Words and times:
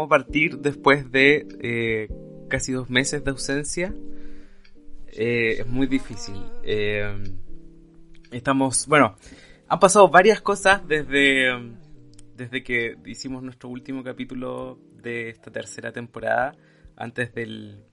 ¿Cómo, 0.00 0.08
cómo 0.08 0.08
partir 0.08 0.58
después 0.60 1.12
de 1.12 1.46
eh, 1.60 2.08
casi 2.48 2.72
dos 2.72 2.88
meses 2.88 3.22
de 3.22 3.30
ausencia? 3.32 3.94
Eh, 5.08 5.56
es 5.60 5.66
muy 5.66 5.86
difícil. 5.86 6.36
Eh, 6.62 7.22
estamos, 8.32 8.86
bueno, 8.86 9.16
han 9.68 9.78
pasado 9.78 10.08
varias 10.08 10.40
cosas 10.40 10.88
desde, 10.88 11.50
desde 12.34 12.62
que 12.62 12.96
hicimos 13.04 13.42
nuestro 13.42 13.68
último 13.68 14.02
capítulo 14.02 14.78
de 15.02 15.28
esta 15.28 15.50
tercera 15.50 15.92
temporada, 15.92 16.56
antes 16.96 17.34
del, 17.34 17.84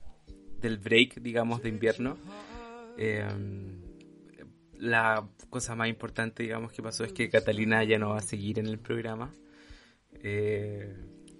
del 0.62 0.77
break, 0.77 1.21
digamos, 1.21 1.62
de 1.62 1.67
invierno. 1.67 2.17
Eh, 2.98 3.27
la 4.79 5.27
cosa 5.49 5.76
más 5.76 5.89
importante, 5.89 6.43
digamos, 6.43 6.71
que 6.71 6.82
pasó 6.82 7.04
es 7.04 7.12
que 7.12 7.29
Catalina 7.29 7.84
ya 7.84 7.99
no 7.99 8.12
va 8.12 8.20
a 8.20 8.21
seguir 8.21 8.60
en 8.60 8.67
el 8.67 8.79
programa. 8.79 9.34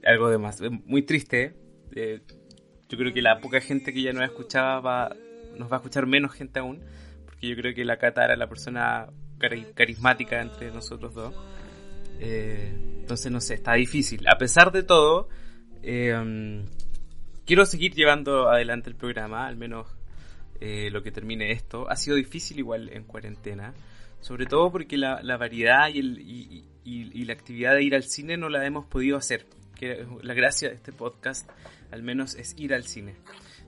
Algo 0.08 0.30
de 0.30 0.38
más, 0.38 0.62
muy 0.86 1.02
triste. 1.04 1.56
Eh, 1.96 2.22
yo 2.90 2.98
creo 2.98 3.14
que 3.14 3.22
la 3.22 3.40
poca 3.40 3.60
gente 3.62 3.94
que 3.94 4.02
ya 4.02 4.14
nos 4.14 4.24
escuchaba 4.24 4.80
va, 4.80 5.16
nos 5.58 5.70
va 5.72 5.76
a 5.76 5.80
escuchar 5.80 6.06
menos 6.08 6.32
gente 6.34 6.60
aún, 6.60 6.82
porque 7.26 7.48
yo 7.50 7.56
creo 7.56 7.74
que 7.76 7.84
la 7.86 7.98
Cata 7.98 8.24
era 8.26 8.36
la 8.36 8.48
persona 8.48 9.08
cari- 9.40 9.74
carismática 9.74 10.42
entre 10.42 10.72
nosotros 10.72 11.14
dos. 11.14 11.34
Eh, 12.20 12.74
entonces, 13.02 13.32
no 13.32 13.42
sé, 13.42 13.56
está 13.56 13.74
difícil. 13.74 14.28
A 14.28 14.38
pesar 14.38 14.72
de 14.72 14.84
todo, 14.84 15.30
eh, 15.84 16.64
quiero 17.46 17.66
seguir 17.66 17.94
llevando 17.94 18.50
adelante 18.50 18.90
el 18.90 18.96
programa, 18.96 19.48
al 19.48 19.56
menos 19.58 19.88
eh, 20.60 20.90
lo 20.92 21.04
que 21.04 21.12
termine 21.12 21.52
esto. 21.52 21.90
Ha 21.90 21.96
sido 21.96 22.16
difícil 22.16 22.58
igual 22.60 22.90
en 22.90 23.04
cuarentena, 23.04 23.74
sobre 24.22 24.46
todo 24.46 24.72
porque 24.72 24.98
la, 24.98 25.22
la 25.24 25.38
variedad 25.38 25.90
y, 25.94 26.00
el, 26.00 26.20
y, 26.20 26.66
y- 26.84 27.12
y 27.14 27.26
la 27.26 27.34
actividad 27.34 27.74
de 27.76 27.84
ir 27.84 27.96
al 27.96 28.04
cine 28.04 28.38
no 28.38 28.50
la 28.50 28.66
hemos 28.66 28.86
podido 28.86 29.18
hacer. 29.18 29.46
Que 29.78 30.08
la 30.24 30.34
gracia 30.34 30.70
de 30.70 30.76
este 30.76 30.92
podcast, 30.92 31.50
al 31.92 32.04
menos, 32.04 32.36
es 32.36 32.56
ir 32.58 32.74
al 32.74 32.86
cine. 32.86 33.16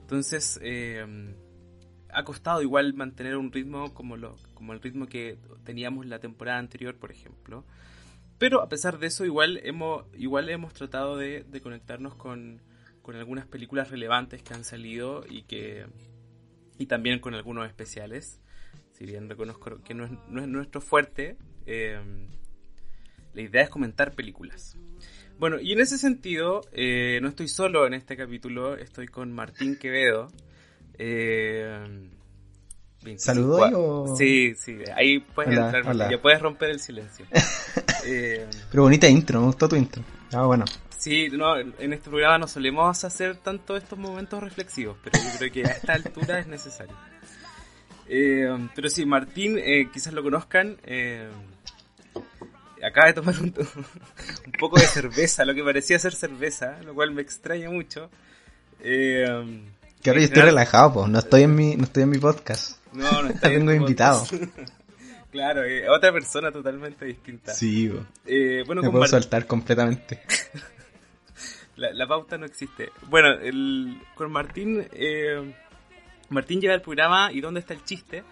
Entonces, 0.00 0.58
eh, 0.62 1.34
ha 2.12 2.24
costado 2.24 2.62
igual 2.62 2.94
mantener 2.94 3.36
un 3.36 3.52
ritmo 3.52 3.94
como, 3.94 4.16
lo, 4.16 4.36
como 4.54 4.72
el 4.72 4.80
ritmo 4.80 5.06
que 5.06 5.38
teníamos 5.64 6.06
la 6.06 6.18
temporada 6.18 6.58
anterior, 6.58 6.96
por 6.96 7.12
ejemplo. 7.12 7.64
Pero 8.38 8.62
a 8.62 8.68
pesar 8.68 8.98
de 8.98 9.06
eso, 9.06 9.24
igual 9.24 9.60
hemos, 9.62 10.04
igual 10.16 10.48
hemos 10.48 10.72
tratado 10.72 11.16
de, 11.16 11.44
de 11.44 11.60
conectarnos 11.60 12.14
con, 12.14 12.62
con 13.02 13.16
algunas 13.16 13.46
películas 13.46 13.90
relevantes 13.90 14.42
que 14.42 14.54
han 14.54 14.64
salido 14.64 15.24
y 15.28 15.42
que 15.42 15.86
y 16.78 16.86
también 16.86 17.20
con 17.20 17.34
algunos 17.34 17.66
especiales. 17.68 18.40
Si 18.92 19.04
bien 19.04 19.28
reconozco 19.28 19.82
que 19.82 19.92
no 19.94 20.04
es, 20.04 20.10
no 20.28 20.40
es 20.40 20.48
nuestro 20.48 20.80
fuerte, 20.80 21.36
eh, 21.66 22.00
la 23.34 23.42
idea 23.42 23.62
es 23.62 23.68
comentar 23.68 24.14
películas. 24.14 24.76
Bueno, 25.40 25.58
y 25.58 25.72
en 25.72 25.80
ese 25.80 25.96
sentido, 25.96 26.60
eh, 26.70 27.18
no 27.22 27.28
estoy 27.28 27.48
solo 27.48 27.86
en 27.86 27.94
este 27.94 28.14
capítulo, 28.14 28.76
estoy 28.76 29.08
con 29.08 29.32
Martín 29.32 29.78
Quevedo. 29.78 30.30
Eh, 30.98 31.80
24. 33.02 33.18
¿Saludo 33.18 33.78
o...? 33.78 34.16
Sí, 34.18 34.54
sí, 34.54 34.76
ahí 34.94 35.20
puedes 35.20 35.56
Hola, 35.56 35.64
entrar, 35.64 35.84
Martín, 35.84 36.10
ya 36.10 36.20
puedes 36.20 36.42
romper 36.42 36.70
el 36.70 36.78
silencio. 36.80 37.24
Eh, 38.06 38.46
Pero 38.70 38.84
bonita 38.84 39.06
intro, 39.08 39.40
me 39.40 39.46
gustó 39.46 39.68
tu 39.68 39.76
intro. 39.76 40.02
Ah, 40.32 40.46
bueno. 40.46 40.64
Sí, 40.96 41.28
no, 41.30 41.58
en 41.58 41.92
este 41.92 42.08
programa 42.08 42.38
no 42.38 42.48
solemos 42.48 43.04
hacer 43.04 43.36
tanto 43.36 43.76
estos 43.76 43.98
momentos 43.98 44.42
reflexivos, 44.42 44.96
pero 45.04 45.18
yo 45.22 45.38
creo 45.38 45.52
que 45.52 45.64
a 45.66 45.72
esta 45.72 45.92
altura 45.92 46.40
es 46.40 46.46
necesario. 46.46 46.96
Eh, 48.08 48.48
pero 48.74 48.88
sí, 48.88 49.04
Martín, 49.06 49.56
eh, 49.58 49.88
quizás 49.92 50.14
lo 50.14 50.22
conozcan, 50.22 50.78
eh, 50.82 51.28
acaba 52.82 53.08
de 53.08 53.12
tomar 53.14 53.34
un, 53.40 53.54
un 54.46 54.52
poco 54.58 54.78
de 54.78 54.86
cerveza, 54.86 55.44
lo 55.44 55.54
que 55.54 55.62
parecía 55.62 55.98
ser 55.98 56.14
cerveza, 56.14 56.78
lo 56.84 56.94
cual 56.94 57.10
me 57.12 57.22
extraña 57.22 57.70
mucho. 57.70 58.10
Eh, 58.80 59.26
Que 60.02 60.10
ahora 60.10 60.20
yo 60.20 60.26
estoy 60.26 60.42
relajado, 60.42 60.94
pues. 60.94 61.08
No 61.08 61.18
estoy 61.18 61.42
en 61.42 61.54
mi, 61.54 61.76
no 61.76 61.84
estoy 61.84 62.04
en 62.04 62.10
mi 62.10 62.18
podcast. 62.18 62.78
No, 62.92 63.22
no 63.22 63.28
está 63.30 63.48
en 63.48 63.66
Tengo 63.66 63.72
invitado. 63.72 64.24
claro, 65.30 65.64
eh, 65.64 65.88
otra 65.88 66.12
persona 66.12 66.50
totalmente 66.50 67.04
distinta. 67.04 67.52
Sí. 67.54 67.92
Eh, 68.26 68.62
bueno, 68.66 68.82
Me 68.82 68.90
puedo 68.90 69.06
soltar 69.06 69.46
completamente. 69.46 70.22
La, 71.76 71.92
la 71.92 72.06
pauta 72.06 72.36
no 72.36 72.46
existe. 72.46 72.90
Bueno, 73.08 73.28
el, 73.40 74.00
con 74.14 74.30
Martín, 74.30 74.86
eh, 74.92 75.54
Martín 76.28 76.60
lleva 76.60 76.74
el 76.74 76.82
programa 76.82 77.32
¿Y 77.32 77.40
dónde 77.40 77.60
está 77.60 77.74
el 77.74 77.84
chiste? 77.84 78.22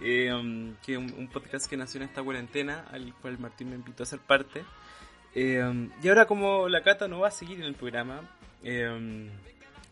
Eh, 0.00 0.74
que 0.84 0.92
es 0.92 0.98
un, 0.98 1.12
un 1.16 1.28
podcast 1.28 1.68
que 1.68 1.76
nació 1.76 2.00
en 2.00 2.08
esta 2.08 2.22
cuarentena, 2.22 2.84
al 2.92 3.12
cual 3.14 3.38
Martín 3.38 3.70
me 3.70 3.76
invitó 3.76 4.02
a 4.02 4.06
ser 4.06 4.20
parte. 4.20 4.64
Eh, 5.34 5.88
y 6.02 6.08
ahora 6.08 6.26
como 6.26 6.68
la 6.68 6.82
Cata 6.82 7.08
no 7.08 7.20
va 7.20 7.28
a 7.28 7.32
seguir 7.32 7.58
en 7.58 7.64
el 7.64 7.74
programa, 7.74 8.20
eh, 8.62 9.30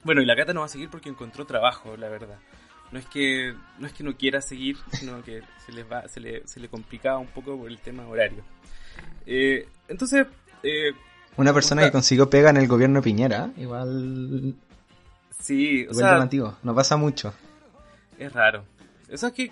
bueno, 0.07 0.23
y 0.23 0.25
la 0.25 0.37
Cata 0.37 0.55
no 0.55 0.61
va 0.61 0.67
a 0.67 0.69
seguir 0.69 0.89
porque 0.89 1.09
encontró 1.09 1.45
trabajo, 1.47 1.97
la 1.97 2.09
verdad. 2.09 2.39
No 2.93 2.99
es 2.99 3.07
que 3.07 3.55
no 3.79 3.87
es 3.87 3.93
que 3.93 4.05
no 4.05 4.17
quiera 4.17 4.41
seguir, 4.41 4.77
sino 4.93 5.23
que 5.23 5.43
se 5.65 5.73
les 5.73 5.91
va, 5.91 6.07
se 6.09 6.21
le, 6.21 6.47
se 6.47 6.61
le 6.61 6.69
complicaba 6.69 7.19
un 7.19 7.27
poco 7.27 7.59
por 7.59 7.69
el 7.69 7.79
tema 7.79 8.07
horario. 8.07 8.45
Eh, 9.27 9.69
entonces, 9.89 10.27
eh, 10.63 10.93
Una 11.37 11.53
persona 11.53 11.83
que 11.83 11.91
consiguió 11.91 12.31
pega 12.31 12.51
en 12.51 12.57
el 12.59 12.69
gobierno 12.69 13.01
de 13.01 13.05
Piñera, 13.05 13.51
igual, 13.57 14.55
sí, 15.41 15.81
o 15.81 15.91
igual 15.91 15.97
sea, 15.97 16.13
llamativo. 16.13 16.57
No 16.63 16.75
pasa 16.75 16.97
mucho. 16.97 17.35
Es 18.17 18.33
raro. 18.33 18.65
O 19.13 19.17
sea, 19.17 19.33
que, 19.33 19.51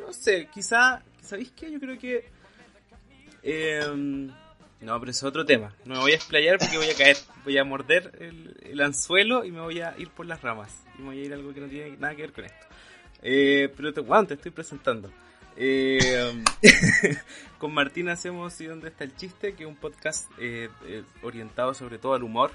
no 0.00 0.12
sé, 0.12 0.48
quizá, 0.52 1.02
¿sabéis 1.22 1.50
qué? 1.52 1.70
Yo 1.72 1.80
creo 1.80 1.98
que... 1.98 2.30
em, 3.42 4.28
no, 4.80 4.98
pero 4.98 5.10
es 5.10 5.22
otro 5.22 5.44
tema. 5.44 5.74
No 5.84 5.94
me 5.96 6.00
voy 6.00 6.12
a 6.12 6.16
explayar 6.16 6.58
porque 6.58 6.76
voy 6.78 6.88
a 6.88 6.94
caer. 6.96 7.16
Voy 7.44 7.58
a 7.58 7.64
morder 7.64 8.12
el, 8.20 8.56
el 8.62 8.80
anzuelo 8.80 9.44
y 9.44 9.50
me 9.52 9.60
voy 9.60 9.80
a 9.80 9.94
ir 9.98 10.08
por 10.10 10.26
las 10.26 10.40
ramas. 10.42 10.84
Y 10.98 11.02
me 11.02 11.08
voy 11.08 11.20
a 11.20 11.24
ir 11.24 11.32
a 11.32 11.36
algo 11.36 11.52
que 11.52 11.60
no 11.60 11.68
tiene 11.68 11.96
nada 11.98 12.14
que 12.14 12.22
ver 12.22 12.32
con 12.32 12.44
esto. 12.44 12.66
Eh, 13.22 13.72
pero 13.76 13.92
te, 13.92 14.00
bueno, 14.00 14.26
te 14.26 14.34
estoy 14.34 14.50
presentando. 14.50 15.10
Eh, 15.56 16.42
con 17.58 17.74
Martín 17.74 18.08
hacemos 18.08 18.58
¿Y 18.60 18.66
dónde 18.66 18.88
está 18.88 19.04
el 19.04 19.14
chiste? 19.16 19.54
Que 19.54 19.64
es 19.64 19.68
un 19.68 19.76
podcast 19.76 20.30
eh, 20.38 20.70
eh, 20.86 21.02
orientado 21.22 21.74
sobre 21.74 21.98
todo 21.98 22.14
al 22.14 22.22
humor. 22.22 22.52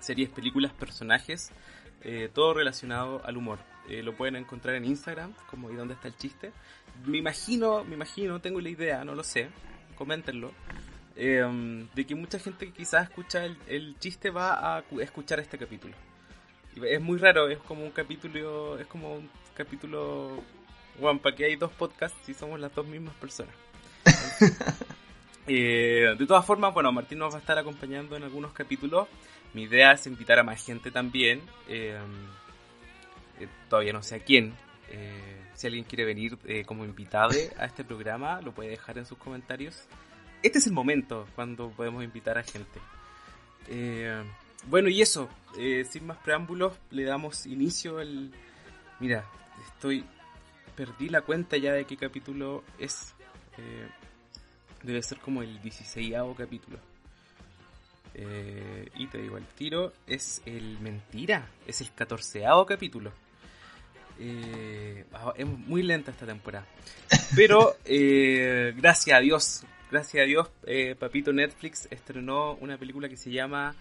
Series, 0.00 0.30
películas, 0.30 0.72
personajes. 0.72 1.50
eh, 2.02 2.30
todo 2.32 2.54
relacionado 2.54 3.20
al 3.24 3.36
humor. 3.36 3.58
Eh, 3.88 4.02
lo 4.02 4.14
pueden 4.14 4.36
encontrar 4.36 4.74
en 4.76 4.84
Instagram, 4.86 5.34
como 5.50 5.70
¿y 5.70 5.74
dónde 5.74 5.94
está 5.94 6.08
el 6.08 6.16
chiste? 6.16 6.52
Me 7.04 7.18
imagino, 7.18 7.84
me 7.84 7.94
imagino, 7.94 8.40
tengo 8.40 8.60
la 8.60 8.68
idea, 8.70 9.04
no 9.04 9.14
lo 9.14 9.22
sé, 9.22 9.48
coméntenlo, 9.96 10.52
eh, 11.16 11.86
de 11.94 12.06
que 12.06 12.14
mucha 12.14 12.38
gente 12.38 12.66
que 12.66 12.72
quizás 12.72 13.04
escucha 13.08 13.44
el, 13.44 13.56
el 13.66 13.96
chiste 13.98 14.30
va 14.30 14.76
a 14.76 14.82
cu- 14.82 15.00
escuchar 15.00 15.38
este 15.40 15.58
capítulo. 15.58 15.94
Es 16.82 17.00
muy 17.00 17.18
raro, 17.18 17.48
es 17.48 17.58
como 17.58 17.84
un 17.84 17.90
capítulo, 17.90 18.78
es 18.78 18.86
como 18.86 19.14
un 19.14 19.30
capítulo, 19.54 20.42
bueno, 20.98 21.20
para 21.20 21.36
que 21.36 21.44
hay 21.44 21.56
dos 21.56 21.70
podcasts 21.72 22.28
y 22.28 22.34
somos 22.34 22.58
las 22.58 22.74
dos 22.74 22.86
mismas 22.86 23.14
personas. 23.16 23.54
Eh, 25.46 26.14
de 26.18 26.26
todas 26.26 26.46
formas, 26.46 26.72
bueno, 26.72 26.90
Martín 26.90 27.18
nos 27.18 27.34
va 27.34 27.36
a 27.36 27.40
estar 27.40 27.58
acompañando 27.58 28.16
en 28.16 28.22
algunos 28.22 28.52
capítulos. 28.54 29.08
Mi 29.52 29.64
idea 29.64 29.92
es 29.92 30.06
invitar 30.06 30.38
a 30.38 30.42
más 30.42 30.64
gente 30.64 30.90
también. 30.90 31.42
eh, 31.68 31.98
eh, 33.40 33.48
todavía 33.68 33.92
no 33.92 34.02
sé 34.02 34.16
a 34.16 34.18
quién. 34.20 34.54
Eh, 34.90 35.40
si 35.54 35.66
alguien 35.66 35.84
quiere 35.84 36.04
venir 36.04 36.38
eh, 36.44 36.64
como 36.64 36.84
invitado 36.84 37.30
a 37.58 37.64
este 37.64 37.84
programa, 37.84 38.40
lo 38.40 38.52
puede 38.52 38.70
dejar 38.70 38.98
en 38.98 39.06
sus 39.06 39.18
comentarios. 39.18 39.86
Este 40.42 40.58
es 40.58 40.66
el 40.66 40.72
momento 40.72 41.26
cuando 41.34 41.70
podemos 41.70 42.04
invitar 42.04 42.36
a 42.38 42.42
gente. 42.42 42.80
Bueno, 44.66 44.88
y 44.88 45.00
eso, 45.00 45.28
sin 45.88 46.06
más 46.06 46.18
preámbulos, 46.18 46.74
le 46.90 47.04
damos 47.04 47.46
inicio 47.46 47.98
al... 47.98 48.30
Mira, 49.00 49.24
estoy... 49.66 50.04
Perdí 50.76 51.08
la 51.08 51.22
cuenta 51.22 51.56
ya 51.56 51.72
de 51.72 51.86
qué 51.86 51.96
capítulo 51.96 52.62
es. 52.78 53.14
Debe 54.82 55.00
ser 55.02 55.18
como 55.18 55.42
el 55.42 55.62
16 55.62 56.14
capítulo. 56.36 56.78
Eh, 58.14 58.88
y 58.94 59.08
te 59.08 59.18
digo, 59.18 59.36
el 59.36 59.46
tiro 59.46 59.92
es 60.06 60.40
el 60.46 60.78
mentira, 60.78 61.48
es 61.66 61.80
el 61.80 61.92
catorceavo 61.92 62.64
capítulo. 62.64 63.12
Eh, 64.18 65.04
es 65.36 65.46
muy 65.46 65.82
lenta 65.82 66.10
esta 66.10 66.26
temporada. 66.26 66.66
Pero 67.34 67.76
eh, 67.84 68.72
gracias 68.76 69.16
a 69.16 69.20
Dios, 69.20 69.64
gracias 69.90 70.22
a 70.22 70.26
Dios, 70.26 70.48
eh, 70.66 70.94
Papito 70.98 71.32
Netflix 71.32 71.88
estrenó 71.90 72.54
una 72.60 72.78
película 72.78 73.08
que 73.08 73.16
se 73.16 73.30
llama 73.30 73.74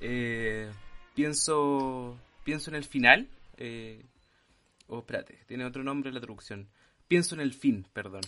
eh, 0.00 0.68
Pienso, 1.14 2.16
pienso 2.44 2.70
en 2.70 2.76
el 2.76 2.84
final. 2.84 3.28
Eh, 3.58 4.02
o 4.88 4.98
espérate, 5.00 5.38
tiene 5.46 5.64
otro 5.64 5.82
nombre 5.82 6.10
la 6.12 6.20
traducción. 6.20 6.68
Pienso 7.08 7.34
en 7.34 7.40
el 7.42 7.52
fin, 7.52 7.86
perdón. 7.92 8.22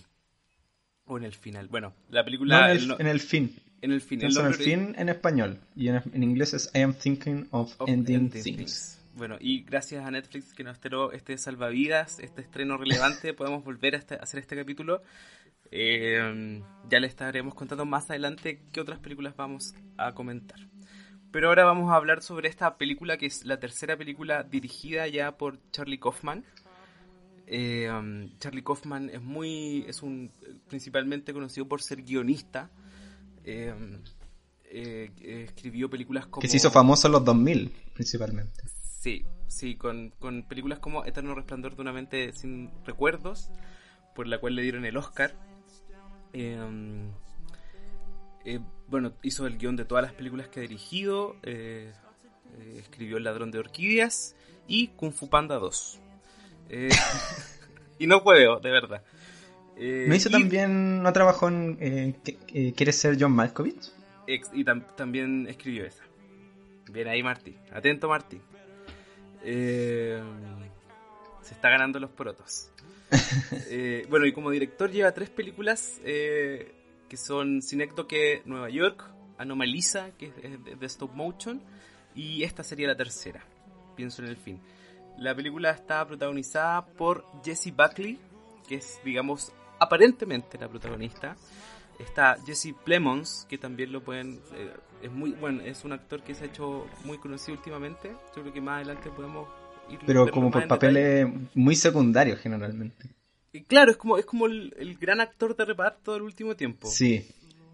O 1.07 1.17
en 1.19 1.25
el 1.25 1.35
final. 1.35 1.69
Bueno, 1.69 1.93
la 2.11 2.25
película. 2.25 2.61
No, 2.61 2.65
en, 2.67 2.71
el, 2.73 2.79
el 2.83 2.89
no- 2.89 2.97
en 3.01 3.07
el 3.07 3.21
fin. 3.21 3.55
en 3.83 3.93
el 3.93 4.01
fin. 4.01 4.19
Pienso 4.21 4.41
en 4.41 4.47
el 4.47 4.55
fin 4.55 4.95
en 4.99 5.09
español. 5.09 5.59
Y 5.77 5.89
en, 5.89 6.03
en 6.13 6.23
inglés 6.23 6.55
es 6.55 6.71
I 6.75 6.81
am 6.81 6.95
thinking 6.95 7.47
of, 7.51 7.75
of 7.79 7.89
ending, 7.89 8.17
ending 8.17 8.43
things. 8.43 8.57
things. 8.57 9.01
Bueno, 9.17 9.37
y 9.41 9.63
gracias 9.63 10.05
a 10.05 10.11
Netflix 10.11 10.53
que 10.55 10.65
nos 10.65 10.75
estrenó 10.75 11.13
este 11.13 11.39
salvavidas, 11.39 12.19
este 12.19 12.41
estreno 12.43 12.77
relevante, 12.77 13.33
podemos 13.35 13.65
volver 13.65 13.95
a 13.95 13.99
este- 13.99 14.17
hacer 14.17 14.41
este 14.41 14.57
capítulo. 14.57 15.03
Eh, 15.71 16.63
ya 16.89 17.01
les 17.01 17.11
estaremos 17.11 17.55
contando 17.55 17.85
más 17.85 18.11
adelante 18.11 18.63
qué 18.73 18.81
otras 18.81 18.99
películas 18.99 19.37
vamos 19.37 19.75
a 19.97 20.13
comentar. 20.15 20.59
Pero 21.31 21.49
ahora 21.49 21.65
vamos 21.65 21.91
a 21.91 21.97
hablar 21.97 22.23
sobre 22.23 22.49
esta 22.49 22.77
película 22.77 23.17
que 23.17 23.27
es 23.27 23.45
la 23.45 23.59
tercera 23.59 23.97
película 23.97 24.45
dirigida 24.45 25.09
ya 25.09 25.37
por 25.37 25.59
Charlie 25.71 25.99
Kaufman. 25.99 26.45
Eh, 27.47 27.91
um, 27.91 28.37
Charlie 28.39 28.63
Kaufman 28.63 29.11
es 29.11 29.21
muy, 29.21 29.85
es 29.89 30.03
un 30.03 30.31
principalmente 30.69 31.33
conocido 31.33 31.67
por 31.67 31.83
ser 31.83 32.03
guionista. 32.03 32.71
Eh, 33.45 33.75
eh, 34.67 35.45
escribió 35.49 35.89
películas 35.91 36.27
como 36.27 36.41
Que 36.41 36.49
se 36.49 36.57
hizo 36.57 36.71
famoso 36.71 37.09
en 37.09 37.13
los 37.13 37.25
2000, 37.25 37.71
principalmente. 37.95 38.63
Sí, 39.05 39.23
sí, 39.49 39.77
con, 39.77 40.15
con 40.19 40.45
películas 40.45 40.79
como 40.79 41.05
Eterno 41.05 41.35
Resplandor 41.35 41.77
de 41.77 41.83
una 41.83 41.93
mente 41.93 42.33
sin 42.33 42.71
recuerdos, 42.87 43.51
por 44.15 44.27
la 44.27 44.39
cual 44.39 44.55
le 44.55 44.63
dieron 44.63 44.87
el 44.87 44.97
Oscar. 44.97 45.35
Eh, 46.33 46.57
eh, 48.47 48.61
bueno, 48.89 49.13
hizo 49.23 49.47
el 49.47 49.59
guion 49.59 49.77
de 49.77 49.85
todas 49.85 50.03
las 50.05 50.15
películas 50.15 50.49
que 50.49 50.61
ha 50.61 50.63
dirigido, 50.63 51.37
eh, 51.43 51.93
eh, 52.59 52.77
escribió 52.79 53.19
El 53.19 53.25
ladrón 53.25 53.51
de 53.51 53.59
orquídeas 53.59 54.37
y 54.67 54.89
Kung 54.97 55.13
Fu 55.13 55.29
Panda 55.29 55.57
2. 55.57 56.01
Eh, 56.71 56.89
y 57.99 58.07
no 58.07 58.23
puedo, 58.23 58.59
de 58.59 58.71
verdad. 58.71 59.03
¿No 59.77 60.15
hizo 60.15 60.31
y- 60.31 60.33
también, 60.33 61.03
no 61.03 61.13
trabajó 61.13 61.49
en 61.49 62.17
¿Quieres 62.75 62.97
ser 62.97 63.19
John 63.21 63.33
Malkovich? 63.33 63.93
Y 64.27 64.65
tam- 64.65 64.87
también 64.97 65.47
escribió 65.47 65.85
esa. 65.85 66.05
Bien 66.91 67.07
ahí, 67.09 67.23
Martí. 67.23 67.55
Atento, 67.71 68.09
Martí. 68.09 68.41
Eh, 69.45 70.23
se 71.43 71.55
está 71.55 71.69
ganando 71.69 72.01
los 72.01 72.11
porotos. 72.11 72.71
Eh, 73.69 74.07
bueno, 74.09 74.27
y 74.27 74.33
como 74.33 74.51
director 74.51 74.91
lleva 74.91 75.13
tres 75.13 75.31
películas 75.31 76.01
eh, 76.05 76.75
que 77.09 77.17
son 77.17 77.63
Synecdoche 77.63 78.43
Nueva 78.45 78.71
York, 78.71 79.05
Anomalisa, 79.39 80.11
que 80.17 80.27
es 80.27 80.65
de, 80.65 80.77
de 80.77 80.87
stop 80.87 81.13
motion, 81.13 81.61
y 82.15 82.43
esta 82.43 82.63
sería 82.63 82.89
la 82.89 82.97
tercera. 82.97 83.45
Pienso 83.97 84.23
en 84.23 84.29
el 84.29 84.37
fin. 84.37 84.61
La 85.19 85.35
película 85.35 85.71
está 85.71 86.07
protagonizada 86.07 86.87
por 86.87 87.25
Jessie 87.45 87.73
Buckley, 87.73 88.19
que 88.69 88.77
es, 88.77 89.01
digamos, 89.05 89.53
aparentemente 89.79 90.59
la 90.59 90.69
protagonista. 90.69 91.37
Está 91.99 92.37
Jesse 92.45 92.75
Plemons, 92.85 93.47
que 93.49 93.59
también 93.59 93.93
lo 93.93 94.03
pueden. 94.03 94.41
eh, 94.55 94.73
es 95.03 95.11
muy 95.13 95.33
bueno, 95.33 95.63
es 95.63 95.85
un 95.85 95.93
actor 95.93 96.23
que 96.23 96.35
se 96.35 96.45
ha 96.45 96.47
hecho 96.47 96.87
muy 97.05 97.19
conocido 97.19 97.57
últimamente. 97.57 98.11
Yo 98.35 98.43
creo 98.43 98.53
que 98.53 98.61
más 98.61 98.77
adelante 98.77 99.11
podemos 99.11 99.49
ir 99.91 99.99
Pero 100.07 100.31
como 100.31 100.51
por 100.51 100.63
detalle. 100.63 100.69
papeles 100.69 101.27
muy 101.55 101.77
secundarios 101.77 102.41
generalmente. 102.41 103.11
Y 103.53 103.63
Claro, 103.65 103.91
es 103.93 103.97
como, 103.97 104.19
es 104.19 104.25
como 104.27 104.47
el, 104.47 104.75
el 104.79 104.97
gran 104.97 105.21
actor 105.21 105.55
de 105.57 105.65
reparto 105.65 106.15
del 106.15 106.23
último 106.23 106.57
tiempo. 106.57 106.89
Sí, 106.89 107.27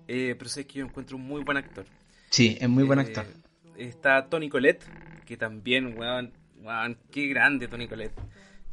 Eh, 0.08 0.34
pero 0.36 0.50
sé 0.50 0.66
que 0.66 0.80
yo 0.80 0.84
encuentro 0.86 1.16
un 1.16 1.22
muy 1.24 1.42
buen 1.42 1.56
actor. 1.56 1.86
sí, 2.30 2.58
es 2.60 2.68
muy 2.68 2.82
buen 2.84 2.98
Eh, 2.98 3.02
actor. 3.02 3.26
Está 3.76 4.26
Tony 4.28 4.48
Collette, 4.48 4.84
que 5.24 5.36
también, 5.36 5.96
weón, 5.96 6.32
weón, 6.62 6.98
qué 7.10 7.28
grande 7.28 7.68
Tony 7.68 7.86
Collette. 7.88 8.18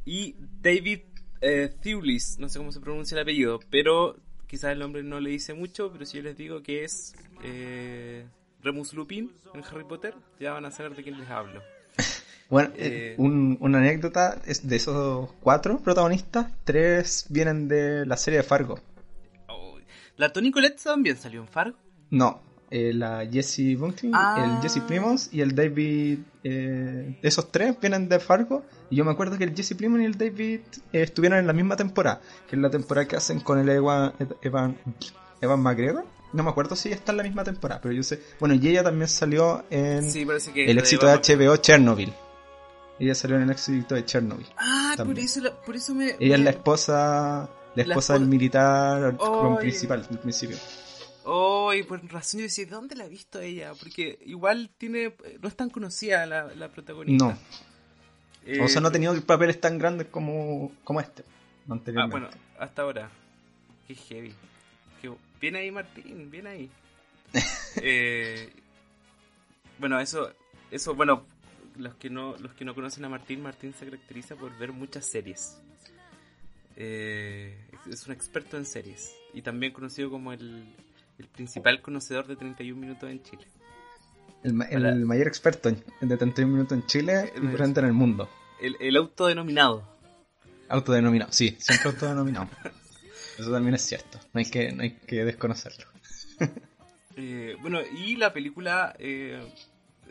Y 0.04 0.36
David 0.62 1.02
eh, 1.42 1.70
Thewlis, 1.82 2.40
no 2.40 2.50
sé 2.50 2.58
cómo 2.60 2.72
se 2.72 2.80
pronuncia 2.82 3.16
el 3.16 3.22
apellido, 3.22 3.60
pero 3.70 4.18
quizás 4.48 4.72
el 4.72 4.80
nombre 4.80 5.04
no 5.04 5.20
le 5.20 5.30
dice 5.30 5.54
mucho, 5.54 5.92
pero 5.92 6.06
si 6.06 6.18
yo 6.18 6.24
les 6.24 6.38
digo 6.38 6.64
que 6.64 6.84
es 6.84 7.14
eh, 7.44 8.26
Remus 8.64 8.94
Lupin 8.94 9.32
en 9.54 9.64
Harry 9.64 9.84
Potter, 9.84 10.16
ya 10.40 10.54
van 10.54 10.66
a 10.66 10.72
saber 10.72 10.96
de 10.96 11.04
quién 11.04 11.18
les 11.20 11.30
hablo. 11.30 11.62
Bueno, 12.50 12.70
eh, 12.78 13.12
eh, 13.12 13.16
un- 13.18 13.58
una 13.60 13.80
anécdota 13.80 14.42
es 14.46 14.66
de 14.66 14.78
esos 14.78 15.30
cuatro 15.42 15.80
protagonistas, 15.80 16.48
tres 16.64 17.26
vienen 17.28 17.68
de 17.68 18.06
la 18.06 18.16
serie 18.16 18.38
de 18.38 18.44
Fargo. 18.44 18.80
Oh, 19.50 19.78
La 20.16 20.32
Tony 20.32 20.50
Collette 20.50 20.82
también 20.82 21.18
salió 21.18 21.42
en 21.42 21.48
Fargo. 21.50 21.78
No, 22.10 22.42
eh, 22.69 22.92
la 22.94 23.25
Jesse 23.25 23.78
Ah. 24.14 24.44
el 24.58 24.62
Jesse 24.62 24.81
Plimons 24.81 25.30
y 25.31 25.42
el 25.42 25.56
David. 25.56 26.19
eh, 26.44 27.19
esos 27.24 27.52
tres 27.52 27.75
vienen 27.81 28.08
de 28.10 28.19
Fargo. 28.19 28.64
Y 28.90 28.96
yo 28.96 29.04
me 29.06 29.12
acuerdo 29.12 29.38
que 29.38 29.44
el 29.44 29.56
Jesse 29.56 29.75
Plimons 29.75 30.02
y 30.04 30.06
el 30.06 30.18
David 30.18 30.62
eh, 30.94 31.02
estuvieron 31.02 31.40
en 31.40 31.48
la 31.48 31.54
misma 31.54 31.75
temporada, 31.75 32.22
que 32.50 32.56
es 32.56 32.62
la 32.62 32.69
temporada 32.69 33.08
que 33.08 33.16
hacen 33.18 33.40
con 33.42 33.60
el 33.60 33.68
Ewan, 33.69 34.14
Evan, 34.42 34.78
Evan 35.42 35.60
McGregor. 35.62 36.06
No 36.34 36.44
me 36.44 36.50
acuerdo 36.50 36.75
si 36.75 36.92
está 36.92 37.12
en 37.14 37.18
la 37.18 37.24
misma 37.24 37.44
temporada, 37.44 37.80
pero 37.81 37.94
yo 37.94 38.04
sé. 38.04 38.22
Bueno, 38.40 38.56
y 38.56 38.68
ella 38.68 38.84
también 38.84 39.08
salió 39.08 39.64
en 39.69 40.10
Sí, 40.10 40.25
parece 40.25 40.52
que... 40.54 40.69
el 40.69 40.78
éxito 40.78 41.06
de 41.08 41.14
HBO 41.16 41.56
Chernobyl. 41.58 42.14
Ella 43.00 43.14
salió 43.16 43.38
en 43.38 43.44
el 43.44 43.52
éxito 43.52 43.96
de 43.96 44.04
Chernobyl. 44.06 44.46
Ah, 44.58 44.96
por 44.98 45.18
eso, 45.19 45.40
la- 45.42 45.54
por 45.62 45.75
eso 45.75 45.94
me... 45.96 46.16
Ella 46.19 46.36
es 46.36 46.42
la 46.42 46.50
esposa, 46.50 47.50
la 47.75 47.84
esposa 47.84 48.14
del 48.14 48.25
militar 48.25 49.16
Ay. 49.19 49.58
principal 49.60 50.06
del 50.10 50.18
principio. 50.19 50.58
Oh, 51.30 51.74
y 51.74 51.84
por 51.84 52.02
razón 52.10 52.40
yo 52.40 52.44
decía, 52.46 52.64
¿de 52.66 52.72
dónde 52.72 52.96
la 52.96 53.06
he 53.06 53.10
visto 53.10 53.42
ella? 53.42 53.74
Porque 53.78 54.18
igual 54.26 54.70
tiene, 54.78 55.14
no 55.42 55.48
es 55.50 55.56
tan 55.58 55.70
conocida 55.70 56.26
la, 56.26 56.54
la 56.56 56.70
protagonista. 56.70 57.26
No, 57.26 57.38
Eh, 58.46 58.62
o 58.62 58.68
sea, 58.70 58.80
no 58.80 58.88
ha 58.88 58.92
tenido 58.92 59.20
papeles 59.24 59.60
tan 59.60 59.78
grandes 59.78 60.08
como, 60.08 60.72
como 60.86 61.02
este. 61.02 61.24
Ah, 61.68 61.74
Anteriormente. 61.74 62.18
bueno, 62.18 62.30
hasta 62.60 62.82
ahora. 62.84 63.10
Qué 63.88 63.96
heavy. 63.96 64.34
Qué- 65.02 65.12
Bien 65.42 65.56
ahí, 65.58 65.70
Martín, 65.70 66.32
bien 66.32 66.48
ahí. 66.48 66.70
Eh, 67.82 68.50
bueno, 69.80 70.00
eso, 70.00 70.32
eso, 70.72 70.96
bueno, 70.96 71.26
los 71.76 71.94
que 71.96 72.10
no, 72.10 72.36
los 72.38 72.54
que 72.54 72.64
no 72.66 72.74
conocen 72.74 73.04
a 73.06 73.10
Martín, 73.10 73.42
Martín 73.44 73.74
se 73.78 73.86
caracteriza 73.86 74.36
por 74.38 74.58
ver 74.58 74.72
muchas 74.72 75.06
series. 75.06 75.60
Eh, 76.76 77.56
es 77.90 78.06
un 78.07 78.14
experto 78.14 78.56
en 78.57 78.66
series 78.66 79.14
y 79.34 79.42
también 79.42 79.74
conocido 79.74 80.10
como 80.10 80.31
el, 80.34 80.64
el 81.19 81.28
principal 81.28 81.81
conocedor 81.81 82.28
de 82.28 82.36
31 82.36 82.80
minutos 82.80 83.09
en 83.09 83.21
Chile. 83.24 83.45
El, 84.44 84.54
ma- 84.54 84.66
el 84.66 84.81
Para- 84.83 84.95
mayor 84.95 85.28
experto 85.28 85.69
de 85.71 86.18
31 86.18 86.52
minutos 86.54 86.78
en 86.78 86.86
Chile 86.86 87.14
y 87.14 87.38
El- 87.38 87.42
probablemente 87.42 87.80
en 87.80 87.86
el 87.88 87.94
mundo. 87.94 88.30
El, 88.62 88.76
el 88.80 88.95
autodenominado. 88.97 89.83
Autodenominado, 90.69 91.31
sí, 91.31 91.56
siempre 91.59 91.90
autodenominado. 91.92 92.50
Eso 93.40 93.52
también 93.52 93.76
es 93.76 93.83
cierto, 93.83 94.19
no 94.33 94.40
hay 94.40 94.45
que, 94.50 94.71
no 94.71 94.81
hay 94.83 94.92
que 94.92 95.24
desconocerlo. 95.26 95.86
Eh, 97.19 97.56
bueno, 97.62 97.80
y 97.81 98.16
la 98.16 98.31
película, 98.31 98.95
eh, 99.00 99.42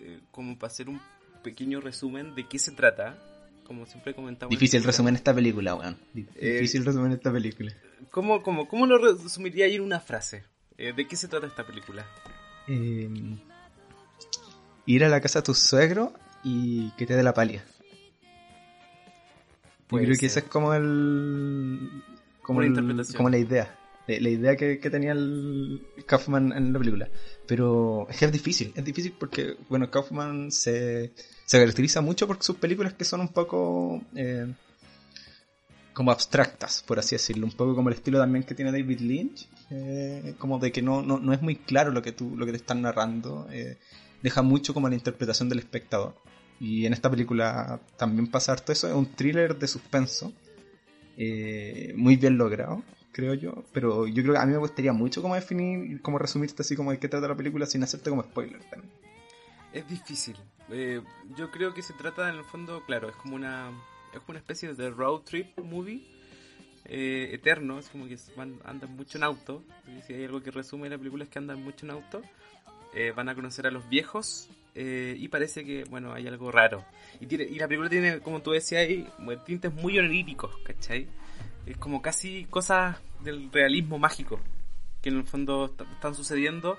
eh, 0.01 0.19
como 0.33 0.59
para 0.59 0.73
hacer 0.73 0.89
un 0.89 1.01
pequeño 1.45 1.81
resumen 1.81 2.35
de 2.35 2.49
qué 2.49 2.59
se 2.59 2.73
trata, 2.73 3.17
como 3.65 3.87
siempre 3.87 4.13
comentamos. 4.13 4.53
en 4.53 4.59
Difícil 4.59 4.83
resumen 4.83 5.15
esta 5.15 5.33
película, 5.33 5.77
weón. 5.77 5.97
Eh, 6.35 6.55
Difícil 6.55 6.85
resumen 6.85 7.13
esta 7.13 7.31
película. 7.31 7.73
¿Cómo, 8.11 8.43
cómo, 8.43 8.67
cómo 8.67 8.87
lo 8.87 8.99
resumiría 8.99 9.67
ahí 9.67 9.77
en 9.77 9.83
una 9.83 10.01
frase? 10.01 10.43
Eh, 10.79 10.93
¿De 10.95 11.07
qué 11.07 11.17
se 11.17 11.29
trata 11.29 11.47
esta 11.47 11.65
película? 11.67 12.05
Eh, 12.69 13.09
ir 14.87 15.05
a 15.05 15.09
la 15.09 15.21
casa 15.21 15.39
de 15.41 15.45
tu 15.45 15.55
suegro 15.55 16.13
y 16.45 16.91
que 16.93 17.07
te 17.07 17.15
dé 17.17 17.23
la 17.23 17.35
palia. 17.35 17.65
Yo 19.91 19.99
creo 19.99 20.09
que 20.11 20.17
ser. 20.17 20.25
esa 20.27 20.41
es 20.41 20.47
como 20.47 20.75
el. 20.75 22.03
Como, 22.43 22.59
Una 22.59 22.67
el- 22.67 22.73
interpretación. 22.73 23.17
como 23.17 23.31
la 23.31 23.39
idea. 23.39 23.79
La, 24.07 24.21
la 24.21 24.29
idea 24.29 24.57
que, 24.57 24.79
que 24.79 24.91
tenía 24.91 25.13
el 25.13 25.85
Kaufman 26.07 26.53
en 26.53 26.73
la 26.73 26.79
película. 26.79 27.09
Pero 27.47 28.07
es 28.11 28.17
que 28.19 28.25
es 28.27 28.33
difícil. 28.33 28.73
Es 28.77 28.85
difícil 28.85 29.13
porque, 29.19 29.57
bueno, 29.69 29.91
Kaufman 29.91 30.51
se, 30.53 31.13
se 31.45 31.59
caracteriza 31.59 32.01
mucho 32.01 32.27
por 32.27 32.43
sus 32.43 32.57
películas 32.57 32.93
que 32.95 33.05
son 33.05 33.21
un 33.21 33.29
poco. 33.29 34.03
eh, 34.15 34.53
como 35.97 36.11
abstractas, 36.11 36.83
por 36.87 36.99
así 36.99 37.15
decirlo. 37.15 37.47
Un 37.47 37.53
poco 37.53 37.75
como 37.75 37.89
el 37.89 37.95
estilo 37.95 38.19
también 38.19 38.45
que 38.45 38.55
tiene 38.55 38.71
David 38.71 39.01
Lynch. 39.01 39.49
eh, 39.71 40.35
como 40.39 40.59
de 40.59 40.71
que 40.71 40.83
no, 40.83 41.01
no, 41.01 41.19
no 41.19 41.33
es 41.33 41.41
muy 41.41 41.57
claro 41.57 41.91
lo 41.91 42.03
que, 42.03 42.13
tú, 42.13 42.37
lo 42.37 42.45
que 42.45 42.53
te 42.53 42.59
están 42.59 42.83
narrando. 42.83 43.49
eh, 43.51 43.79
deja 44.23 44.43
mucho 44.43 44.75
como 44.75 44.91
la 44.91 44.95
interpretación 44.95 45.49
del 45.49 45.59
espectador. 45.61 46.15
Y 46.61 46.85
en 46.85 46.93
esta 46.93 47.11
película 47.11 47.81
también 47.97 48.27
pasa 48.31 48.53
harto 48.53 48.73
eso. 48.73 48.87
Es 48.89 48.95
un 48.95 49.07
thriller 49.07 49.57
de 49.59 49.67
suspenso. 49.67 50.35
eh, 51.17 51.95
muy 51.97 52.17
bien 52.17 52.37
logrado. 52.37 52.83
creo 53.13 53.33
yo. 53.33 53.65
Pero 53.73 54.07
yo 54.07 54.23
creo 54.23 54.35
que 54.35 54.41
a 54.41 54.45
mí 54.45 54.53
me 54.53 54.59
gustaría 54.59 54.93
mucho 54.93 55.23
como 55.23 55.35
definir, 55.35 56.03
como 56.03 56.19
resumirte 56.19 56.61
así 56.61 56.77
como 56.77 56.91
de 56.91 56.99
qué 56.99 57.09
trata 57.09 57.27
la 57.29 57.37
película 57.37 57.65
sin 57.65 57.83
hacerte 57.83 58.11
como 58.11 58.23
spoiler 58.23 58.61
también. 58.69 58.93
Es 59.73 59.89
difícil. 59.89 60.37
Eh, 60.71 61.01
yo 61.39 61.51
creo 61.51 61.73
que 61.73 61.81
se 61.81 61.95
trata 61.95 62.29
en 62.29 62.37
el 62.37 62.45
fondo, 62.45 62.83
claro, 62.85 63.09
es 63.09 63.17
como 63.17 63.37
una, 63.37 63.71
es 64.15 64.21
una 64.27 64.39
especie 64.39 64.75
de 64.75 64.91
road 64.91 65.21
trip 65.23 65.59
movie 65.59 66.03
eh, 66.85 67.31
eterno, 67.33 67.79
es 67.79 67.89
como 67.89 68.07
que 68.07 68.17
van, 68.37 68.59
andan 68.65 68.95
mucho 68.97 69.19
en 69.19 69.25
auto. 69.25 69.63
Si 70.07 70.15
hay 70.15 70.25
algo 70.25 70.43
que 70.43 70.51
resume 70.51 70.89
la 70.89 70.99
película 70.99 71.25
es 71.25 71.31
que 71.31 71.39
andan 71.39 71.63
mucho 71.63 71.87
en 71.87 71.93
auto. 71.93 72.23
Eh, 72.95 73.13
van 73.15 73.29
a 73.29 73.35
conocer 73.35 73.67
a 73.67 73.71
los 73.71 73.89
viejos 73.89 74.49
eh, 74.75 75.15
y 75.19 75.29
parece 75.29 75.65
que, 75.65 75.85
bueno, 75.85 76.13
hay 76.13 76.27
algo 76.29 76.51
raro. 76.51 76.85
Y, 77.21 77.27
tiene, 77.27 77.45
y 77.45 77.59
la 77.59 77.67
película 77.67 77.91
tiene, 77.91 78.21
como 78.21 78.41
tú 78.41 78.53
decías, 78.53 78.83
ahí, 78.83 79.07
tintes 79.45 79.73
muy 79.73 79.99
oníricos, 79.99 80.57
¿cachai? 80.65 81.09
Es 81.67 81.77
como 81.77 82.01
casi 82.01 82.45
cosas 82.45 82.97
del 83.23 83.51
realismo 83.53 83.99
mágico 83.99 84.41
que 85.03 85.09
en 85.09 85.17
el 85.17 85.25
fondo 85.25 85.75
están 85.95 86.15
sucediendo 86.15 86.79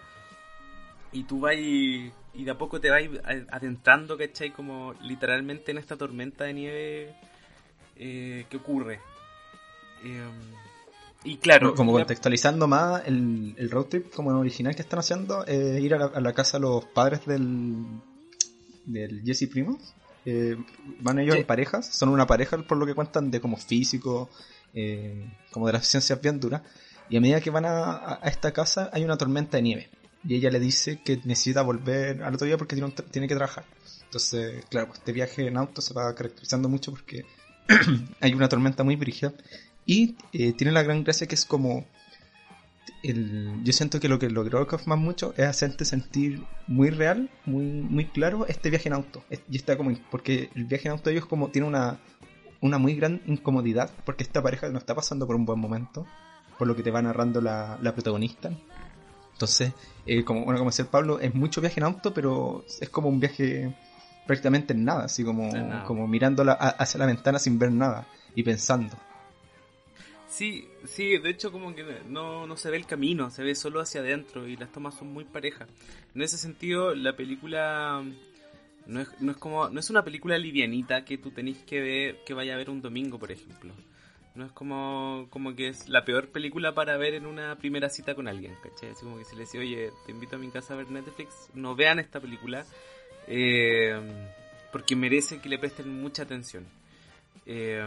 y 1.12 1.24
tú 1.24 1.42
vas 1.42 1.56
y, 1.56 2.12
de 2.44 2.52
a 2.52 2.58
poco 2.58 2.80
te 2.80 2.90
vas 2.90 3.04
adentrando, 3.50 4.18
¿cachai? 4.18 4.52
Como 4.52 4.94
literalmente 5.02 5.72
en 5.72 5.78
esta 5.78 5.96
tormenta 5.96 6.44
de 6.44 6.54
nieve 6.54 7.16
eh, 7.96 8.46
que 8.50 8.58
ocurre. 8.58 9.00
Em, 10.04 10.32
y 11.24 11.38
claro. 11.38 11.74
Como 11.74 11.92
contextualizando 11.92 12.68
más, 12.68 13.04
el, 13.06 13.56
el 13.58 13.70
road 13.70 13.86
trip 13.86 14.14
como 14.14 14.38
original 14.38 14.76
que 14.76 14.82
están 14.82 15.00
haciendo 15.00 15.46
es 15.46 15.82
ir 15.82 15.94
a 15.94 16.20
la, 16.20 16.34
casa 16.34 16.58
de 16.58 16.62
los 16.62 16.86
padres 16.86 17.26
del, 17.26 17.86
del 18.86 19.22
Jesse 19.24 19.50
Primo. 19.50 19.78
Eh, 20.26 20.58
van 21.00 21.20
ellos 21.20 21.36
en 21.36 21.46
parejas, 21.46 21.88
son 21.88 22.10
una 22.10 22.28
pareja 22.28 22.58
por 22.58 22.78
lo 22.78 22.86
que 22.86 22.94
cuentan 22.94 23.32
de 23.32 23.40
como 23.40 23.56
físico, 23.58 24.30
eh, 24.74 25.26
como 25.52 25.68
de 25.68 25.74
las 25.74 25.88
ciencias 25.88 26.22
bien 26.22 26.40
duras. 26.40 26.62
Y 27.10 27.18
a 27.18 27.22
medida 27.22 27.40
que 27.40 27.50
van 27.50 27.66
a, 27.66 28.20
esta 28.26 28.52
casa 28.52 28.90
hay 28.92 29.04
una 29.04 29.18
tormenta 29.18 29.58
de 29.58 29.64
nieve. 29.64 29.90
Y 30.24 30.36
ella 30.36 30.50
le 30.50 30.60
dice 30.60 31.02
que 31.04 31.20
necesita 31.24 31.62
volver 31.62 32.24
al 32.24 32.36
otro 32.36 32.48
día 32.48 32.58
porque 32.58 32.76
tiene, 32.76 33.28
que 33.28 33.36
trabajar. 33.36 33.66
Entonces, 34.06 34.66
claro, 34.70 34.92
este 34.94 35.12
viaje 35.12 35.48
en 35.48 35.58
auto 35.58 35.82
se 35.82 35.94
va 35.94 36.14
caracterizando 36.16 36.70
mucho 36.70 36.92
porque 36.92 37.26
hay 38.20 38.34
una 38.34 38.50
tormenta 38.50 38.84
muy 38.84 38.96
brígida 38.96 39.34
y 39.86 40.16
eh, 40.34 40.54
tiene 40.54 40.74
la 40.74 40.84
gran 40.84 41.04
gracia 41.04 41.28
que 41.28 41.36
es 41.36 41.46
como... 41.46 41.86
Yo 43.04 43.74
siento 43.74 44.00
que 44.00 44.10
lo 44.10 44.20
que 44.20 44.30
logró 44.30 44.66
Kaufman 44.68 45.00
mucho 45.00 45.34
es 45.38 45.46
hacerte 45.46 45.86
sentir 45.86 46.44
muy 46.66 46.90
real, 46.90 47.30
muy, 47.46 47.64
muy 47.64 48.06
claro 48.06 48.46
este 48.48 48.70
viaje 48.70 48.90
en 48.90 48.94
auto. 48.94 49.24
Y 49.50 49.56
está 49.56 49.78
como, 49.78 49.98
porque 50.12 50.50
el 50.56 50.66
viaje 50.66 50.88
en 50.88 50.94
auto 50.94 51.10
de 51.10 51.16
ellos 51.16 51.28
como 51.28 51.50
tiene 51.50 51.68
una, 51.68 52.00
una 52.60 52.78
muy 52.78 52.96
gran 52.96 53.22
incomodidad, 53.26 53.92
porque 54.06 54.24
esta 54.24 54.42
pareja 54.42 54.70
no 54.70 54.78
está 54.78 54.96
pasando 54.96 55.26
por 55.28 55.36
un 55.36 55.46
buen 55.46 55.60
momento, 55.60 56.06
por 56.58 56.68
lo 56.68 56.76
que 56.76 56.84
te 56.84 56.92
va 56.92 57.02
narrando 57.02 57.40
la, 57.40 57.78
la 57.82 57.94
protagonista. 57.94 58.52
Entonces, 59.38 59.72
eh, 60.08 60.24
como, 60.24 60.46
bueno, 60.46 60.58
como 60.58 60.72
decía 60.72 60.86
el 60.86 60.90
Pablo, 60.90 61.20
es 61.20 61.36
mucho 61.36 61.62
viaje 61.62 61.80
en 61.80 61.84
auto, 61.84 62.12
pero 62.12 62.66
es 62.82 62.90
como 62.90 63.08
un 63.08 63.20
viaje 63.20 63.72
prácticamente 64.26 64.74
en 64.74 64.84
nada, 64.84 65.04
así 65.06 65.24
como, 65.24 65.52
como 65.86 66.08
mirando 66.08 66.44
hacia 66.58 66.98
la 66.98 67.06
ventana 67.06 67.38
sin 67.38 67.60
ver 67.60 67.72
nada 67.72 68.08
y 68.34 68.42
pensando. 68.42 68.98
Sí, 70.28 70.68
sí, 70.86 71.20
de 71.20 71.30
hecho 71.30 71.52
como 71.52 71.76
que 71.76 71.86
no, 72.10 72.48
no 72.48 72.58
se 72.58 72.72
ve 72.72 72.78
el 72.78 72.88
camino, 72.88 73.30
se 73.30 73.44
ve 73.44 73.54
solo 73.54 73.80
hacia 73.80 74.02
adentro 74.02 74.48
y 74.48 74.58
las 74.58 74.72
tomas 74.72 74.96
son 74.96 75.14
muy 75.14 75.24
parejas. 75.24 75.70
En 76.16 76.24
ese 76.24 76.40
sentido, 76.40 76.96
la 76.96 77.16
película 77.16 78.04
no 78.88 79.02
es, 79.02 79.22
no 79.22 79.32
es 79.34 79.38
como 79.38 79.70
no 79.70 79.80
es 79.80 79.90
una 79.92 80.04
película 80.04 80.36
livianita 80.40 81.06
que 81.06 81.20
tú 81.20 81.30
tenés 81.30 81.60
que 81.60 81.80
ver 81.80 82.24
que 82.26 82.34
vaya 82.34 82.56
a 82.56 82.58
ver 82.58 82.72
un 82.72 82.82
domingo, 82.82 83.20
por 83.20 83.32
ejemplo. 83.32 83.72
No 84.38 84.46
es 84.46 84.52
como, 84.52 85.26
como 85.32 85.56
que 85.56 85.70
es 85.70 85.90
la 85.90 86.06
peor 86.06 86.30
película 86.30 86.76
para 86.76 86.96
ver 86.96 87.16
en 87.16 87.26
una 87.26 87.56
primera 87.58 87.90
cita 87.90 88.14
con 88.14 88.28
alguien, 88.28 88.54
¿cachai? 88.62 88.92
Así 88.92 89.04
como 89.04 89.18
que 89.18 89.26
si 89.26 89.36
le 89.36 89.42
decía, 89.42 89.60
oye, 89.60 89.92
te 90.06 90.12
invito 90.12 90.36
a 90.36 90.40
mi 90.40 90.52
casa 90.52 90.76
a 90.76 90.78
ver 90.78 90.92
Netflix, 90.92 91.50
no 91.56 91.76
vean 91.76 91.98
esta 91.98 92.20
película 92.20 92.64
eh, 93.28 94.00
porque 94.72 94.96
merece 94.96 95.40
que 95.40 95.50
le 95.50 95.58
presten 95.58 96.02
mucha 96.02 96.22
atención. 96.22 96.68
Eh, 97.48 97.84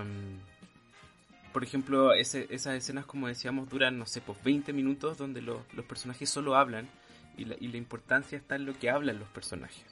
por 1.52 1.62
ejemplo, 1.62 2.12
ese, 2.14 2.48
esas 2.50 2.74
escenas, 2.74 3.06
como 3.06 3.28
decíamos, 3.28 3.68
duran, 3.68 3.96
no 3.96 4.06
sé, 4.06 4.20
pues 4.20 4.42
20 4.42 4.72
minutos 4.72 5.18
donde 5.18 5.42
los 5.42 5.64
personajes 5.88 6.28
solo 6.30 6.56
hablan 6.56 6.88
y 7.36 7.44
la, 7.44 7.56
y 7.60 7.68
la, 7.68 7.76
importancia 7.76 8.36
está 8.36 8.56
en 8.56 8.66
lo 8.66 8.76
que 8.76 8.90
hablan 8.90 9.20
los 9.20 9.28
personajes. 9.28 9.84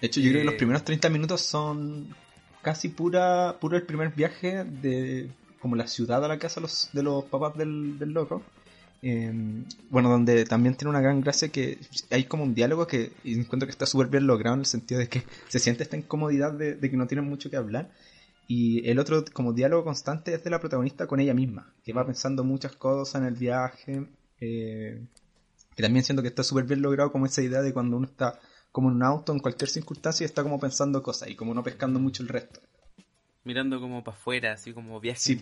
de 0.00 0.06
hecho, 0.06 0.20
yo 0.20 0.30
creo 0.30 0.40
que 0.40 0.44
los 0.44 0.54
eh, 0.54 0.58
primeros 0.58 0.84
30 0.84 1.08
minutos 1.08 1.40
son 1.40 2.14
casi 2.66 2.88
pura 2.88 3.58
puro 3.60 3.76
el 3.76 3.84
primer 3.84 4.10
viaje 4.10 4.64
de 4.64 5.30
como 5.60 5.76
la 5.76 5.86
ciudad 5.86 6.24
a 6.24 6.26
la 6.26 6.40
casa 6.40 6.60
los, 6.60 6.90
de 6.92 7.04
los 7.04 7.24
papás 7.26 7.56
del, 7.56 7.96
loco. 8.12 8.42
Em, 9.02 9.64
bueno, 9.88 10.10
donde 10.10 10.44
también 10.46 10.74
tiene 10.74 10.90
una 10.90 11.00
gran 11.00 11.20
gracia 11.20 11.48
que 11.48 11.78
hay 12.10 12.24
como 12.24 12.42
un 12.42 12.56
diálogo 12.56 12.88
que 12.88 13.12
encuentro 13.22 13.68
que 13.68 13.70
está 13.70 13.86
súper 13.86 14.08
bien 14.08 14.26
logrado 14.26 14.54
en 14.54 14.60
el 14.60 14.66
sentido 14.66 14.98
de 14.98 15.08
que 15.08 15.22
se 15.46 15.60
siente 15.60 15.84
esta 15.84 15.96
incomodidad 15.96 16.54
de, 16.54 16.74
de 16.74 16.90
que 16.90 16.96
no 16.96 17.06
tienen 17.06 17.28
mucho 17.28 17.50
que 17.50 17.56
hablar 17.56 17.92
y 18.48 18.88
el 18.88 18.98
otro, 18.98 19.24
como 19.32 19.52
diálogo 19.52 19.84
constante, 19.84 20.34
es 20.34 20.42
de 20.42 20.50
la 20.50 20.58
protagonista 20.58 21.06
con 21.06 21.20
ella 21.20 21.34
misma, 21.34 21.72
que 21.84 21.92
va 21.92 22.04
pensando 22.04 22.42
muchas 22.42 22.74
cosas 22.76 23.20
en 23.20 23.28
el 23.28 23.34
viaje. 23.34 24.08
Eh, 24.40 25.00
que 25.76 25.82
también 25.82 26.04
siento 26.04 26.22
que 26.22 26.28
está 26.28 26.42
súper 26.42 26.64
bien 26.64 26.82
logrado 26.82 27.12
como 27.12 27.26
esa 27.26 27.42
idea 27.42 27.62
de 27.62 27.72
cuando 27.72 27.96
uno 27.96 28.06
está 28.06 28.40
como 28.76 28.90
en 28.90 28.96
un 28.96 29.04
auto 29.04 29.32
en 29.32 29.38
cualquier 29.38 29.70
circunstancia 29.70 30.22
y 30.22 30.26
está 30.26 30.42
como 30.42 30.60
pensando 30.60 31.02
cosas 31.02 31.30
y 31.30 31.34
como 31.34 31.54
no 31.54 31.62
pescando 31.62 31.98
mucho 31.98 32.22
el 32.22 32.28
resto. 32.28 32.60
Mirando 33.42 33.80
como 33.80 34.04
para 34.04 34.14
afuera, 34.14 34.52
así 34.52 34.74
como 34.74 35.00
viaje 35.00 35.38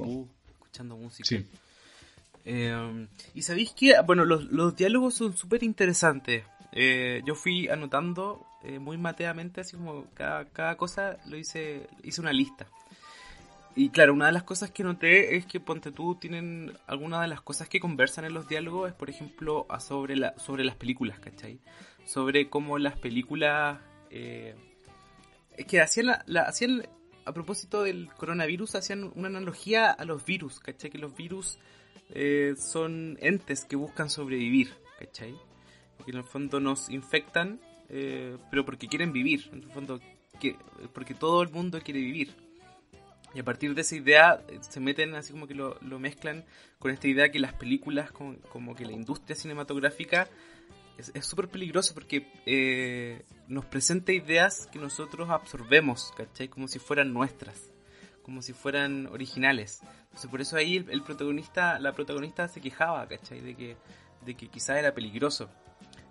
escuchando 0.52 0.96
música. 0.96 1.26
Sí. 1.26 1.44
Eh, 2.44 3.08
y 3.34 3.42
sabéis 3.42 3.72
que, 3.72 4.00
bueno, 4.06 4.24
los, 4.24 4.44
los 4.52 4.76
diálogos 4.76 5.14
son 5.14 5.36
súper 5.36 5.64
interesantes. 5.64 6.44
Eh, 6.70 7.22
yo 7.26 7.34
fui 7.34 7.66
anotando 7.66 8.46
muy 8.78 8.98
mateamente, 8.98 9.62
así 9.62 9.76
como 9.76 10.06
cada, 10.14 10.44
cada 10.44 10.76
cosa 10.76 11.16
lo 11.26 11.36
hice, 11.36 11.88
hice 12.04 12.20
una 12.20 12.32
lista. 12.32 12.68
Y 13.74 13.88
claro, 13.88 14.14
una 14.14 14.26
de 14.26 14.32
las 14.32 14.44
cosas 14.44 14.70
que 14.70 14.84
noté 14.84 15.34
es 15.34 15.44
que 15.44 15.58
Ponte 15.58 15.90
tú 15.90 16.14
tienen 16.14 16.72
algunas 16.86 17.20
de 17.22 17.26
las 17.26 17.40
cosas 17.40 17.68
que 17.68 17.80
conversan 17.80 18.26
en 18.26 18.32
los 18.32 18.46
diálogos 18.46 18.90
es, 18.90 18.94
por 18.94 19.10
ejemplo, 19.10 19.66
sobre, 19.80 20.14
la, 20.14 20.38
sobre 20.38 20.62
las 20.62 20.76
películas, 20.76 21.18
¿cachai? 21.18 21.58
Sobre 22.04 22.49
cómo 22.49 22.78
las 22.78 22.99
películas... 22.99 23.80
Eh, 24.11 24.54
es 25.56 25.66
que 25.66 25.80
hacían, 25.80 26.11
hacían, 26.11 26.87
a 27.25 27.32
propósito 27.32 27.82
del 27.82 28.08
coronavirus, 28.14 28.75
hacían 28.75 29.12
una 29.14 29.28
analogía 29.28 29.90
a 29.90 30.04
los 30.04 30.25
virus, 30.25 30.58
¿cachai? 30.58 30.90
Que 30.90 30.99
los 30.99 31.14
virus 31.16 31.58
eh, 32.11 32.54
son 32.58 33.18
entes 33.20 33.64
que 33.64 33.76
buscan 33.76 34.11
sobrevivir, 34.11 34.75
¿cachai? 34.99 35.34
Que 36.04 36.11
en 36.11 36.18
el 36.18 36.25
fondo 36.25 36.61
nos 36.61 36.90
infectan, 36.90 37.61
eh, 37.88 38.37
pero 38.50 38.64
porque 38.64 38.88
quieren 38.88 39.12
vivir, 39.12 39.49
en 39.52 39.62
el 39.62 39.70
fondo, 39.70 40.00
que, 40.40 40.56
porque 40.92 41.14
todo 41.14 41.42
el 41.42 41.50
mundo 41.50 41.80
quiere 41.80 42.00
vivir. 42.00 42.34
Y 43.34 43.40
a 43.40 43.44
partir 43.44 43.75
de 43.75 43.80
esa 43.80 43.96
idea 43.96 44.42
se 44.61 44.78
meten 44.78 45.14
así 45.16 45.32
como 45.32 45.49
que 45.49 45.54
lo, 45.54 45.76
mezclan 45.99 46.44
con 46.78 46.92
esta 46.92 47.08
idea 47.08 47.32
que 47.32 47.40
las 47.40 47.52
películas, 47.52 48.12
como, 48.12 48.75
que 48.76 48.84
la 48.84 48.92
industria 48.92 49.34
cinematográfica 49.34 50.28
es 50.98 51.26
súper 51.26 51.48
peligroso 51.48 51.94
porque 51.94 52.26
eh, 52.46 53.24
nos 53.48 53.64
presenta 53.64 54.12
ideas 54.12 54.68
que 54.72 54.78
nosotros 54.78 55.28
absorbemos, 55.30 56.12
¿cachai? 56.16 56.48
Como 56.48 56.68
si 56.68 56.78
fueran 56.78 57.12
nuestras, 57.12 57.70
como 58.22 58.42
si 58.42 58.52
fueran 58.52 59.06
originales. 59.08 59.80
Entonces 60.04 60.30
por 60.30 60.40
eso 60.40 60.56
ahí 60.56 60.84
el, 60.88 61.02
protagonista, 61.02 61.78
la 61.78 61.92
protagonista 61.92 62.48
se 62.48 62.60
quejaba, 62.60 63.06
¿cachai? 63.08 63.40
De 63.40 63.54
que, 63.54 63.76
de 64.24 64.34
que 64.34 64.48
quizá 64.48 64.78
era 64.78 64.94
peligroso. 64.94 65.50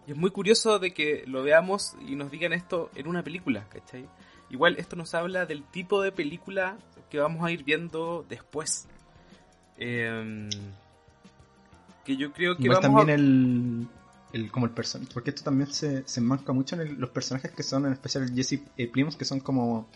Y 0.06 0.12
es 0.12 0.18
muy 0.18 0.32
curioso 0.32 0.80
de 0.80 0.94
que 0.94 1.24
lo 1.28 1.44
veamos 1.44 1.96
y 2.06 2.16
nos 2.16 2.30
digan 2.30 2.52
esto 2.52 2.92
en 2.96 3.08
una 3.08 3.24
película, 3.24 3.68
¿cachai? 3.70 4.08
Igual 4.50 4.76
esto 4.78 4.96
nos 4.96 5.14
habla 5.14 5.46
del 5.46 5.64
tipo 5.64 6.02
de 6.02 6.12
película 6.12 6.78
que 7.10 7.20
vamos 7.20 7.44
a 7.46 7.52
ir 7.52 7.64
viendo 7.64 8.26
después. 8.28 8.88
Em, 9.78 10.50
que 12.04 12.18
yo 12.18 12.34
creo 12.34 12.58
que 12.58 12.64
Igual 12.64 12.82
también 12.82 13.10
el, 13.10 13.88
el, 14.34 14.52
como 14.52 14.66
el 14.66 14.74
personaje, 14.74 15.10
porque 15.14 15.30
esto 15.30 15.44
también 15.44 15.72
se, 15.72 16.08
se 16.08 16.20
enmarca 16.20 16.52
mucho 16.54 16.80
en 16.80 17.00
los 17.00 17.10
personajes 17.12 17.52
que 17.52 17.64
son, 17.64 17.86
en 17.86 17.94
especial 17.94 18.34
Jesse 18.34 18.60
eh, 18.78 18.88
Primos, 18.92 19.16
que 19.16 19.26
son 19.26 19.40
como 19.40 19.88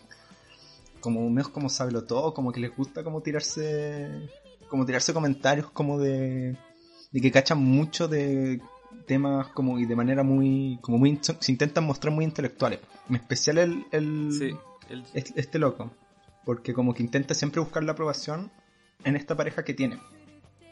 como 1.00 1.28
menos 1.30 1.48
como 1.50 1.68
sabelo 1.68 2.04
todo, 2.04 2.34
como 2.34 2.50
que 2.50 2.60
les 2.60 2.74
gusta 2.74 3.04
como 3.04 3.22
tirarse 3.22 4.30
como 4.68 4.84
tirarse 4.84 5.12
comentarios 5.12 5.70
como 5.70 5.98
de 5.98 6.56
de 7.12 7.20
que 7.20 7.30
cachan 7.30 7.58
mucho 7.58 8.08
de 8.08 8.60
temas 9.06 9.48
como 9.48 9.78
y 9.78 9.86
de 9.86 9.96
manera 9.96 10.22
muy 10.22 10.78
como 10.82 10.98
muy 10.98 11.20
se 11.22 11.52
intentan 11.52 11.84
mostrar 11.84 12.12
muy 12.12 12.24
intelectuales 12.24 12.80
en 13.08 13.16
especial 13.16 13.58
el, 13.58 13.86
el, 13.92 14.58
este 15.12 15.58
loco 15.58 15.92
porque 16.48 16.72
como 16.72 16.94
que 16.94 17.02
intenta 17.02 17.34
siempre 17.34 17.60
buscar 17.60 17.84
la 17.84 17.92
aprobación 17.92 18.50
en 19.04 19.16
esta 19.16 19.36
pareja 19.36 19.64
que 19.64 19.74
tiene. 19.74 19.98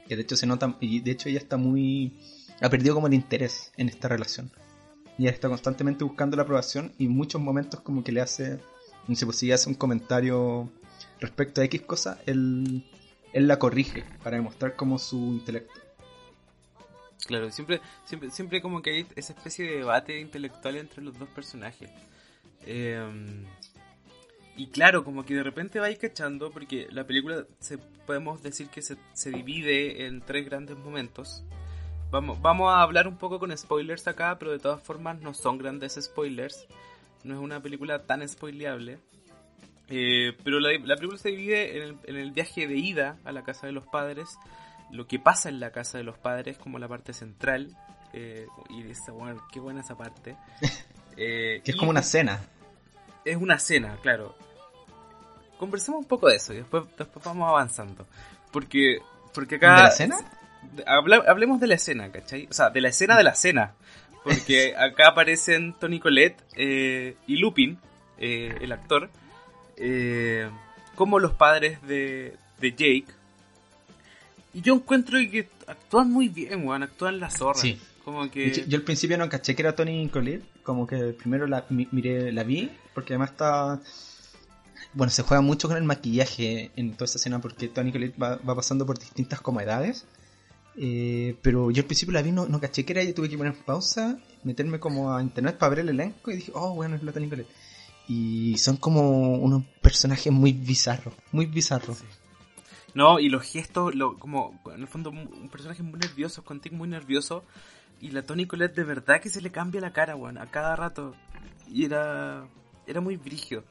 Que 0.09 0.17
de 0.17 0.23
hecho 0.23 0.37
se 0.37 0.47
nota, 0.47 0.77
y 0.81 1.01
de 1.01 1.11
hecho 1.11 1.29
ella 1.29 1.39
está 1.39 1.57
muy... 1.57 2.19
ha 2.61 2.71
perdido 2.71 2.95
como 2.95 3.07
el 3.07 3.15
interés 3.15 3.73
en 3.77 3.89
esta 3.89 4.09
relación. 4.09 4.51
Y 5.19 5.29
está 5.29 5.49
constantemente 5.49 6.05
buscando 6.05 6.37
la 6.37 6.43
aprobación 6.43 6.93
y 6.99 7.07
en 7.07 7.13
muchos 7.13 7.41
momentos 7.41 7.81
como 7.81 8.05
que 8.05 8.13
le 8.13 8.21
hace, 8.21 8.61
no 9.09 9.17
sé, 9.17 9.25
pues 9.25 9.39
si 9.39 9.51
hace 9.51 9.69
un 9.69 9.75
comentario 9.75 10.71
respecto 11.21 11.61
a 11.61 11.65
X 11.65 11.83
cosa, 11.83 12.19
él 12.27 12.85
él 13.37 13.49
la 13.49 13.59
corrige 13.59 14.03
para 14.23 14.39
demostrar 14.39 14.77
como 14.77 14.99
su 14.99 15.19
intelecto. 15.19 15.75
Claro, 17.27 17.51
siempre, 17.51 17.83
siempre, 18.07 18.31
siempre 18.31 18.63
como 18.63 18.81
que 18.81 18.91
hay 18.91 19.07
esa 19.15 19.35
especie 19.35 19.67
de 19.67 19.77
debate 19.79 20.19
intelectual 20.21 20.77
entre 20.77 21.03
los 21.03 21.19
dos 21.19 21.29
personajes. 21.29 21.91
Em, 22.65 23.45
y 24.57 24.69
claro, 24.69 25.05
como 25.05 25.27
que 25.27 25.35
de 25.35 25.43
repente 25.43 25.79
vais 25.81 25.99
cachando, 25.99 26.51
porque 26.51 26.89
la 26.91 27.07
película 27.07 27.45
se, 27.61 27.77
podemos 27.77 28.43
decir 28.43 28.69
que 28.69 28.81
se, 28.81 28.97
se 29.13 29.31
divide 29.31 30.07
en 30.07 30.23
tres 30.23 30.47
grandes 30.47 30.79
momentos. 30.79 31.45
Vamos, 32.11 32.41
vamos 32.41 32.73
a 32.73 32.83
hablar 32.83 33.09
un 33.09 33.17
poco 33.17 33.39
con 33.39 33.57
spoilers 33.57 34.07
acá, 34.07 34.39
pero 34.39 34.53
de 34.53 34.59
todas 34.59 34.81
formas 34.81 35.21
no 35.21 35.35
son 35.35 35.59
grandes 35.59 35.99
spoilers. 36.01 36.67
No 37.25 37.35
es 37.35 37.41
una 37.41 37.61
película 37.61 38.05
tan 38.05 38.27
spoileable. 38.29 38.99
Eh, 39.89 40.37
pero 40.45 40.61
la, 40.61 40.71
la, 40.85 40.97
película 40.97 41.19
se 41.19 41.31
divide 41.31 41.77
en 41.77 41.83
el, 41.83 41.99
en 42.05 42.17
el, 42.17 42.33
viaje 42.33 42.67
de 42.67 42.77
ida 42.77 43.19
a 43.25 43.33
la 43.33 43.45
casa 43.45 43.67
de 43.67 43.73
los 43.73 43.87
padres, 43.87 44.37
lo 44.91 45.07
que 45.07 45.19
pasa 45.19 45.49
en 45.49 45.61
la 45.61 45.71
casa 45.71 45.99
de 45.99 46.05
los 46.05 46.19
padres 46.19 46.59
como 46.59 46.79
la 46.79 46.89
parte 46.89 47.13
central. 47.13 47.77
Eh, 48.13 48.47
y 48.71 48.89
esa, 48.89 49.13
bueno, 49.13 49.45
qué 49.53 49.61
buena 49.61 49.81
esa 49.81 49.97
parte. 49.97 50.37
Eh, 51.19 51.63
que 51.65 51.71
es 51.71 51.77
como 51.79 51.91
una 51.91 52.03
cena. 52.03 52.39
Es 53.25 53.39
una 53.39 53.59
cena, 53.59 53.97
claro. 54.03 54.37
Conversemos 55.59 56.01
un 56.01 56.05
poco 56.05 56.29
de 56.29 56.37
eso 56.37 56.53
y 56.53 56.59
después, 56.59 56.85
después 56.99 57.25
vamos 57.25 57.49
avanzando. 57.49 58.07
Porque, 58.53 58.99
porque 59.33 59.55
acá... 59.55 59.77
¿De 59.77 59.83
la 59.85 59.91
cena? 59.93 60.17
Habla, 60.87 61.23
hablemos 61.27 61.61
de 61.61 61.67
la 61.67 61.75
escena, 61.75 62.11
¿cachai? 62.11 62.47
O 62.51 62.53
sea, 62.53 62.71
de 62.71 62.81
la 62.81 62.89
escena 62.89 63.17
de 63.17 63.25
la 63.25 63.35
cena. 63.35 63.75
Porque 64.25 64.75
acá 64.79 65.09
aparecen 65.09 65.75
Tony 65.79 66.01
Colette 66.01 66.43
eh, 66.57 67.17
y 67.27 67.37
Lupin, 67.37 67.79
eh, 68.19 68.57
el 68.61 68.73
actor, 68.73 69.11
eh, 69.77 70.51
como 70.95 71.19
los 71.19 71.33
padres 71.33 71.81
de, 71.83 72.35
de, 72.61 72.71
Jake. 72.71 73.07
Y 74.53 74.63
yo 74.63 74.75
encuentro 74.75 75.19
que 75.31 75.49
actúan 75.67 76.11
muy 76.11 76.29
bien, 76.29 76.67
weón, 76.67 76.83
actúan 76.83 77.21
la 77.21 77.31
zorra. 77.31 77.61
Sí. 77.61 77.79
Como 78.05 78.31
que... 78.31 78.53
Yo, 78.53 78.65
yo, 78.67 78.79
al 78.79 78.85
principio 78.85 79.19
no 79.19 79.29
caché 79.29 79.55
que 79.55 79.63
era 79.63 79.75
Tony 79.75 80.09
Colette, 80.09 80.45
como 80.63 80.87
que 80.87 80.97
primero 81.13 81.47
la 81.47 81.65
miré, 81.69 82.33
la 82.33 82.45
vi, 82.45 82.71
porque 82.95 83.15
además 83.15 83.31
está... 83.31 83.81
Bueno, 84.93 85.11
se 85.11 85.23
juega 85.23 85.41
mucho 85.41 85.69
con 85.69 85.77
el 85.77 85.85
maquillaje 85.85 86.71
en 86.77 86.93
toda 86.95 87.05
esta 87.05 87.19
escena 87.19 87.41
porque 87.41 87.69
Tony 87.69 87.93
Colette 87.93 88.17
va, 88.21 88.37
va 88.37 88.55
pasando 88.55 88.87
por 88.87 88.99
distintas 88.99 89.41
como 89.41 89.61
edades. 89.61 90.07
Eh, 90.79 91.37
pero 91.43 91.71
yo 91.71 91.83
al 91.83 91.87
principio 91.87 92.13
la 92.13 92.23
vi, 92.23 92.33
no, 92.33 92.47
no 92.47 92.61
caché 92.61 92.85
que 92.85 92.93
era, 92.93 93.03
y 93.03 93.13
tuve 93.13 93.29
que 93.29 93.39
poner 93.39 93.55
pausa, 93.65 94.19
meterme 94.45 94.79
como 94.79 95.15
a 95.15 95.23
internet 95.23 95.57
para 95.57 95.71
ver 95.71 95.79
el 95.81 95.89
elenco 95.89 96.31
y 96.31 96.37
dije, 96.37 96.53
oh, 96.55 96.75
bueno, 96.75 96.97
es 96.97 97.03
la 97.03 97.13
Tony 97.13 97.29
Colette. 97.29 97.49
Y 98.09 98.57
son 98.59 98.77
como 98.77 99.37
unos 99.37 99.65
personajes 99.81 100.33
muy 100.33 100.53
bizarros, 100.53 101.15
muy 101.33 101.47
bizarros. 101.47 102.05
No, 102.95 103.19
y 103.19 103.29
los 103.29 103.43
gestos, 103.43 103.95
lo, 103.95 104.19
como 104.19 104.59
en 104.75 104.83
el 104.83 104.89
fondo 104.89 105.11
un 105.11 105.49
personaje 105.51 105.83
muy 105.83 105.99
nervioso, 105.99 106.45
con 106.45 106.61
muy 106.73 106.89
nervioso. 106.89 107.45
Y 108.01 108.11
la 108.11 108.23
Tony 108.23 108.47
Colette 108.47 108.77
de 108.77 108.85
verdad 108.85 109.21
que 109.21 109.29
se 109.29 109.41
le 109.41 109.51
cambia 109.51 109.81
la 109.81 109.93
cara, 109.93 110.15
bueno, 110.15 110.41
a 110.41 110.47
cada 110.47 110.77
rato. 110.77 111.15
Y 111.69 111.85
era, 111.85 112.47
era 112.87 113.01
muy 113.01 113.17
brigio. 113.17 113.65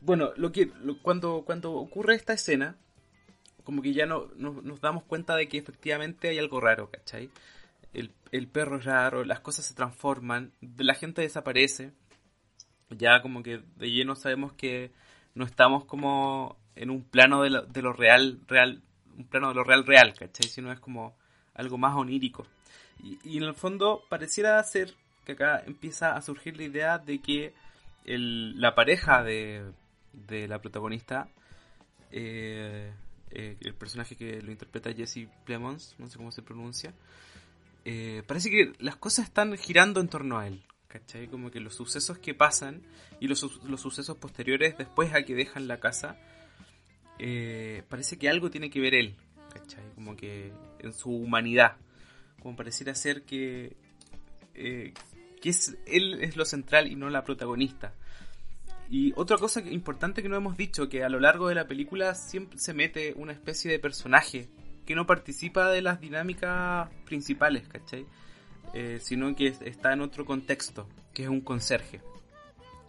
Bueno, 0.00 0.30
lo 0.36 0.52
que 0.52 0.70
cuando, 1.02 1.42
cuando 1.46 1.72
ocurre 1.72 2.14
esta 2.14 2.32
escena, 2.32 2.76
como 3.66 3.82
que 3.82 3.92
ya 3.92 4.06
no, 4.06 4.28
no, 4.36 4.62
nos 4.62 4.80
damos 4.80 5.02
cuenta 5.02 5.34
de 5.34 5.48
que 5.48 5.58
efectivamente 5.58 6.28
hay 6.28 6.38
algo 6.38 6.60
raro, 6.60 6.88
¿cachai? 6.88 7.28
El, 7.92 8.12
el 8.30 8.46
perro 8.46 8.78
es 8.78 8.84
raro, 8.84 9.24
las 9.24 9.40
cosas 9.40 9.66
se 9.66 9.74
transforman, 9.74 10.52
la 10.78 10.94
gente 10.94 11.22
desaparece. 11.22 11.92
Ya 12.90 13.20
como 13.22 13.42
que 13.42 13.60
de 13.74 13.90
lleno 13.90 14.14
sabemos 14.14 14.52
que 14.52 14.92
no 15.34 15.44
estamos 15.44 15.84
como 15.84 16.56
en 16.76 16.90
un 16.90 17.02
plano 17.02 17.42
de 17.42 17.50
lo, 17.50 17.62
de 17.62 17.82
lo 17.82 17.92
real, 17.92 18.38
real, 18.46 18.82
un 19.18 19.26
plano 19.26 19.48
de 19.48 19.54
lo 19.54 19.64
real, 19.64 19.84
real, 19.84 20.14
¿cachai? 20.16 20.48
Sino 20.48 20.70
es 20.70 20.78
como 20.78 21.16
algo 21.54 21.76
más 21.76 21.96
onírico. 21.96 22.46
Y, 23.02 23.18
y 23.24 23.38
en 23.38 23.42
el 23.42 23.54
fondo 23.54 24.04
pareciera 24.08 24.62
ser 24.62 24.94
que 25.24 25.32
acá 25.32 25.64
empieza 25.66 26.14
a 26.14 26.22
surgir 26.22 26.56
la 26.56 26.62
idea 26.62 26.98
de 26.98 27.18
que 27.18 27.52
el, 28.04 28.60
la 28.60 28.76
pareja 28.76 29.24
de, 29.24 29.64
de 30.12 30.46
la 30.46 30.60
protagonista, 30.60 31.28
eh, 32.12 32.92
eh, 33.30 33.56
el 33.60 33.74
personaje 33.74 34.16
que 34.16 34.40
lo 34.42 34.50
interpreta 34.50 34.92
Jesse 34.92 35.28
Plemons, 35.44 35.94
no 35.98 36.08
sé 36.08 36.16
cómo 36.16 36.32
se 36.32 36.42
pronuncia, 36.42 36.94
eh, 37.84 38.24
parece 38.26 38.50
que 38.50 38.72
las 38.80 38.96
cosas 38.96 39.26
están 39.26 39.56
girando 39.56 40.00
en 40.00 40.08
torno 40.08 40.38
a 40.38 40.48
él, 40.48 40.60
¿cachai? 40.88 41.28
Como 41.28 41.52
que 41.52 41.60
los 41.60 41.76
sucesos 41.76 42.18
que 42.18 42.34
pasan 42.34 42.82
y 43.20 43.28
los, 43.28 43.62
los 43.64 43.80
sucesos 43.80 44.16
posteriores 44.16 44.76
después 44.76 45.14
a 45.14 45.22
que 45.22 45.36
dejan 45.36 45.68
la 45.68 45.78
casa, 45.78 46.18
eh, 47.20 47.84
parece 47.88 48.18
que 48.18 48.28
algo 48.28 48.50
tiene 48.50 48.70
que 48.70 48.80
ver 48.80 48.94
él, 48.94 49.14
¿cachai? 49.52 49.84
Como 49.94 50.16
que 50.16 50.52
en 50.80 50.92
su 50.92 51.10
humanidad, 51.10 51.76
como 52.42 52.56
pareciera 52.56 52.92
ser 52.94 53.22
que, 53.22 53.76
eh, 54.54 54.92
que 55.40 55.48
es, 55.48 55.76
él 55.86 56.22
es 56.22 56.36
lo 56.36 56.44
central 56.44 56.90
y 56.90 56.96
no 56.96 57.08
la 57.08 57.22
protagonista. 57.22 57.94
Y 58.88 59.12
otra 59.16 59.36
cosa 59.36 59.60
importante 59.60 60.22
que 60.22 60.28
no 60.28 60.36
hemos 60.36 60.56
dicho, 60.56 60.88
que 60.88 61.02
a 61.02 61.08
lo 61.08 61.18
largo 61.18 61.48
de 61.48 61.54
la 61.54 61.66
película 61.66 62.14
siempre 62.14 62.58
se 62.58 62.72
mete 62.72 63.14
una 63.16 63.32
especie 63.32 63.70
de 63.70 63.78
personaje 63.78 64.48
que 64.84 64.94
no 64.94 65.06
participa 65.06 65.68
de 65.70 65.82
las 65.82 66.00
dinámicas 66.00 66.88
principales, 67.04 67.66
¿cachai? 67.68 68.06
Eh, 68.72 68.98
sino 69.00 69.34
que 69.34 69.48
está 69.48 69.92
en 69.92 70.00
otro 70.00 70.24
contexto, 70.24 70.88
que 71.12 71.24
es 71.24 71.28
un 71.28 71.40
conserje. 71.40 72.00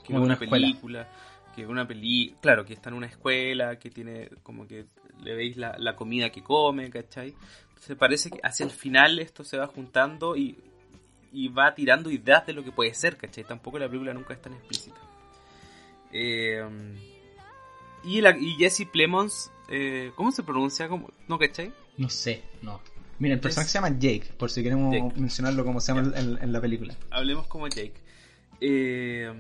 Que 0.04 0.14
es 0.14 0.20
una, 0.20 0.38
una 0.38 0.38
película, 0.38 1.10
que 1.56 1.66
una 1.66 1.88
peli 1.88 2.36
claro, 2.42 2.66
que 2.66 2.74
está 2.74 2.90
en 2.90 2.96
una 2.96 3.08
escuela, 3.08 3.80
que 3.80 3.90
tiene 3.90 4.30
como 4.44 4.68
que 4.68 4.86
le 5.24 5.36
veis 5.36 5.58
la, 5.58 5.76
la 5.80 5.96
comida 5.96 6.30
que 6.30 6.44
come, 6.44 6.90
¿cachai? 6.92 7.34
Se 7.80 7.96
parece 7.96 8.30
que 8.30 8.40
hacia 8.44 8.66
el 8.66 8.72
final 8.72 9.18
esto 9.20 9.44
se 9.44 9.58
va 9.58 9.66
juntando 9.66 10.36
y, 10.36 10.58
y 11.32 11.48
va 11.48 11.74
tirando 11.74 12.12
ideas 12.12 12.46
de 12.46 12.54
lo 12.54 12.64
que 12.64 12.72
puede 12.72 12.94
ser, 12.94 13.18
¿cachai? 13.18 13.44
Tampoco 13.44 13.80
la 13.80 13.88
película 13.88 14.14
nunca 14.14 14.36
es 14.36 14.42
tan 14.42 14.54
explícita. 14.54 14.98
Eh, 16.12 16.64
y, 18.04 18.22
la, 18.22 18.38
y 18.38 18.56
Jesse 18.56 18.88
Plemons, 18.92 19.52
eh, 19.70 20.12
¿cómo 20.16 20.32
se 20.32 20.44
pronuncia? 20.44 20.88
¿Cómo? 20.88 21.12
¿No 21.28 21.38
cachai? 21.38 21.74
No 21.98 22.10
sé, 22.10 22.44
no. 22.62 22.82
Mira, 23.20 23.36
el 23.36 23.42
personaje 23.42 23.68
es... 23.68 23.72
se 23.72 23.78
llama 23.80 23.98
Jake, 23.98 24.32
por 24.38 24.52
si 24.52 24.64
queremos 24.64 24.94
Jake. 24.94 25.20
mencionarlo 25.20 25.66
como 25.66 25.80
se 25.80 25.94
llama 25.94 26.14
en, 26.16 26.38
en, 26.42 26.54
la 26.54 26.62
película. 26.62 26.96
Hablemos 27.10 27.48
como 27.48 27.68
Jake. 27.68 27.96
Eh, 28.62 29.32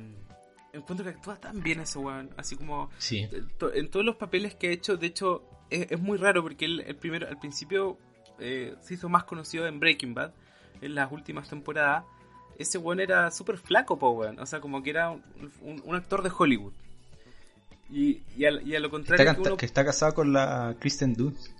encuentro 0.74 1.04
que 1.04 1.12
actúa 1.12 1.36
tan 1.40 1.62
bien 1.62 1.80
ese 1.80 2.00
weón, 2.00 2.30
así 2.38 2.56
como 2.56 2.90
sí. 2.98 3.28
en 3.74 3.90
todos 3.90 4.06
los 4.06 4.16
papeles 4.16 4.56
que 4.56 4.70
ha 4.70 4.72
hecho, 4.72 4.98
de 4.98 5.08
hecho, 5.08 5.44
es, 5.70 5.92
es 5.92 6.00
muy 6.00 6.18
raro 6.18 6.42
porque 6.42 6.66
él 6.66 6.84
el 6.86 6.96
primero, 6.96 7.28
al 7.28 7.40
principio 7.40 7.98
eh, 8.40 8.76
se 8.82 8.94
hizo 8.96 9.10
más 9.10 9.24
conocido 9.24 9.68
en 9.68 9.80
Breaking 9.80 10.14
Bad, 10.14 10.34
en 10.82 10.96
las 10.96 11.12
últimas 11.12 11.50
temporadas, 11.50 12.04
ese 12.58 12.78
weón 12.78 13.00
era 13.00 13.32
súper 13.32 13.58
flaco, 13.58 13.98
po, 13.98 14.12
weón. 14.12 14.39
O 14.39 14.46
sea, 14.46 14.60
como 14.60 14.84
que 14.84 14.89
era 14.89 15.12
un, 15.12 15.22
un, 15.62 15.82
un 15.86 15.96
actor 15.96 16.24
de 16.24 16.32
Hollywood. 16.36 16.74
Y, 17.89 18.22
y, 18.36 18.46
a, 18.46 18.52
y, 18.62 18.76
a, 18.76 18.80
lo 18.80 18.89
contrario. 18.89 19.24
Está, 19.24 19.36
que, 19.36 19.41
uno... 19.48 19.58
que, 19.58 19.65
está 19.65 19.86
casado 19.86 20.13
con 20.13 20.34
la 20.34 20.76
Kristen 20.80 21.13
Dunst. 21.13 21.52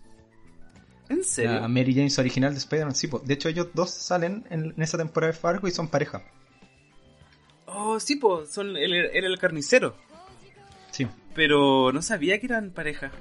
¿En 1.10 1.24
serio? 1.24 1.62
La 1.62 1.68
Mary 1.70 1.96
James 1.96 2.20
original 2.20 2.52
de 2.52 2.58
Spider-Man. 2.58 2.96
Sí, 2.96 3.08
po. 3.08 3.20
de 3.20 3.34
hecho, 3.34 3.48
ellos 3.48 3.70
dos 3.74 3.92
salen 3.92 4.46
en, 4.50 4.74
en, 4.76 4.82
esa 4.82 4.98
temporada 4.98 5.32
de 5.32 5.40
Fargo 5.40 5.68
y 5.68 5.72
son 5.72 5.88
pareja. 5.88 6.24
Oh, 7.66 8.00
sí, 8.00 8.18
pues, 8.18 8.50
son 8.50 8.76
él 8.76 8.94
era 8.94 9.28
el 9.28 9.40
carnicero. 9.40 9.96
Sí. 10.92 11.08
Pero 11.34 11.92
no 11.94 12.02
sabía 12.02 12.40
que 12.40 12.48
eran 12.48 12.72
pareja. 12.72 13.12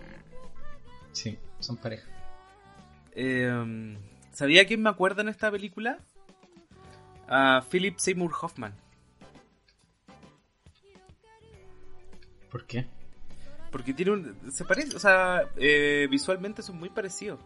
Sí, 1.13 1.39
son 1.61 1.77
pareja. 1.77 2.09
Eh, 3.15 3.97
¿Sabía 4.33 4.67
quién 4.67 4.83
me 4.83 4.91
acuerda 4.91 5.23
en 5.23 5.29
esta 5.29 5.51
película? 5.51 5.99
A 7.29 7.63
Philip 7.71 7.99
Seymour 7.99 8.33
Hoffman. 8.41 8.75
¿Por 12.51 12.67
qué? 12.67 12.87
Porque 13.71 13.93
tiene 13.93 14.13
un. 14.13 14.53
Se 14.53 14.65
parece, 14.65 14.97
o 14.97 14.99
sea, 14.99 15.51
eh, 15.57 16.09
visualmente 16.11 16.63
son 16.63 16.79
muy 16.79 16.89
parecidos. 16.89 17.41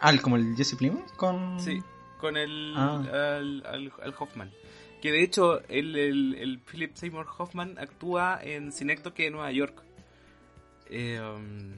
Ah, 0.00 0.12
como 0.20 0.36
el 0.36 0.56
Jesse 0.56 0.76
Plemons 0.76 1.12
con. 1.12 1.60
Sí, 1.60 1.82
con 2.18 2.36
el. 2.36 2.74
Ah. 2.76 3.36
Al, 3.36 3.64
al, 3.66 3.92
al, 4.02 4.14
Hoffman. 4.18 4.50
Que 5.00 5.12
de 5.12 5.22
hecho, 5.22 5.60
el, 5.68 5.96
el, 5.96 6.34
el, 6.34 6.58
Philip 6.58 6.94
Seymour 6.96 7.26
Hoffman 7.38 7.78
actúa 7.78 8.40
en 8.42 8.72
Cinecdoque 8.72 9.24
de 9.24 9.30
Nueva 9.30 9.52
York. 9.52 9.82
Eh, 10.90 11.20
um, 11.20 11.74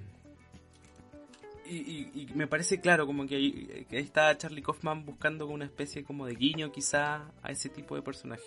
y, 1.69 2.11
y, 2.15 2.23
y, 2.23 2.35
me 2.35 2.47
parece 2.47 2.81
claro 2.81 3.07
como 3.07 3.27
que 3.27 3.37
ahí, 3.37 3.87
está 3.91 4.37
Charlie 4.37 4.63
Kaufman 4.63 5.05
buscando 5.05 5.47
una 5.47 5.65
especie 5.65 6.05
como 6.05 6.27
de 6.27 6.35
guiño 6.35 6.73
quizá 6.73 7.31
a 7.43 7.51
ese 7.51 7.69
tipo 7.69 7.95
de 7.95 8.03
personaje. 8.03 8.45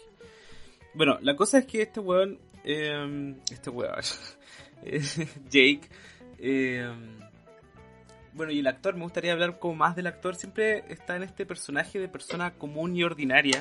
Bueno, 0.93 1.17
la 1.21 1.35
cosa 1.35 1.59
es 1.59 1.65
que 1.65 1.81
este 1.81 1.99
weón, 1.99 2.39
eh, 2.63 3.35
este 3.51 3.69
weón, 3.69 3.93
Jake, 5.49 5.81
eh, 6.39 6.89
bueno, 8.33 8.51
y 8.51 8.59
el 8.59 8.67
actor, 8.67 8.95
me 8.95 9.03
gustaría 9.03 9.33
hablar 9.33 9.59
como 9.59 9.75
más 9.75 9.95
del 9.95 10.07
actor, 10.07 10.35
siempre 10.35 10.85
está 10.87 11.15
en 11.15 11.23
este 11.23 11.45
personaje 11.45 11.99
de 11.99 12.07
persona 12.07 12.51
común 12.53 12.95
y 12.95 13.03
ordinaria, 13.03 13.59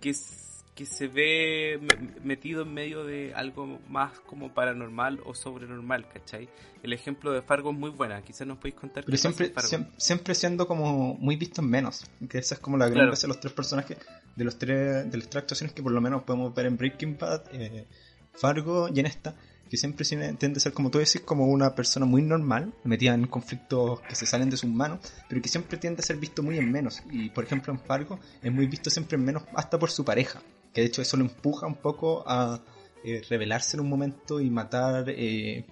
que, 0.00 0.10
es, 0.10 0.43
que 0.74 0.86
se 0.86 1.06
ve 1.06 1.80
metido 2.24 2.62
en 2.62 2.74
medio 2.74 3.04
de 3.04 3.32
algo 3.34 3.78
más 3.88 4.18
como 4.20 4.52
paranormal 4.52 5.20
o 5.24 5.34
sobrenormal, 5.34 6.08
¿cachai? 6.08 6.48
El 6.82 6.92
ejemplo 6.92 7.32
de 7.32 7.42
Fargo 7.42 7.70
es 7.70 7.78
muy 7.78 7.90
buena, 7.90 8.20
quizás 8.22 8.46
nos 8.46 8.58
podéis 8.58 8.74
contar. 8.74 9.04
Pero 9.04 9.16
siempre, 9.16 9.52
siempre, 9.96 10.34
siendo 10.34 10.66
como 10.66 11.14
muy 11.14 11.36
visto 11.36 11.60
en 11.62 11.70
menos, 11.70 12.04
que 12.28 12.38
esa 12.38 12.56
es 12.56 12.60
como 12.60 12.76
la 12.76 12.88
gran 12.88 13.06
gracia 13.06 13.28
de 13.28 13.28
los 13.28 13.40
tres 13.40 13.52
personajes, 13.52 13.98
de 14.34 14.44
los 14.44 14.58
tres 14.58 15.10
de 15.10 15.16
las 15.16 15.28
tres 15.28 15.42
actuaciones 15.42 15.74
que 15.74 15.82
por 15.82 15.92
lo 15.92 16.00
menos 16.00 16.24
podemos 16.24 16.52
ver 16.54 16.66
en 16.66 16.76
Breaking 16.76 17.18
Bad, 17.18 17.42
eh, 17.52 17.86
Fargo 18.32 18.88
y 18.92 18.98
en 18.98 19.06
esta, 19.06 19.36
que 19.70 19.76
siempre 19.76 20.04
tiende 20.04 20.56
a 20.56 20.60
ser 20.60 20.72
como 20.72 20.90
tú 20.90 20.98
decís, 20.98 21.20
como 21.20 21.46
una 21.46 21.76
persona 21.76 22.04
muy 22.04 22.22
normal, 22.22 22.74
metida 22.82 23.14
en 23.14 23.28
conflictos 23.28 24.00
que 24.00 24.16
se 24.16 24.26
salen 24.26 24.50
de 24.50 24.56
sus 24.56 24.70
manos, 24.70 24.98
pero 25.28 25.40
que 25.40 25.48
siempre 25.48 25.78
tiende 25.78 26.00
a 26.00 26.04
ser 26.04 26.16
visto 26.16 26.42
muy 26.42 26.58
en 26.58 26.72
menos. 26.72 27.00
Y 27.12 27.30
por 27.30 27.44
ejemplo 27.44 27.72
en 27.72 27.78
Fargo 27.78 28.18
es 28.42 28.52
muy 28.52 28.66
visto 28.66 28.90
siempre 28.90 29.16
en 29.16 29.24
menos 29.24 29.44
hasta 29.54 29.78
por 29.78 29.92
su 29.92 30.04
pareja 30.04 30.42
que 30.74 30.80
de 30.80 30.88
hecho 30.88 31.00
eso 31.00 31.16
lo 31.16 31.24
empuja 31.24 31.66
un 31.66 31.76
poco 31.76 32.24
a 32.26 32.60
eh, 33.04 33.22
revelarse 33.30 33.76
en 33.76 33.82
un 33.82 33.88
momento 33.88 34.40
y 34.40 34.50
matar, 34.50 35.04
eh, 35.08 35.64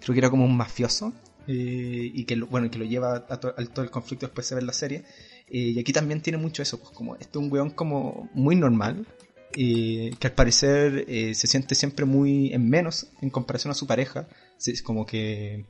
creo 0.00 0.14
que 0.14 0.18
era 0.18 0.30
como 0.30 0.44
un 0.44 0.56
mafioso, 0.56 1.12
eh, 1.46 2.10
y 2.14 2.24
que 2.24 2.36
lo, 2.36 2.46
bueno, 2.48 2.70
que 2.70 2.78
lo 2.78 2.84
lleva 2.84 3.26
a, 3.28 3.40
todo 3.40 3.54
el 3.56 3.90
conflicto 3.90 4.26
después 4.26 4.48
de 4.48 4.56
ver 4.56 4.64
la 4.64 4.72
serie. 4.72 5.04
y 5.48 5.78
aquí 5.78 5.92
también 5.92 6.22
tiene 6.22 6.38
mucho 6.38 6.62
eso, 6.62 6.80
pues 6.80 6.90
como 6.92 7.14
este 7.16 7.38
es 7.38 7.44
un 7.44 7.52
weón 7.52 7.70
como 7.70 8.30
muy 8.34 8.56
normal, 8.56 9.06
que 9.52 10.16
al 10.22 10.32
parecer 10.32 11.04
se 11.34 11.46
siente 11.46 11.74
siempre 11.74 12.06
muy 12.06 12.54
en 12.54 12.70
menos 12.70 13.08
en 13.20 13.28
comparación 13.28 13.70
a 13.70 13.74
su 13.74 13.86
pareja, 13.86 14.26
es 14.66 14.82
como 14.82 15.04
que 15.04 15.66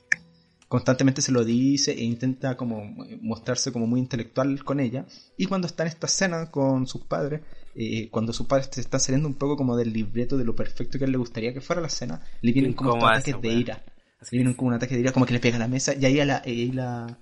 constantemente 0.69 1.21
se 1.21 1.33
lo 1.33 1.45
dice 1.45 1.93
e 1.93 2.05
intenta 2.05 2.57
como 2.57 2.95
mostrarse 3.21 3.73
como 3.73 3.87
muy 3.87 3.99
intelectual 4.01 4.65
con 4.65 4.79
ella 4.79 5.05
y 5.37 5.47
cuando 5.47 5.67
está 5.67 5.83
en 5.83 5.89
esta 5.89 6.07
escena 6.07 6.51
con 6.51 6.87
sus 6.87 7.03
padres 7.03 7.41
eh, 7.75 8.09
cuando 8.11 8.33
sus 8.33 8.47
padres 8.47 8.77
están 8.79 9.01
saliendo 9.01 9.29
un 9.29 9.35
poco 9.35 9.57
como 9.57 9.77
del 9.77 9.93
libreto 9.93 10.37
de 10.37 10.45
lo 10.45 10.55
perfecto 10.55 10.99
que 10.99 11.05
a 11.05 11.07
él 11.07 11.13
le 11.13 11.19
gustaría 11.19 11.53
que 11.55 11.61
fuera 11.61 11.81
la 11.81 11.89
escena 11.89 12.21
le 12.41 12.53
vienen 12.53 12.75
como 12.75 12.95
ataques 13.07 13.41
de 13.41 13.49
ira 13.49 13.83
le 14.31 14.39
vienen 14.39 14.55
como 14.55 14.69
un 14.69 14.75
ataque 14.75 14.95
de 14.95 15.01
ira 15.01 15.13
como 15.13 15.27
que 15.27 15.33
le 15.33 15.41
pega 15.41 15.57
a 15.57 15.61
la 15.61 15.69
mesa 15.69 15.95
y 15.95 16.05
ahí 16.05 16.21
a 16.21 16.25
la, 16.25 16.43
la 16.47 17.19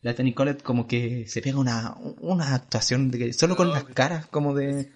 la 0.00 0.14
Tony 0.14 0.32
Collette 0.32 0.62
como 0.62 0.86
que 0.86 1.26
se 1.26 1.42
pega 1.42 1.58
una, 1.58 1.96
una 2.20 2.54
actuación 2.54 3.10
de 3.10 3.18
que 3.18 3.32
solo 3.32 3.56
con 3.56 3.70
las 3.70 3.84
caras 3.84 4.26
como 4.26 4.54
de 4.54 4.92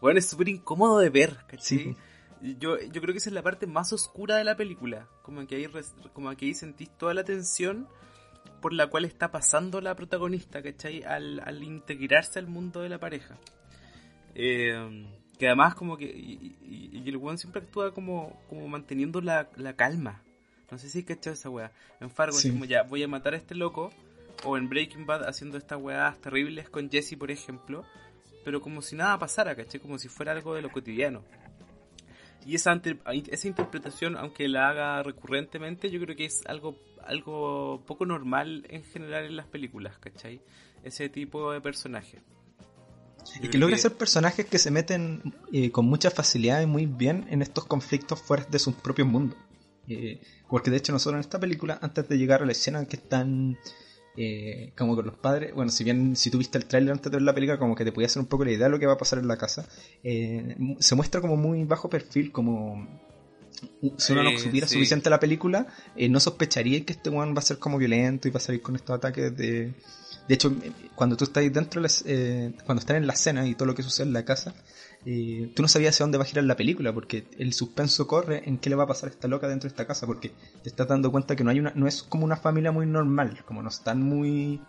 bueno 0.00 0.18
es 0.18 0.26
súper 0.26 0.48
incómodo 0.48 0.98
de 0.98 1.10
ver 1.10 1.36
¿cachai? 1.48 1.96
Yo, 2.42 2.78
yo 2.78 3.00
creo 3.00 3.12
que 3.12 3.18
esa 3.18 3.30
es 3.30 3.34
la 3.34 3.42
parte 3.42 3.66
más 3.66 3.92
oscura 3.92 4.36
de 4.36 4.44
la 4.44 4.56
película. 4.56 5.08
Como 5.22 5.46
que 5.46 5.56
ahí, 5.56 5.66
como 6.12 6.34
que 6.36 6.46
ahí 6.46 6.54
sentís 6.54 6.90
toda 6.96 7.14
la 7.14 7.24
tensión 7.24 7.88
por 8.60 8.72
la 8.72 8.88
cual 8.88 9.04
está 9.04 9.30
pasando 9.30 9.80
la 9.80 9.94
protagonista, 9.94 10.62
¿cachai? 10.62 11.02
Al, 11.02 11.40
al 11.40 11.62
integrarse 11.62 12.38
al 12.38 12.46
mundo 12.46 12.80
de 12.80 12.88
la 12.88 12.98
pareja. 12.98 13.38
Eh, 14.38 15.06
que 15.38 15.46
además 15.46 15.74
como 15.74 15.96
que... 15.96 16.04
Y, 16.04 17.02
el 17.06 17.16
weón 17.16 17.38
siempre 17.38 17.62
actúa 17.62 17.94
como, 17.94 18.40
como 18.48 18.66
manteniendo 18.68 19.20
la, 19.20 19.48
la 19.56 19.74
calma. 19.74 20.22
No 20.70 20.78
sé 20.78 20.88
si 20.88 21.04
cachado 21.04 21.34
esa 21.34 21.48
weá. 21.50 21.72
En 22.00 22.10
Fargo 22.10 22.36
es 22.36 22.50
como 22.50 22.64
ya, 22.64 22.82
voy 22.82 23.02
a 23.02 23.08
matar 23.08 23.34
a 23.34 23.36
este 23.36 23.54
loco. 23.54 23.92
O 24.44 24.56
en 24.56 24.68
Breaking 24.68 25.06
Bad 25.06 25.26
haciendo 25.26 25.56
estas 25.56 25.80
weas 25.80 26.20
terribles 26.20 26.68
con 26.68 26.90
Jesse, 26.90 27.16
por 27.16 27.30
ejemplo. 27.30 27.84
Pero 28.44 28.60
como 28.60 28.82
si 28.82 28.96
nada 28.96 29.18
pasara, 29.18 29.54
¿cachai? 29.54 29.80
Como 29.80 29.98
si 29.98 30.08
fuera 30.08 30.32
algo 30.32 30.54
de 30.54 30.62
lo 30.62 30.70
cotidiano. 30.70 31.22
Y 32.44 32.54
esa, 32.54 32.80
esa 33.30 33.48
interpretación, 33.48 34.16
aunque 34.16 34.48
la 34.48 34.68
haga 34.68 35.02
recurrentemente, 35.02 35.90
yo 35.90 36.00
creo 36.00 36.16
que 36.16 36.26
es 36.26 36.44
algo, 36.46 36.76
algo 37.04 37.82
poco 37.86 38.04
normal 38.04 38.66
en 38.68 38.84
general 38.84 39.24
en 39.24 39.36
las 39.36 39.46
películas, 39.46 39.98
¿cachai? 39.98 40.40
Ese 40.82 41.08
tipo 41.08 41.52
de 41.52 41.60
personaje. 41.60 42.20
Y 43.40 43.48
que 43.48 43.58
logra 43.58 43.76
ser 43.76 43.92
personajes 43.92 44.46
que 44.46 44.58
se 44.58 44.70
meten 44.70 45.34
eh, 45.52 45.70
con 45.70 45.86
mucha 45.86 46.10
facilidad 46.10 46.62
y 46.62 46.66
muy 46.66 46.86
bien 46.86 47.26
en 47.30 47.42
estos 47.42 47.64
conflictos 47.64 48.20
fuera 48.20 48.44
de 48.44 48.58
sus 48.58 48.74
propios 48.74 49.08
mundos. 49.08 49.38
Eh, 49.88 50.20
porque 50.48 50.70
de 50.70 50.78
hecho 50.78 50.92
nosotros 50.92 51.18
en 51.18 51.20
esta 51.20 51.38
película, 51.38 51.78
antes 51.80 52.08
de 52.08 52.18
llegar 52.18 52.42
a 52.42 52.46
la 52.46 52.52
escena 52.52 52.80
en 52.80 52.86
que 52.86 52.96
están 52.96 53.58
eh, 54.16 54.72
como 54.76 54.96
con 54.96 55.06
los 55.06 55.16
padres, 55.16 55.54
bueno, 55.54 55.70
si 55.70 55.84
bien 55.84 56.16
si 56.16 56.30
tuviste 56.30 56.58
el 56.58 56.66
tráiler 56.66 56.92
antes 56.92 57.10
de 57.10 57.16
ver 57.16 57.22
la 57.22 57.34
película, 57.34 57.58
como 57.58 57.74
que 57.74 57.84
te 57.84 57.92
podía 57.92 58.06
hacer 58.06 58.20
un 58.20 58.26
poco 58.26 58.44
la 58.44 58.52
idea 58.52 58.66
de 58.66 58.70
lo 58.70 58.78
que 58.78 58.86
va 58.86 58.94
a 58.94 58.98
pasar 58.98 59.18
en 59.18 59.28
la 59.28 59.36
casa, 59.36 59.68
eh, 60.02 60.56
se 60.78 60.94
muestra 60.94 61.20
como 61.20 61.36
muy 61.36 61.64
bajo 61.64 61.90
perfil, 61.90 62.32
como 62.32 62.88
si 63.96 64.12
uno 64.12 64.22
no 64.22 64.38
supiera 64.38 64.66
suficiente 64.68 65.10
la 65.10 65.20
película, 65.20 65.66
eh, 65.96 66.08
no 66.08 66.20
sospecharía 66.20 66.84
que 66.84 66.92
este 66.92 67.10
one 67.10 67.32
va 67.32 67.40
a 67.40 67.42
ser 67.42 67.58
como 67.58 67.78
violento 67.78 68.28
y 68.28 68.30
va 68.30 68.38
a 68.38 68.40
salir 68.40 68.62
con 68.62 68.76
estos 68.76 68.96
ataques 68.96 69.36
de... 69.36 69.74
De 70.28 70.34
hecho, 70.34 70.52
cuando 70.96 71.16
tú 71.16 71.22
estás 71.22 71.44
dentro, 71.52 71.80
cuando 72.64 72.80
están 72.80 72.96
en 72.96 73.06
la 73.06 73.12
escena 73.12 73.46
y 73.46 73.54
todo 73.54 73.66
lo 73.66 73.76
que 73.76 73.84
sucede 73.84 74.08
en 74.08 74.12
la 74.12 74.24
casa, 74.24 74.56
eh, 75.04 75.52
tú 75.54 75.62
no 75.62 75.68
sabías 75.68 75.94
hacia 75.94 76.02
dónde 76.02 76.18
va 76.18 76.24
a 76.24 76.26
girar 76.26 76.42
la 76.42 76.56
película, 76.56 76.92
porque 76.92 77.28
el 77.38 77.52
suspenso 77.52 78.08
corre 78.08 78.42
en 78.48 78.58
qué 78.58 78.68
le 78.68 78.74
va 78.74 78.84
a 78.84 78.86
pasar 78.88 79.08
a 79.08 79.12
esta 79.12 79.28
loca 79.28 79.46
dentro 79.46 79.68
de 79.68 79.72
esta 79.72 79.86
casa, 79.86 80.04
porque 80.04 80.32
te 80.64 80.68
estás 80.68 80.88
dando 80.88 81.12
cuenta 81.12 81.36
que 81.36 81.44
no 81.44 81.50
hay 81.50 81.60
una, 81.60 81.72
no 81.76 81.86
es 81.86 82.02
como 82.02 82.24
una 82.24 82.36
familia 82.36 82.72
muy 82.72 82.86
normal, 82.86 83.44
como 83.46 83.62
no 83.62 83.68
están 83.68 84.02
muy, 84.02 84.60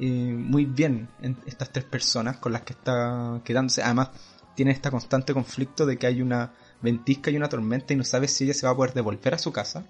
eh, 0.00 0.34
muy 0.36 0.64
bien 0.64 1.08
en 1.22 1.36
estas 1.46 1.70
tres 1.70 1.84
personas 1.84 2.38
con 2.38 2.52
las 2.52 2.62
que 2.62 2.72
está 2.72 3.40
quedándose. 3.44 3.84
Además, 3.84 4.10
tiene 4.56 4.72
este 4.72 4.90
constante 4.90 5.32
conflicto 5.32 5.86
de 5.86 5.96
que 5.96 6.08
hay 6.08 6.22
una 6.22 6.52
ventisca 6.82 7.30
y 7.30 7.36
una 7.36 7.48
tormenta 7.48 7.92
y 7.92 7.96
no 7.96 8.04
sabes 8.04 8.32
si 8.32 8.44
ella 8.44 8.54
se 8.54 8.66
va 8.66 8.72
a 8.72 8.76
poder 8.76 8.94
devolver 8.94 9.34
a 9.34 9.38
su 9.38 9.52
casa. 9.52 9.86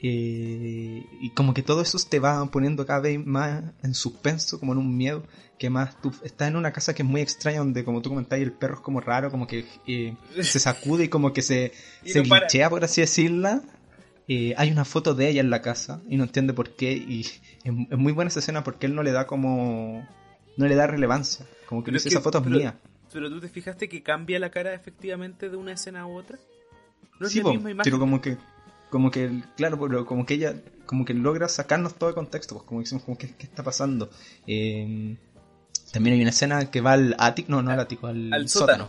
Eh, 0.00 1.04
y 1.20 1.30
como 1.30 1.54
que 1.54 1.62
todo 1.62 1.82
eso 1.82 1.98
te 2.08 2.20
va 2.20 2.44
poniendo 2.46 2.86
cada 2.86 3.00
vez 3.00 3.24
más 3.24 3.64
en 3.82 3.94
suspenso, 3.94 4.60
como 4.60 4.72
en 4.72 4.78
un 4.78 4.96
miedo, 4.96 5.24
que 5.58 5.70
más 5.70 6.00
tú 6.00 6.12
estás 6.22 6.48
en 6.48 6.56
una 6.56 6.72
casa 6.72 6.94
que 6.94 7.02
es 7.02 7.08
muy 7.08 7.20
extraña, 7.20 7.58
donde 7.58 7.84
como 7.84 8.00
tú 8.00 8.10
comentabas, 8.10 8.42
el 8.42 8.52
perro 8.52 8.74
es 8.74 8.80
como 8.80 9.00
raro, 9.00 9.30
como 9.30 9.46
que 9.46 9.66
eh, 9.86 10.16
se 10.40 10.60
sacude 10.60 11.04
y 11.04 11.08
como 11.08 11.32
que 11.32 11.42
se, 11.42 11.72
se 12.04 12.22
glitchea, 12.22 12.70
por 12.70 12.84
así 12.84 13.00
decirla. 13.00 13.62
Eh, 14.30 14.54
hay 14.58 14.70
una 14.70 14.84
foto 14.84 15.14
de 15.14 15.30
ella 15.30 15.40
en 15.40 15.48
la 15.48 15.62
casa 15.62 16.02
y 16.06 16.18
no 16.18 16.24
entiende 16.24 16.52
por 16.52 16.76
qué. 16.76 16.92
Y 16.92 17.26
es, 17.64 17.72
muy 17.72 18.12
buena 18.12 18.28
esa 18.28 18.40
escena 18.40 18.62
porque 18.62 18.86
él 18.86 18.94
no 18.94 19.02
le 19.02 19.10
da 19.10 19.26
como. 19.26 20.06
No 20.56 20.66
le 20.66 20.74
da 20.74 20.86
relevancia. 20.86 21.46
Como 21.66 21.82
que 21.82 21.90
no 21.90 21.96
dice, 21.96 22.10
esa 22.10 22.20
foto 22.20 22.38
es 22.38 22.46
mía. 22.46 22.78
Pero 23.12 23.28
tú 23.30 23.40
te 23.40 23.48
fijaste 23.48 23.88
que 23.88 24.02
cambia 24.02 24.38
la 24.38 24.50
cara 24.50 24.74
efectivamente 24.74 25.48
de 25.48 25.56
una 25.56 25.72
escena 25.72 26.02
a 26.02 26.06
otra. 26.06 26.38
No 27.18 27.26
es 27.26 27.34
la 27.34 27.50
misma 27.50 27.70
imagen. 27.70 27.90
Pero 27.90 27.98
como 27.98 28.20
que 28.20 28.36
como 28.90 29.10
que, 29.10 29.42
claro, 29.56 29.78
pero 29.78 30.06
como 30.06 30.24
que 30.24 30.34
ella, 30.34 30.54
como 30.86 31.04
que 31.04 31.14
logra 31.14 31.48
sacarnos 31.48 31.94
todo 31.94 32.08
de 32.08 32.14
contexto, 32.14 32.54
pues 32.54 32.66
como 32.66 32.80
decimos, 32.80 33.04
como 33.04 33.18
que, 33.18 33.34
¿qué 33.34 33.44
está 33.44 33.62
pasando? 33.62 34.08
Eh, 34.46 35.16
también 35.92 36.14
hay 36.14 36.20
una 36.22 36.30
escena 36.30 36.70
que 36.70 36.80
va 36.80 36.92
al 36.92 37.14
ático, 37.18 37.50
no, 37.50 37.62
no 37.62 37.70
al 37.70 37.80
ático, 37.80 38.06
al, 38.06 38.48
sótano. 38.48 38.88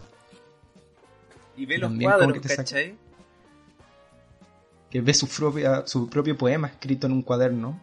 Y 1.57 1.65
ve 1.65 1.77
los 1.77 1.91
cuadros, 1.93 2.33
que 2.33 2.55
¿cachai? 2.55 2.95
Que 4.89 5.01
ve 5.01 5.13
su, 5.13 5.27
propia, 5.27 5.85
su 5.85 6.09
propio 6.09 6.37
poema 6.37 6.67
escrito 6.67 7.07
en 7.07 7.13
un 7.13 7.21
cuaderno. 7.21 7.79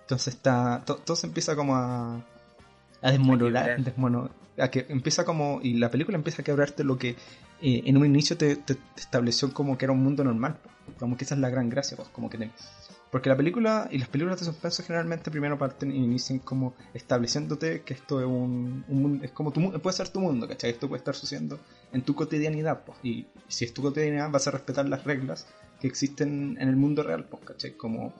Entonces 0.00 0.34
está, 0.34 0.84
todo 0.84 1.16
se 1.16 1.26
empieza 1.26 1.56
como 1.56 1.76
a, 1.76 2.24
a 3.02 3.10
desmoronar, 3.12 3.80
a 4.58 4.70
que 4.70 4.86
empieza 4.88 5.24
como, 5.24 5.60
y 5.62 5.74
la 5.74 5.90
película 5.90 6.16
empieza 6.16 6.42
a 6.42 6.44
quebrarte 6.44 6.84
lo 6.84 6.98
que 6.98 7.10
eh, 7.60 7.82
en 7.84 7.96
un 7.96 8.06
inicio 8.06 8.36
te, 8.36 8.58
estableció 8.96 9.52
como 9.52 9.78
que 9.78 9.86
era 9.86 9.92
un 9.92 10.02
mundo 10.02 10.24
normal, 10.24 10.58
como 10.98 11.16
que 11.16 11.24
esa 11.24 11.34
es 11.34 11.40
la 11.40 11.50
gran 11.50 11.68
gracia, 11.68 11.96
pues, 11.96 12.08
como 12.08 12.30
que 12.30 12.50
porque 13.10 13.28
la 13.28 13.36
película 13.36 13.88
y 13.90 13.98
las 13.98 14.08
películas 14.08 14.40
de 14.40 14.46
suspenso 14.46 14.82
generalmente 14.82 15.30
primero 15.30 15.56
parten 15.56 15.90
y 15.90 16.04
inician 16.04 16.40
como 16.40 16.74
estableciéndote 16.92 17.82
que 17.82 17.94
esto 17.94 18.20
es 18.20 18.26
un, 18.26 18.84
mundo, 18.88 19.24
es 19.24 19.30
como 19.30 19.52
tu 19.52 19.72
puede 19.80 19.96
ser 19.96 20.08
tu 20.08 20.20
mundo, 20.20 20.48
¿cachai? 20.48 20.70
Esto 20.70 20.88
puede 20.88 20.98
estar 20.98 21.14
sucediendo 21.14 21.58
en 21.92 22.02
tu 22.02 22.14
cotidianidad, 22.14 22.84
pues, 22.84 22.98
y 23.02 23.26
si 23.48 23.64
es 23.64 23.72
tu 23.72 23.82
cotidianidad 23.82 24.30
vas 24.30 24.48
a 24.48 24.50
respetar 24.50 24.88
las 24.88 25.04
reglas 25.04 25.46
que 25.80 25.86
existen 25.86 26.58
en 26.60 26.68
el 26.68 26.76
mundo 26.76 27.02
real, 27.02 27.24
pues, 27.24 27.44
¿cachai? 27.44 27.72
Como 27.72 28.12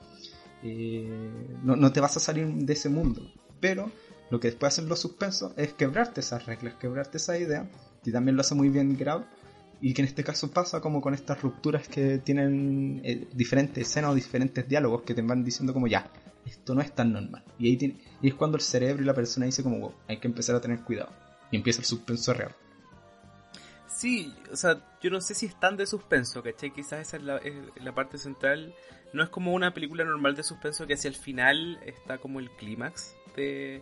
eh, 0.63 1.57
no, 1.63 1.75
no 1.75 1.91
te 1.91 1.99
vas 1.99 2.17
a 2.17 2.19
salir 2.19 2.47
de 2.47 2.73
ese 2.73 2.89
mundo, 2.89 3.21
pero 3.59 3.91
lo 4.29 4.39
que 4.39 4.49
después 4.49 4.73
hacen 4.73 4.89
los 4.89 4.99
suspensos 4.99 5.53
es 5.57 5.73
quebrarte 5.73 6.21
esas 6.21 6.45
reglas, 6.45 6.75
quebrarte 6.75 7.17
esa 7.17 7.37
idea, 7.37 7.69
y 8.03 8.11
también 8.11 8.35
lo 8.35 8.41
hace 8.41 8.55
muy 8.55 8.69
bien 8.69 8.97
Grau, 8.97 9.25
y 9.79 9.93
que 9.93 10.01
en 10.01 10.07
este 10.07 10.23
caso 10.23 10.51
pasa 10.51 10.81
como 10.81 11.01
con 11.01 11.13
estas 11.13 11.41
rupturas 11.41 11.87
que 11.87 12.17
tienen 12.17 13.01
eh, 13.03 13.27
diferentes 13.33 13.87
escenas 13.87 14.11
o 14.11 14.15
diferentes 14.15 14.67
diálogos 14.67 15.03
que 15.03 15.13
te 15.13 15.21
van 15.21 15.43
diciendo 15.43 15.73
como 15.73 15.87
ya, 15.87 16.09
esto 16.45 16.73
no 16.73 16.81
es 16.81 16.93
tan 16.93 17.13
normal. 17.13 17.43
Y 17.59 17.69
ahí 17.69 17.77
tiene, 17.77 17.97
y 18.21 18.29
es 18.29 18.33
cuando 18.33 18.57
el 18.57 18.63
cerebro 18.63 19.03
y 19.03 19.05
la 19.05 19.13
persona 19.13 19.45
dice 19.45 19.63
como, 19.63 19.93
hay 20.07 20.19
que 20.19 20.27
empezar 20.27 20.55
a 20.55 20.61
tener 20.61 20.81
cuidado. 20.81 21.11
Y 21.51 21.57
empieza 21.57 21.79
el 21.79 21.85
suspenso 21.85 22.33
real. 22.33 22.55
Sí, 23.87 24.33
o 24.51 24.55
sea, 24.55 24.97
yo 25.01 25.09
no 25.09 25.21
sé 25.21 25.33
si 25.33 25.47
es 25.47 25.59
tan 25.59 25.77
de 25.77 25.85
suspenso, 25.85 26.43
¿cachai? 26.43 26.71
Quizás 26.71 27.07
esa 27.07 27.17
es 27.17 27.23
la, 27.23 27.37
es 27.37 27.55
la 27.81 27.95
parte 27.95 28.17
central. 28.17 28.75
No 29.13 29.23
es 29.23 29.29
como 29.29 29.53
una 29.53 29.73
película 29.73 30.03
normal 30.03 30.35
de 30.35 30.43
suspenso 30.43 30.85
que 30.85 30.93
hacia 30.93 31.07
el 31.07 31.15
final 31.15 31.79
está 31.85 32.17
como 32.17 32.39
el 32.39 32.51
clímax 32.51 33.15
de, 33.35 33.81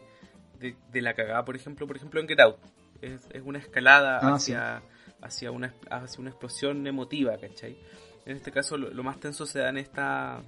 de, 0.60 1.02
la 1.02 1.14
cagada, 1.14 1.44
por 1.46 1.56
ejemplo, 1.56 1.88
por 1.88 1.98
ejemplo 1.98 2.20
en 2.20 2.28
Get 2.28 2.40
Out. 2.40 2.58
Es, 3.02 3.22
una 3.44 3.60
escalada 3.60 4.20
ah, 4.22 4.36
hacia, 4.36 4.82
hacia, 5.22 5.52
una, 5.52 5.74
hacia 5.90 6.20
una 6.20 6.30
explosión 6.30 6.88
emotiva, 6.88 7.38
¿cachai? 7.38 7.78
En 8.26 8.38
este 8.38 8.52
caso 8.52 8.78
lo, 8.78 9.04
más 9.04 9.20
tenso 9.20 9.46
se 9.46 9.60
da 9.60 9.70
en 9.70 9.78
esta, 9.78 10.42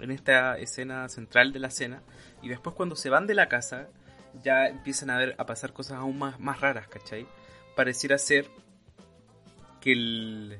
en 0.00 0.10
esta 0.10 0.56
escena 0.58 1.08
central 1.08 1.52
de 1.52 1.58
la 1.58 1.68
escena 1.68 2.02
y 2.40 2.48
después 2.48 2.74
cuando 2.74 2.96
se 2.96 3.10
van 3.10 3.26
de 3.26 3.34
la 3.34 3.48
casa 3.48 3.88
ya 4.42 4.68
empiezan 4.68 5.10
a, 5.10 5.18
ver, 5.18 5.34
a 5.36 5.44
pasar 5.44 5.72
cosas 5.72 5.98
aún 5.98 6.18
más, 6.18 6.40
más 6.40 6.60
raras, 6.60 6.88
¿cachai? 6.88 7.26
pareciera 7.78 8.18
ser 8.18 8.50
que 9.80 9.92
el... 9.92 10.58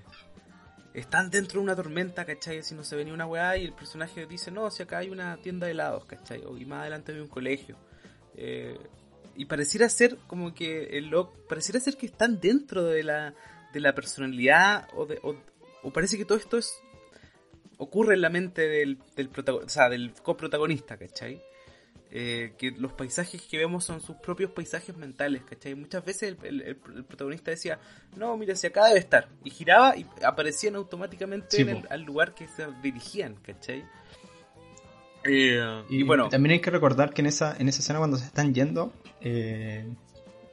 están 0.94 1.30
dentro 1.30 1.58
de 1.58 1.64
una 1.64 1.74
tormenta, 1.74 2.24
¿cachai? 2.24 2.62
Si 2.62 2.76
no 2.76 2.84
se 2.84 2.94
venía 2.94 3.12
una 3.12 3.26
weá 3.26 3.56
y 3.56 3.64
el 3.64 3.72
personaje 3.72 4.24
dice, 4.26 4.52
no, 4.52 4.70
si 4.70 4.84
acá 4.84 4.98
hay 4.98 5.10
una 5.10 5.36
tienda 5.38 5.66
de 5.66 5.72
helados, 5.72 6.04
¿cachai? 6.04 6.44
O, 6.44 6.56
y 6.56 6.64
más 6.64 6.82
adelante 6.82 7.10
hay 7.10 7.18
un 7.18 7.26
colegio. 7.26 7.76
Eh, 8.40 8.78
y 9.36 9.46
pareciera 9.46 9.88
ser 9.88 10.16
como 10.28 10.54
que 10.54 10.96
el 10.96 11.12
pareciera 11.48 11.80
ser 11.80 11.96
que 11.96 12.06
están 12.06 12.40
dentro 12.40 12.84
de 12.84 13.02
la, 13.02 13.34
de 13.72 13.80
la 13.80 13.94
personalidad 13.94 14.88
o, 14.94 15.06
de, 15.06 15.18
o, 15.22 15.90
parece 15.92 16.16
que 16.16 16.24
todo 16.24 16.38
esto 16.38 16.56
es 16.56 16.80
ocurre 17.78 18.14
en 18.14 18.20
la 18.20 18.30
mente 18.30 18.68
del, 18.68 18.98
del, 19.16 19.28
o 19.36 19.68
sea, 19.68 19.88
del 19.88 20.12
coprotagonista, 20.22 20.96
¿cachai? 20.96 21.42
Eh, 22.10 22.54
que 22.58 22.70
los 22.70 22.92
paisajes 22.92 23.42
que 23.42 23.58
vemos 23.58 23.84
son 23.84 24.00
sus 24.00 24.16
propios 24.16 24.52
paisajes 24.52 24.96
mentales, 24.96 25.42
¿cachai? 25.42 25.74
Muchas 25.74 26.04
veces 26.04 26.36
el, 26.42 26.76
protagonista 26.76 27.50
decía, 27.50 27.80
no, 28.16 28.36
mira, 28.36 28.54
si 28.54 28.68
acá 28.68 28.86
debe 28.86 29.00
estar, 29.00 29.28
y 29.44 29.50
giraba 29.50 29.96
y 29.96 30.06
aparecían 30.24 30.76
automáticamente 30.76 31.60
en 31.60 31.68
el, 31.68 31.86
al 31.90 32.02
lugar 32.02 32.34
que 32.34 32.46
se 32.48 32.66
dirigían, 32.82 33.34
¿cachai? 33.36 33.84
Eh, 35.24 35.82
y, 35.88 36.02
bueno, 36.02 36.28
también 36.28 36.52
hay 36.54 36.60
que 36.60 36.70
recordar 36.70 37.12
que 37.12 37.22
en 37.22 37.26
esa, 37.26 37.56
en 37.58 37.68
esa 37.68 37.80
escena 37.80 37.98
cuando 37.98 38.16
se 38.16 38.24
están 38.24 38.54
yendo, 38.54 38.92
eh, 39.20 39.84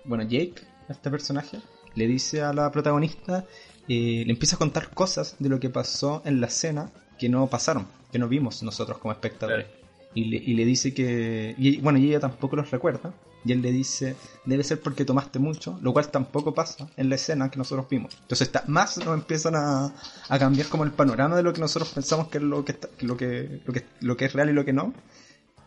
bueno, 0.03 0.23
Jake, 0.23 0.55
este 0.89 1.09
personaje, 1.09 1.59
le 1.95 2.07
dice 2.07 2.41
a 2.41 2.53
la 2.53 2.71
protagonista, 2.71 3.45
le 3.87 4.29
empieza 4.29 4.55
a 4.55 4.59
contar 4.59 4.89
cosas 4.89 5.35
de 5.39 5.49
lo 5.49 5.59
que 5.59 5.69
pasó 5.69 6.21
en 6.25 6.41
la 6.41 6.47
escena 6.47 6.91
que 7.17 7.29
no 7.29 7.47
pasaron, 7.47 7.87
que 8.11 8.19
no 8.19 8.27
vimos 8.27 8.63
nosotros 8.63 8.97
como 8.97 9.13
espectadores 9.13 9.67
y 10.15 10.53
le, 10.53 10.65
dice 10.65 10.93
que. 10.93 11.55
Y, 11.57 11.77
bueno, 11.77 11.99
y 11.99 12.07
ella 12.07 12.19
tampoco 12.19 12.55
los 12.55 12.71
recuerda. 12.71 13.13
Y 13.45 13.51
él 13.51 13.61
le 13.61 13.71
dice, 13.71 14.15
debe 14.43 14.63
ser 14.63 14.81
porque 14.81 15.05
tomaste 15.05 15.37
mucho, 15.39 15.77
lo 15.81 15.93
cual 15.93 16.09
tampoco 16.09 16.53
pasa 16.53 16.87
en 16.97 17.09
la 17.09 17.15
escena 17.15 17.51
que 17.51 17.57
nosotros 17.57 17.87
vimos. 17.89 18.17
Entonces 18.21 18.51
más 18.67 18.97
nos 18.97 19.13
empiezan 19.13 19.55
a, 19.55 19.93
cambiar 20.39 20.67
como 20.67 20.83
el 20.83 20.91
panorama 20.91 21.37
de 21.37 21.43
lo 21.43 21.53
que 21.53 21.61
nosotros 21.61 21.91
pensamos 21.93 22.27
que 22.29 22.39
es 22.39 22.43
lo 22.43 22.65
que, 22.65 23.61
lo 24.01 24.17
que 24.17 24.25
es 24.25 24.33
real 24.33 24.49
y 24.49 24.53
lo 24.53 24.65
que 24.65 24.73
no. 24.73 24.93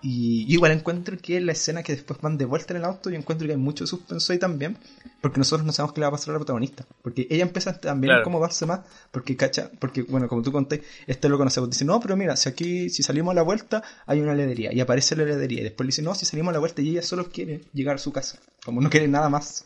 Y 0.01 0.45
igual 0.53 0.71
encuentro 0.71 1.19
que 1.19 1.41
la 1.41 1.53
escena 1.53 1.83
que 1.83 1.93
después 1.93 2.21
van 2.21 2.39
de 2.39 2.45
vuelta 2.45 2.73
en 2.73 2.79
el 2.79 2.85
auto, 2.85 3.11
yo 3.11 3.17
encuentro 3.17 3.47
que 3.47 3.55
hay 3.55 3.59
mucho 3.59 3.85
suspenso 3.85 4.33
ahí 4.33 4.39
también, 4.39 4.79
porque 5.21 5.39
nosotros 5.39 5.67
no 5.67 5.73
sabemos 5.73 5.93
qué 5.93 6.01
le 6.01 6.05
va 6.05 6.09
a 6.09 6.13
pasar 6.13 6.31
a 6.31 6.33
la 6.35 6.39
protagonista. 6.39 6.87
Porque 7.03 7.27
ella 7.29 7.43
empieza 7.43 7.81
también 7.81 8.15
a 8.15 8.21
incomodarse 8.21 8.65
más, 8.65 8.81
porque 9.11 9.37
cacha, 9.37 9.71
porque 9.81 10.03
bueno, 10.03 10.29
como 10.29 10.43
tú 10.43 10.53
conté, 10.53 10.85
este 11.09 11.29
lo 11.29 11.37
conocemos, 11.37 11.69
dice, 11.69 11.85
no, 11.85 11.99
pero 11.99 12.17
mira, 12.17 12.37
si 12.37 12.49
aquí, 12.49 12.91
si 12.91 13.03
salimos 13.03 13.33
a 13.33 13.35
la 13.35 13.43
vuelta, 13.43 13.83
hay 14.07 14.21
una 14.21 14.35
heladería, 14.35 14.73
y 14.73 14.81
aparece 14.81 15.17
la 15.17 15.25
heladería, 15.25 15.61
y 15.61 15.65
después 15.65 15.85
le 15.85 15.89
dice, 15.89 16.03
no, 16.03 16.15
si 16.15 16.27
salimos 16.27 16.51
a 16.51 16.55
la 16.55 16.61
vuelta, 16.61 16.81
y 16.81 16.91
ella 16.91 17.03
solo 17.03 17.29
quiere 17.29 17.63
llegar 17.73 17.97
a 17.97 17.99
su 17.99 18.13
casa, 18.13 18.39
como 18.65 18.81
no 18.81 18.91
quiere 18.91 19.09
nada 19.09 19.29
más. 19.29 19.65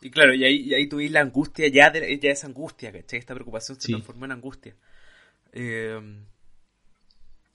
Y 0.00 0.10
claro, 0.10 0.34
y 0.34 0.44
ahí, 0.44 0.56
y 0.56 0.74
ahí 0.74 0.88
tuviste 0.88 1.12
la 1.12 1.20
angustia, 1.20 1.68
ya, 1.68 1.90
de, 1.90 2.18
ya 2.18 2.30
esa 2.30 2.48
angustia, 2.48 2.90
¿cachai? 2.90 3.20
Esta 3.20 3.32
preocupación 3.32 3.80
se 3.80 3.88
transformó 3.88 4.24
en 4.24 4.32
angustia. 4.32 4.74
Eh, 5.52 6.00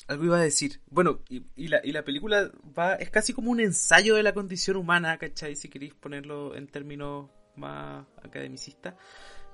algo 0.10 0.26
iba 0.26 0.38
a 0.38 0.42
decir. 0.42 0.82
Bueno, 0.90 1.22
y, 1.30 1.68
la, 1.68 1.80
y 1.84 1.92
la 1.92 2.04
película 2.04 2.52
va 2.78 2.96
es 2.96 3.10
casi 3.10 3.32
como 3.32 3.52
un 3.52 3.60
ensayo 3.60 4.16
de 4.16 4.24
la 4.24 4.34
condición 4.34 4.76
humana, 4.78 5.18
¿cachai? 5.18 5.56
Si 5.56 5.70
queréis 5.70 5.94
ponerlo 5.94 6.56
en 6.56 6.68
términos 6.68 7.30
más 7.56 8.06
academicistas. 8.24 8.96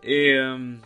Eh, 0.01 0.79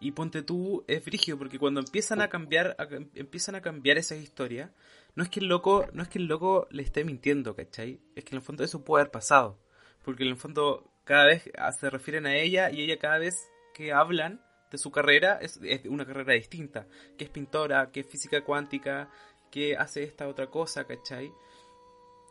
y 0.00 0.10
ponte 0.10 0.42
tú, 0.42 0.84
es 0.88 1.04
frigio, 1.04 1.38
porque 1.38 1.60
cuando 1.60 1.78
empiezan 1.78 2.20
a 2.20 2.28
cambiar, 2.28 2.76
empiezan 3.14 3.54
a 3.54 3.60
cambiar 3.62 3.98
esas 3.98 4.18
historias, 4.18 4.70
no 5.14 5.22
es 5.22 5.28
que 5.28 5.38
el 5.38 5.46
loco, 5.46 5.86
no 5.92 6.02
es 6.02 6.08
que 6.08 6.18
el 6.18 6.26
loco 6.26 6.66
le 6.72 6.82
esté 6.82 7.04
mintiendo, 7.04 7.54
¿cachai? 7.54 8.00
Es 8.16 8.24
que 8.24 8.30
en 8.30 8.38
el 8.38 8.42
fondo 8.42 8.64
eso 8.64 8.84
puede 8.84 9.02
haber 9.02 9.12
pasado. 9.12 9.60
Porque 10.04 10.24
en 10.24 10.30
el 10.30 10.36
fondo 10.36 10.92
cada 11.04 11.26
vez 11.26 11.48
se 11.78 11.90
refieren 11.90 12.26
a 12.26 12.34
ella 12.34 12.72
y 12.72 12.82
ella 12.82 12.98
cada 12.98 13.18
vez 13.18 13.48
que 13.74 13.92
hablan 13.92 14.42
de 14.72 14.78
su 14.78 14.90
carrera 14.90 15.38
es, 15.40 15.60
una 15.84 16.06
carrera 16.06 16.34
distinta, 16.34 16.86
que 17.16 17.24
es 17.24 17.30
pintora, 17.30 17.90
que 17.92 18.00
es 18.00 18.06
física 18.06 18.42
cuántica, 18.42 19.10
que 19.50 19.76
hace 19.76 20.02
esta 20.02 20.26
otra 20.26 20.48
cosa, 20.48 20.84
¿cachai? 20.84 21.30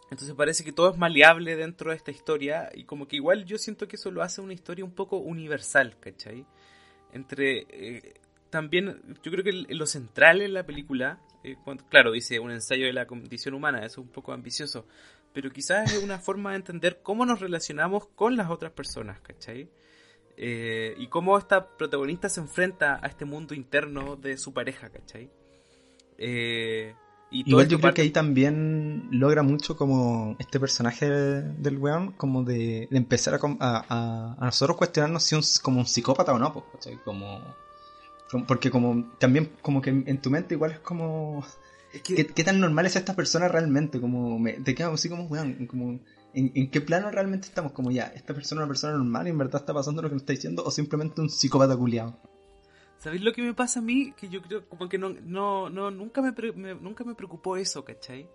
Entonces 0.10 0.36
parece 0.36 0.64
que 0.64 0.74
todo 0.74 0.92
es 0.92 0.98
maleable 0.98 1.56
dentro 1.56 1.92
de 1.92 1.98
esta 1.98 2.12
historia 2.12 2.70
y 2.74 2.84
como 2.84 3.08
que 3.08 3.16
igual 3.16 3.46
yo 3.46 3.58
siento 3.58 3.88
que 3.88 3.96
eso 3.96 4.12
lo 4.12 4.24
hace 4.24 4.42
una 4.42 4.54
historia 4.54 4.84
un 4.84 4.94
poco 4.94 5.18
universal, 5.18 5.98
¿cachai? 6.00 6.46
Entre... 7.14 7.66
Eh, 7.70 8.14
también 8.50 9.02
yo 9.24 9.32
creo 9.32 9.46
que 9.46 9.54
lo 9.54 9.86
central 9.86 10.42
en 10.42 10.54
la 10.54 10.66
película, 10.66 11.22
eh, 11.42 11.56
claro, 11.90 12.12
dice 12.12 12.38
un 12.40 12.52
ensayo 12.52 12.86
de 12.86 12.92
la 12.92 13.08
condición 13.08 13.54
humana, 13.54 13.78
eso 13.78 14.02
es 14.02 14.08
un 14.08 14.12
poco 14.12 14.34
ambicioso, 14.34 14.86
pero 15.32 15.50
quizás 15.52 15.94
es 15.94 16.04
una 16.04 16.20
forma 16.20 16.50
de 16.52 16.58
entender 16.58 17.00
cómo 17.02 17.26
nos 17.26 17.40
relacionamos 17.40 18.08
con 18.08 18.36
las 18.36 18.50
otras 18.50 18.74
personas, 18.74 19.22
¿cachai? 19.22 19.70
Eh, 20.38 20.96
y 20.98 21.08
cómo 21.08 21.38
esta 21.38 21.68
protagonista 21.68 22.30
se 22.30 22.40
enfrenta 22.40 23.00
a 23.02 23.08
este 23.08 23.26
mundo 23.26 23.54
interno 23.54 24.16
de 24.16 24.38
su 24.38 24.54
pareja, 24.54 24.90
¿cachai? 24.90 25.30
Eh, 26.18 26.96
y 27.32 27.50
Igual 27.50 27.68
yo 27.70 27.80
creo 27.80 27.94
que 27.94 28.02
ahí 28.02 28.10
también 28.10 29.08
logra 29.12 29.42
mucho 29.42 29.78
como 29.78 30.36
este 30.38 30.60
personaje 30.60 31.10
del 31.10 31.78
weón, 31.78 32.12
como 32.12 32.44
de, 32.44 32.90
empezar 32.92 33.40
a, 33.60 34.36
a, 34.40 34.46
nosotros 34.46 34.78
cuestionarnos 34.78 35.24
si 35.24 35.38
es 35.38 35.60
como 35.60 35.80
un 35.80 35.86
psicópata 35.86 36.34
o 36.34 36.40
no, 36.40 36.52
pues, 36.52 36.66
¿cachai? 36.74 36.98
Como, 37.06 37.42
porque 38.48 38.70
como 38.70 39.12
también 39.18 39.52
como 39.62 39.82
que 39.82 39.92
en 39.92 40.22
tu 40.22 40.30
mente 40.30 40.56
igual 40.56 40.72
es 40.72 40.80
como... 40.80 41.46
¿Qué, 42.04 42.44
tan 42.44 42.60
normal 42.60 42.86
es 42.86 42.96
esta 42.96 43.16
persona 43.16 43.50
realmente? 43.50 44.00
Como 44.00 44.40
me, 44.40 44.54
te 44.54 44.74
quedas 44.74 44.94
así 44.94 45.10
como, 45.10 45.24
weón, 45.24 45.66
como 45.68 46.00
¿En, 46.34 46.70
qué 46.70 46.82
plano 46.82 47.12
realmente 47.12 47.48
estamos? 47.48 47.74
Como 47.74 47.92
ya, 47.92 48.06
esta 48.16 48.34
persona 48.34 48.62
es 48.62 48.64
una 48.64 48.68
persona 48.68 48.94
normal 48.94 49.28
y 49.28 49.32
en 49.32 49.38
verdad 49.38 49.62
está 49.62 49.74
pasando 49.74 50.02
lo 50.02 50.10
que 50.10 50.16
nos 50.16 50.22
está 50.24 50.34
diciendo, 50.34 50.64
o 50.64 50.72
simplemente 50.72 51.20
un 51.20 51.30
psicópata 51.30 51.76
culiado. 51.76 52.18
¿Sabéis 53.00 53.24
lo 53.24 53.34
que 53.34 53.42
me 53.42 53.54
pasa 53.54 53.80
a 53.80 53.84
mí? 53.84 54.14
Que 54.14 54.30
yo 54.30 54.42
creo 54.42 54.68
como 54.70 54.88
que 54.88 54.98
no, 54.98 55.10
no, 55.10 55.70
no 55.70 55.92
nunca 55.92 56.22
me, 56.22 56.32
nunca 56.76 57.04
me 57.04 57.16
preocupó 57.16 57.58
eso, 57.58 57.84
¿cachai? 57.84 58.30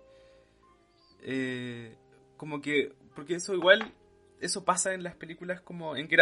Eh, 1.21 1.95
como 2.35 2.61
que, 2.61 2.93
porque 3.15 3.35
eso 3.35 3.55
igual, 3.55 3.93
eso 4.41 4.63
pasa 4.63 4.93
en 4.93 5.03
las 5.03 5.15
películas 5.15 5.61
como 5.61 5.95
en 5.95 6.07
Get 6.07 6.19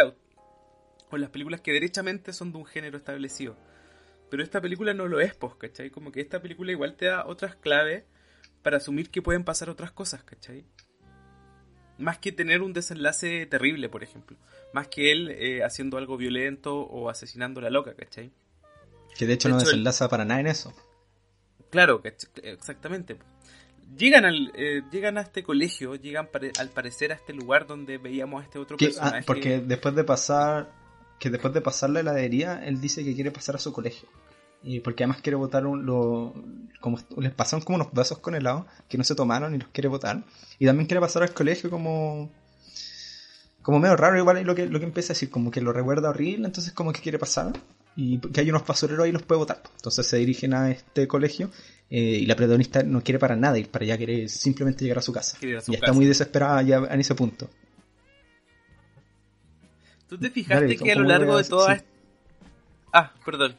o 1.10 1.16
en 1.16 1.20
las 1.20 1.30
películas 1.30 1.60
que 1.60 1.72
derechamente 1.72 2.32
son 2.32 2.52
de 2.52 2.58
un 2.58 2.64
género 2.64 2.96
establecido. 2.96 3.56
Pero 4.30 4.42
esta 4.42 4.60
película 4.60 4.94
no 4.94 5.06
lo 5.06 5.20
es, 5.20 5.34
pues, 5.34 5.54
¿cachai? 5.56 5.90
Como 5.90 6.10
que 6.10 6.20
esta 6.20 6.40
película 6.40 6.72
igual 6.72 6.96
te 6.96 7.06
da 7.06 7.26
otras 7.26 7.56
claves 7.56 8.04
para 8.62 8.78
asumir 8.78 9.10
que 9.10 9.22
pueden 9.22 9.44
pasar 9.44 9.70
otras 9.70 9.92
cosas, 9.92 10.24
¿cachai? 10.24 10.64
Más 11.98 12.18
que 12.18 12.32
tener 12.32 12.62
un 12.62 12.72
desenlace 12.72 13.46
terrible, 13.46 13.88
por 13.88 14.02
ejemplo. 14.02 14.36
Más 14.72 14.88
que 14.88 15.12
él 15.12 15.30
eh, 15.30 15.64
haciendo 15.64 15.96
algo 15.96 16.16
violento 16.16 16.80
o 16.80 17.08
asesinando 17.08 17.60
a 17.60 17.64
la 17.64 17.70
loca, 17.70 17.94
¿cachai? 17.94 18.30
Que 19.16 19.26
de 19.26 19.34
hecho 19.34 19.48
no 19.48 19.58
desenlaza 19.58 20.08
para 20.08 20.24
nada 20.24 20.40
en 20.40 20.46
eso. 20.48 20.74
Claro, 21.70 22.02
exactamente. 22.42 23.16
Llegan, 23.96 24.24
al, 24.24 24.52
eh, 24.54 24.82
llegan 24.90 25.16
a 25.16 25.22
este 25.22 25.42
colegio, 25.42 25.94
llegan 25.94 26.28
al 26.58 26.68
parecer 26.70 27.12
a 27.12 27.14
este 27.14 27.32
lugar 27.32 27.66
donde 27.66 27.98
veíamos 27.98 28.42
a 28.42 28.44
este 28.44 28.58
otro 28.58 28.76
ah, 28.76 28.84
personaje. 28.84 29.24
porque 29.26 29.60
después 29.60 29.94
de 29.94 30.04
pasar, 30.04 30.72
que 31.18 31.30
después 31.30 31.54
de 31.54 31.60
pasar 31.60 31.90
la 31.90 32.00
heladería, 32.00 32.62
él 32.64 32.80
dice 32.80 33.04
que 33.04 33.14
quiere 33.14 33.30
pasar 33.30 33.56
a 33.56 33.58
su 33.58 33.72
colegio. 33.72 34.08
Y 34.66 34.80
porque 34.80 35.04
además 35.04 35.22
quiere 35.22 35.36
votar 35.36 35.64
un, 35.64 35.86
lo, 35.86 36.34
como 36.80 36.98
les 37.18 37.32
pasaron 37.32 37.64
como 37.64 37.76
unos 37.76 37.92
vasos 37.92 38.18
con 38.18 38.34
helado 38.34 38.66
que 38.88 38.98
no 38.98 39.04
se 39.04 39.14
tomaron 39.14 39.54
y 39.54 39.58
los 39.58 39.68
quiere 39.68 39.88
votar. 39.88 40.24
Y 40.58 40.66
también 40.66 40.88
quiere 40.88 41.00
pasar 41.00 41.22
al 41.22 41.32
colegio 41.32 41.70
como 41.70 42.28
como 43.62 43.78
medio 43.78 43.96
raro 43.96 44.18
igual 44.18 44.44
lo 44.44 44.54
que, 44.54 44.66
lo 44.66 44.78
que 44.78 44.84
empieza 44.84 45.12
a 45.12 45.14
decir, 45.14 45.30
como 45.30 45.50
que 45.52 45.60
lo 45.60 45.72
recuerda 45.72 46.10
horrible, 46.10 46.46
entonces 46.46 46.72
como 46.72 46.92
que 46.92 47.00
quiere 47.00 47.18
pasar 47.18 47.52
y 47.96 48.18
que 48.18 48.40
hay 48.40 48.50
unos 48.50 48.66
basureros 48.66 49.04
ahí 49.04 49.10
y 49.10 49.12
los 49.12 49.22
puede 49.22 49.38
votar. 49.38 49.62
Entonces 49.76 50.06
se 50.06 50.16
dirigen 50.16 50.52
a 50.52 50.70
este 50.70 51.06
colegio 51.06 51.50
eh, 51.88 51.98
y 51.98 52.26
la 52.26 52.34
protagonista 52.34 52.82
no 52.82 53.02
quiere 53.02 53.20
para 53.20 53.36
nada 53.36 53.58
ir 53.58 53.68
para 53.68 53.84
allá, 53.84 53.96
quiere 53.96 54.28
simplemente 54.28 54.84
llegar 54.84 54.98
a 54.98 55.02
su 55.02 55.12
casa. 55.12 55.38
y 55.40 55.74
está 55.74 55.92
muy 55.92 56.06
desesperada 56.06 56.62
ya 56.62 56.76
en 56.76 57.00
ese 57.00 57.14
punto. 57.14 57.48
¿Tú 60.08 60.18
te 60.18 60.30
fijaste 60.30 60.76
que 60.76 60.92
a 60.92 60.96
lo 60.96 61.04
largo 61.04 61.36
de 61.36 61.44
toda... 61.44 61.84
Ah, 62.92 63.12
perdón 63.24 63.56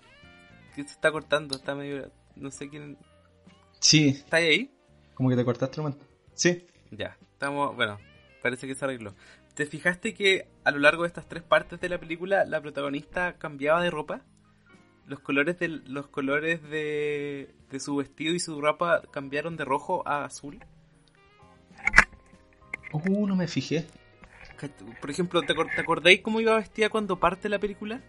se 0.84 0.94
está 0.94 1.12
cortando, 1.12 1.58
está 1.58 1.76
medio. 1.76 2.12
No 2.36 2.52
sé 2.52 2.70
quién. 2.70 2.98
Sí. 3.80 4.10
¿Está 4.10 4.38
ahí? 4.38 4.72
Como 5.13 5.30
que 5.30 5.36
te 5.36 5.46
cortaste 5.46 5.80
un 5.80 5.88
momento. 5.88 6.06
Sí. 6.34 6.66
Ya, 6.92 7.18
estamos. 7.34 7.76
Bueno, 7.76 7.98
parece 8.42 8.68
que 8.68 8.76
se 8.76 8.86
arregló. 8.86 9.13
¿Te 9.56 9.66
fijaste 9.66 10.13
que 10.13 10.48
a 10.63 10.72
lo 10.72 10.80
largo 10.80 11.04
de 11.04 11.08
estas 11.08 11.28
tres 11.28 11.44
partes 11.44 11.80
de 11.80 11.90
la 11.90 12.00
película 12.00 12.46
la 12.46 12.62
protagonista 12.62 13.38
cambiaba 13.40 13.82
de 13.82 13.90
ropa? 13.90 14.22
Los 15.08 15.20
colores 15.22 15.58
de, 15.58 15.70
los 15.70 16.08
colores 16.08 16.62
de, 16.62 17.56
de 17.72 17.80
su 17.80 17.96
vestido 17.96 18.36
y 18.36 18.40
su 18.40 18.62
ropa 18.62 19.02
cambiaron 19.10 19.58
de 19.58 19.66
rojo 19.66 20.08
a 20.08 20.26
azul. 20.26 20.60
Uh, 22.92 23.26
no 23.26 23.36
me 23.36 23.48
fijé. 23.48 23.88
Por 25.02 25.10
ejemplo, 25.10 25.42
¿te, 25.42 25.54
¿te 25.54 25.82
acordáis 25.82 26.22
cómo 26.22 26.42
iba 26.42 26.56
vestida 26.56 26.90
cuando 26.90 27.20
parte 27.20 27.50
la 27.50 27.60
película? 27.60 28.02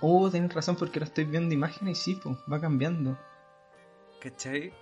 Oh, 0.00 0.30
tenés 0.30 0.54
razón 0.54 0.76
porque 0.76 0.98
ahora 0.98 1.06
estoy 1.06 1.24
viendo 1.24 1.54
imágenes 1.54 1.98
y 1.98 2.14
sí, 2.14 2.20
pues, 2.22 2.36
va 2.50 2.60
cambiando. 2.60 3.18
¿Cachai? 4.20 4.72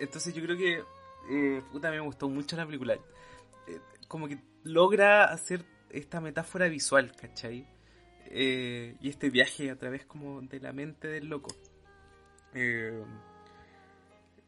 Entonces 0.00 0.34
yo 0.34 0.42
creo 0.42 0.56
que 0.56 0.82
eh, 1.30 1.62
puta, 1.72 1.90
me 1.90 2.00
gustó 2.00 2.28
mucho 2.28 2.56
la 2.56 2.66
película. 2.66 2.94
Eh, 2.94 3.80
como 4.08 4.28
que 4.28 4.38
logra 4.62 5.24
hacer 5.24 5.64
esta 5.90 6.20
metáfora 6.20 6.68
visual, 6.68 7.12
¿cachai? 7.16 7.66
Eh, 8.26 8.96
y 9.00 9.08
este 9.08 9.30
viaje 9.30 9.70
a 9.70 9.76
través 9.76 10.04
como 10.04 10.40
de 10.42 10.60
la 10.60 10.72
mente 10.72 11.08
del 11.08 11.28
loco. 11.28 11.54
Eh, 12.54 13.02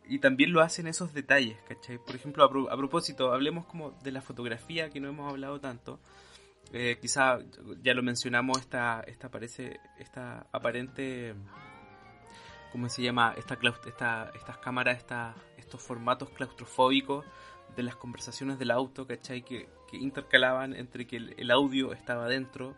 y 0.08 0.18
también 0.18 0.52
lo 0.52 0.60
hacen 0.60 0.86
esos 0.86 1.12
detalles, 1.12 1.58
¿cachai? 1.68 1.98
Por 1.98 2.14
ejemplo, 2.14 2.44
a, 2.44 2.76
propósito, 2.76 3.32
hablemos 3.32 3.66
como 3.66 3.92
de 4.02 4.12
la 4.12 4.22
fotografía, 4.22 4.90
que 4.90 5.00
no 5.00 5.08
hemos 5.08 5.30
hablado 5.30 5.60
tanto. 5.60 6.00
Eh, 6.72 6.98
quizá 7.00 7.38
ya 7.82 7.94
lo 7.94 8.02
mencionamos, 8.02 8.58
esta, 8.58 9.00
esta 9.06 9.30
parece, 9.30 9.78
esta 9.98 10.46
aparente, 10.52 11.34
¿cómo 12.72 12.88
se 12.88 13.02
llama? 13.02 13.34
Esta, 13.36 13.58
esta, 13.86 14.30
estas 14.34 14.58
cámaras, 14.58 14.98
esta, 14.98 15.34
estos 15.56 15.80
formatos 15.80 16.30
claustrofóbicos 16.30 17.24
de 17.76 17.82
las 17.82 17.96
conversaciones 17.96 18.58
del 18.58 18.70
auto, 18.70 19.06
¿cachai? 19.06 19.42
Que, 19.42 19.68
que 19.90 19.96
intercalaban 19.96 20.74
entre 20.74 21.06
que 21.06 21.16
el, 21.16 21.50
audio 21.50 21.92
estaba 21.92 22.28
dentro, 22.28 22.74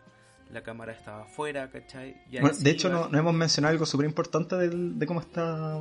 la 0.51 0.61
cámara 0.61 0.91
estaba 0.91 1.23
afuera, 1.23 1.69
¿cachai? 1.71 2.15
de 2.29 2.69
hecho, 2.69 2.89
no, 2.89 3.17
hemos 3.17 3.33
mencionado 3.33 3.73
algo 3.73 3.85
súper 3.85 4.05
importante 4.05 4.55
de, 4.55 5.05
cómo 5.05 5.21
está 5.21 5.79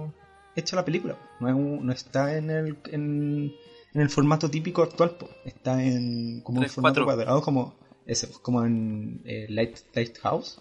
hecha 0.57 0.77
la 0.77 0.85
película. 0.85 1.17
No, 1.41 1.53
no 1.53 1.93
está 1.93 2.37
en 2.37 2.51
el, 2.51 2.79
en, 2.91 3.53
el 3.95 4.11
formato 4.11 4.49
típico 4.49 4.83
actual, 4.83 5.17
está 5.45 5.83
en 5.83 6.41
como 6.43 6.61
un 6.61 6.69
formato 6.69 7.05
cuadrado, 7.05 7.43
como, 7.43 7.75
como 8.43 8.65
en 8.65 9.21
eh, 9.25 9.47
Light, 9.49 9.79
Lighthouse 9.95 10.61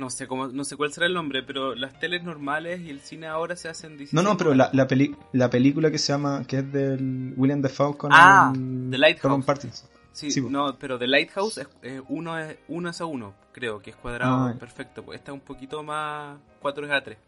no 0.00 0.08
sé 0.08 0.26
cómo, 0.26 0.48
no 0.48 0.64
sé 0.64 0.76
cuál 0.76 0.92
será 0.92 1.06
el 1.06 1.14
nombre, 1.14 1.42
pero 1.42 1.74
las 1.74 2.00
teles 2.00 2.24
normales 2.24 2.80
y 2.80 2.88
el 2.88 3.00
cine 3.00 3.26
ahora 3.26 3.54
se 3.54 3.68
hacen 3.68 3.98
No, 4.12 4.22
no, 4.22 4.36
pero 4.36 4.54
la, 4.54 4.70
la, 4.72 4.88
la 5.32 5.50
película 5.50 5.90
que 5.90 5.98
se 5.98 6.12
llama, 6.12 6.44
que 6.46 6.58
es 6.58 6.72
del 6.72 7.34
William 7.36 7.60
Dafoe 7.60 7.96
con 7.96 8.10
ah, 8.12 8.52
The 8.54 8.96
Lighthouse. 8.96 9.84
Sí, 10.12 10.40
no, 10.40 10.76
pero 10.78 10.98
The 10.98 11.06
Lighthouse 11.06 11.58
es, 11.58 11.68
uno, 12.08 12.38
es 12.38 12.58
uno 12.68 12.88
es 12.88 13.00
a 13.00 13.04
uno, 13.04 13.34
creo, 13.52 13.80
que 13.80 13.90
es 13.90 13.96
cuadrado, 13.96 14.48
ah, 14.48 14.56
perfecto. 14.58 15.04
Pues 15.04 15.18
esta 15.18 15.32
es 15.32 15.34
un 15.34 15.40
poquito 15.40 15.82
más 15.82 16.38
4 16.60 16.86
es 16.86 16.92
a 16.92 17.02
3. 17.02 17.18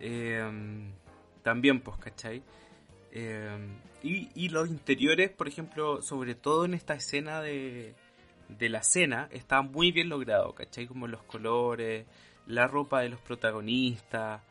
Em, 0.00 0.90
también, 1.42 1.80
pues, 1.80 1.96
¿cachai? 1.98 2.42
Em, 3.12 3.76
y, 4.02 4.28
y 4.34 4.48
los 4.48 4.68
interiores, 4.68 5.30
por 5.30 5.46
ejemplo, 5.46 6.02
sobre 6.02 6.34
todo 6.34 6.64
en 6.64 6.74
esta 6.74 6.94
escena 6.94 7.40
de 7.40 7.94
de 8.58 8.68
la 8.68 8.82
cena 8.82 9.28
está 9.30 9.62
muy 9.62 9.92
bien 9.92 10.08
logrado, 10.08 10.54
¿cachai? 10.54 10.86
Como 10.86 11.06
los 11.06 11.22
colores, 11.22 12.06
la 12.46 12.66
ropa 12.66 13.00
de 13.00 13.10
los 13.10 13.20
protagonistas. 13.20 14.42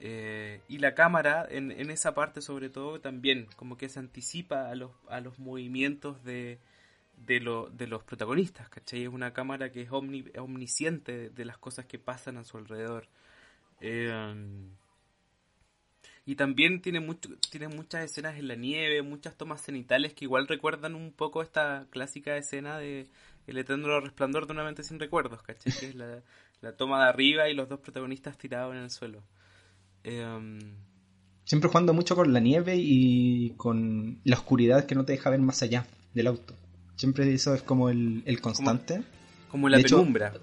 Eh, 0.00 0.60
y 0.68 0.78
la 0.78 0.94
cámara 0.94 1.44
en, 1.50 1.72
en, 1.72 1.90
esa 1.90 2.14
parte 2.14 2.40
sobre 2.40 2.70
todo 2.70 3.00
también 3.00 3.48
como 3.56 3.76
que 3.76 3.88
se 3.88 3.98
anticipa 3.98 4.68
a 4.68 4.76
los, 4.76 4.92
a 5.08 5.20
los 5.20 5.40
movimientos 5.40 6.22
de, 6.22 6.60
de, 7.26 7.40
lo, 7.40 7.68
de 7.70 7.88
los 7.88 8.04
protagonistas, 8.04 8.68
¿cachai? 8.68 9.02
Es 9.02 9.08
una 9.08 9.32
cámara 9.32 9.72
que 9.72 9.82
es 9.82 9.90
omnisciente 9.90 11.30
de, 11.30 11.44
las 11.44 11.58
cosas 11.58 11.86
que 11.86 11.98
pasan 11.98 12.36
a 12.36 12.44
su 12.44 12.58
alrededor. 12.58 13.08
Eh, 13.80 14.12
y 16.28 16.34
también 16.36 16.82
tiene, 16.82 17.00
mucho, 17.00 17.30
tiene 17.50 17.68
muchas 17.68 18.04
escenas 18.04 18.36
en 18.36 18.48
la 18.48 18.54
nieve, 18.54 19.00
muchas 19.00 19.34
tomas 19.34 19.62
cenitales 19.62 20.12
que 20.12 20.26
igual 20.26 20.46
recuerdan 20.46 20.94
un 20.94 21.10
poco 21.10 21.40
esta 21.40 21.86
clásica 21.88 22.36
escena 22.36 22.76
de 22.76 23.08
El 23.48 23.56
eterno 23.56 23.98
resplandor 24.00 24.46
de 24.46 24.52
una 24.52 24.62
mente 24.62 24.82
sin 24.82 25.00
recuerdos, 25.00 25.42
¿cachai? 25.42 25.72
Que 25.72 25.86
es 25.86 25.94
la, 25.94 26.76
toma 26.76 27.02
de 27.02 27.08
arriba 27.08 27.48
y 27.48 27.54
los 27.54 27.68
dos 27.68 27.80
protagonistas 27.80 28.36
tirados 28.36 28.74
en 28.76 28.82
el 28.82 28.90
suelo. 28.90 29.22
Em, 30.04 30.58
Siempre 31.44 31.70
jugando 31.70 31.94
mucho 31.94 32.14
con 32.14 32.30
la 32.34 32.40
nieve 32.40 32.76
y 32.76 33.54
con 33.56 34.20
la 34.24 34.36
oscuridad 34.36 34.84
que 34.84 34.94
no 34.94 35.06
te 35.06 35.12
deja 35.12 35.30
ver 35.30 35.40
más 35.40 35.62
allá 35.62 35.86
del 36.12 36.26
auto. 36.26 36.54
Siempre 36.96 37.32
eso 37.32 37.54
es 37.54 37.62
como 37.62 37.88
el, 37.88 38.22
constante. 38.42 39.02
Como, 39.50 39.70
la 39.70 39.78
penumbra. 39.78 40.34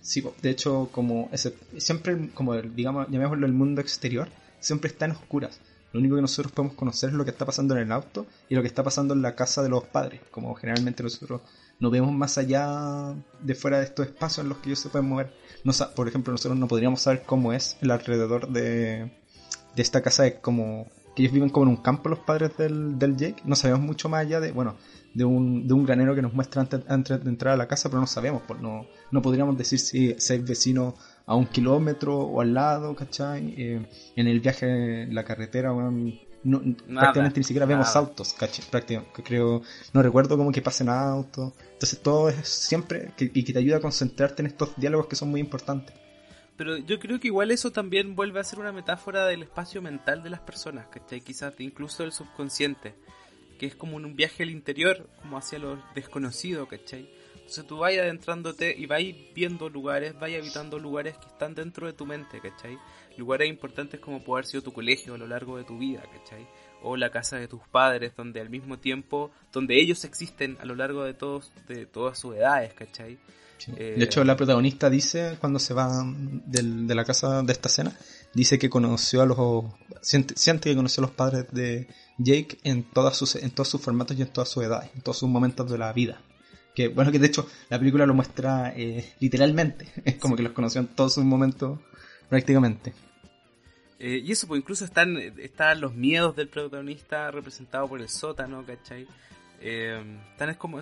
sí, 0.00 0.22
de 0.40 0.50
hecho, 0.50 0.88
como 0.92 1.28
ese, 1.32 1.56
siempre, 1.78 2.30
como 2.32 2.54
digamos, 2.54 3.08
llamémoslo 3.08 3.44
el 3.44 3.52
mundo 3.52 3.80
exterior, 3.80 4.28
siempre 4.60 4.88
están 4.88 5.10
oscuras. 5.10 5.60
Lo 5.92 5.98
único 5.98 6.14
que 6.14 6.22
nosotros 6.22 6.52
podemos 6.52 6.76
conocer 6.76 7.10
es 7.10 7.16
lo 7.16 7.24
que 7.24 7.32
está 7.32 7.44
pasando 7.44 7.74
en 7.74 7.82
el 7.82 7.90
auto 7.90 8.26
y 8.48 8.54
lo 8.54 8.62
que 8.62 8.68
está 8.68 8.84
pasando 8.84 9.14
en 9.14 9.22
la 9.22 9.34
casa 9.34 9.64
de 9.64 9.68
los 9.68 9.82
padres. 9.84 10.20
Como 10.30 10.54
generalmente 10.54 11.02
nosotros 11.02 11.40
no 11.82 11.90
vemos 11.90 12.12
más 12.12 12.38
allá 12.38 13.12
de 13.40 13.54
fuera 13.56 13.78
de 13.78 13.86
estos 13.86 14.06
espacios 14.06 14.44
en 14.44 14.50
los 14.50 14.58
que 14.58 14.68
ellos 14.68 14.78
se 14.78 14.88
pueden 14.88 15.08
mover. 15.08 15.34
No, 15.64 15.72
por 15.96 16.06
ejemplo, 16.06 16.30
nosotros 16.30 16.56
no 16.56 16.68
podríamos 16.68 17.02
saber 17.02 17.24
cómo 17.26 17.52
es 17.52 17.76
el 17.80 17.90
alrededor 17.90 18.48
de, 18.50 19.10
de 19.74 19.82
esta 19.82 20.00
casa, 20.00 20.22
de 20.22 20.40
como 20.40 20.86
que 21.16 21.22
ellos 21.22 21.32
viven 21.32 21.50
como 21.50 21.66
en 21.66 21.70
un 21.70 21.82
campo 21.82 22.08
los 22.08 22.20
padres 22.20 22.56
del, 22.56 23.00
del 23.00 23.16
Jake. 23.16 23.42
No 23.44 23.56
sabemos 23.56 23.80
mucho 23.80 24.08
más 24.08 24.20
allá 24.20 24.38
de, 24.38 24.52
bueno, 24.52 24.76
de 25.12 25.24
un, 25.24 25.66
de 25.66 25.74
un 25.74 25.84
granero 25.84 26.14
que 26.14 26.22
nos 26.22 26.32
muestra 26.32 26.62
antes, 26.62 26.82
antes 26.86 27.24
de 27.24 27.28
entrar 27.28 27.54
a 27.54 27.56
la 27.56 27.66
casa, 27.66 27.88
pero 27.88 28.00
no 28.00 28.06
sabemos, 28.06 28.42
pues 28.46 28.60
no, 28.60 28.86
no 29.10 29.20
podríamos 29.20 29.58
decir 29.58 29.80
si, 29.80 30.14
si 30.20 30.32
hay 30.34 30.38
vecinos 30.38 30.94
a 31.26 31.34
un 31.34 31.46
kilómetro 31.46 32.16
o 32.16 32.40
al 32.40 32.54
lado, 32.54 32.94
¿cachai? 32.94 33.54
Eh, 33.58 33.86
en 34.14 34.28
el 34.28 34.38
viaje 34.38 35.02
en 35.02 35.16
la 35.16 35.24
carretera, 35.24 35.72
prácticamente 36.42 37.40
ni 37.40 37.44
siquiera 37.44 37.66
vemos 37.66 37.94
autos, 37.94 38.32
¿cachai? 38.34 38.64
Prácticamente, 38.70 39.22
creo, 39.22 39.62
no 39.92 40.02
recuerdo 40.02 40.36
cómo 40.36 40.52
que 40.52 40.62
pasen 40.62 40.88
autos. 40.88 41.52
Entonces 41.72 42.00
todo 42.00 42.28
es 42.28 42.48
siempre, 42.48 43.12
y 43.18 43.44
que 43.44 43.52
te 43.52 43.58
ayuda 43.58 43.76
a 43.76 43.80
concentrarte 43.80 44.42
en 44.42 44.46
estos 44.46 44.74
diálogos 44.76 45.06
que 45.06 45.16
son 45.16 45.30
muy 45.30 45.40
importantes. 45.40 45.94
Pero 46.56 46.76
yo 46.76 46.98
creo 46.98 47.18
que 47.18 47.28
igual 47.28 47.50
eso 47.50 47.72
también 47.72 48.14
vuelve 48.14 48.40
a 48.40 48.44
ser 48.44 48.58
una 48.58 48.72
metáfora 48.72 49.26
del 49.26 49.42
espacio 49.42 49.80
mental 49.80 50.22
de 50.22 50.30
las 50.30 50.40
personas, 50.40 50.86
¿cachai? 50.88 51.20
Quizás 51.20 51.54
incluso 51.58 52.02
del 52.02 52.12
subconsciente, 52.12 52.94
que 53.58 53.66
es 53.66 53.74
como 53.74 53.96
un 53.96 54.14
viaje 54.14 54.42
al 54.42 54.50
interior, 54.50 55.08
como 55.20 55.38
hacia 55.38 55.58
lo 55.58 55.82
desconocido, 55.94 56.66
¿cachai? 56.66 57.08
Entonces 57.34 57.66
tú 57.66 57.78
vas 57.78 57.92
adentrándote 57.92 58.74
y 58.76 58.86
vas 58.86 59.02
viendo 59.34 59.68
lugares, 59.68 60.14
vas 60.14 60.30
habitando 60.32 60.78
lugares 60.78 61.16
que 61.18 61.26
están 61.26 61.54
dentro 61.54 61.86
de 61.86 61.92
tu 61.92 62.06
mente, 62.06 62.40
¿cachai? 62.40 62.78
Lugares 63.16 63.48
importantes 63.48 64.00
como 64.00 64.22
puede 64.22 64.40
haber 64.40 64.46
sido 64.46 64.62
tu 64.62 64.72
colegio 64.72 65.14
a 65.14 65.18
lo 65.18 65.26
largo 65.26 65.56
de 65.56 65.64
tu 65.64 65.78
vida, 65.78 66.02
¿cachai? 66.02 66.46
O 66.82 66.96
la 66.96 67.10
casa 67.10 67.36
de 67.36 67.48
tus 67.48 67.60
padres, 67.70 68.12
donde 68.16 68.40
al 68.40 68.50
mismo 68.50 68.78
tiempo, 68.78 69.30
donde 69.52 69.80
ellos 69.80 70.04
existen 70.04 70.56
a 70.60 70.64
lo 70.64 70.74
largo 70.74 71.04
de 71.04 71.14
todos, 71.14 71.52
de 71.68 71.86
todas 71.86 72.18
sus 72.18 72.36
edades, 72.36 72.74
¿cachai? 72.74 73.18
Eh, 73.76 73.94
de 73.96 74.04
hecho, 74.04 74.24
la 74.24 74.36
protagonista 74.36 74.90
dice, 74.90 75.36
cuando 75.40 75.58
se 75.58 75.74
va 75.74 76.04
de 76.04 76.94
la 76.94 77.04
casa 77.04 77.42
de 77.42 77.52
esta 77.52 77.68
escena, 77.68 77.96
dice 78.34 78.58
que 78.58 78.68
conoció 78.68 79.22
a 79.22 79.26
los... 79.26 79.38
Siente, 80.00 80.34
siente, 80.36 80.70
que 80.70 80.76
conoció 80.76 81.02
a 81.02 81.06
los 81.06 81.14
padres 81.14 81.46
de 81.52 81.86
Jake 82.18 82.58
en, 82.64 82.84
todas 82.84 83.16
sus, 83.16 83.36
en 83.36 83.50
todos 83.50 83.68
sus 83.68 83.80
formatos 83.80 84.16
y 84.18 84.22
en 84.22 84.28
todas 84.28 84.48
sus 84.48 84.64
edades, 84.64 84.90
en 84.94 85.02
todos 85.02 85.18
sus 85.18 85.28
momentos 85.28 85.70
de 85.70 85.78
la 85.78 85.92
vida. 85.92 86.20
Que 86.74 86.88
bueno, 86.88 87.12
que 87.12 87.18
de 87.18 87.26
hecho 87.26 87.46
la 87.68 87.78
película 87.78 88.06
lo 88.06 88.14
muestra 88.14 88.72
eh, 88.74 89.12
literalmente. 89.20 89.86
Es 90.04 90.16
como 90.16 90.36
que 90.36 90.42
los 90.42 90.52
conoció 90.52 90.80
en 90.80 90.88
todos 90.88 91.14
sus 91.14 91.24
momentos 91.24 91.78
prácticamente. 92.28 92.92
Eh, 93.98 94.20
y 94.24 94.32
eso, 94.32 94.48
pues 94.48 94.60
incluso 94.60 94.84
están, 94.84 95.16
están 95.16 95.80
los 95.80 95.94
miedos 95.94 96.34
del 96.34 96.48
protagonista 96.48 97.30
representados 97.30 97.88
por 97.88 98.00
el 98.00 98.08
sótano, 98.08 98.64
¿cachai? 98.66 99.06
Eh, 99.60 100.02
es 100.38 100.56
como... 100.56 100.80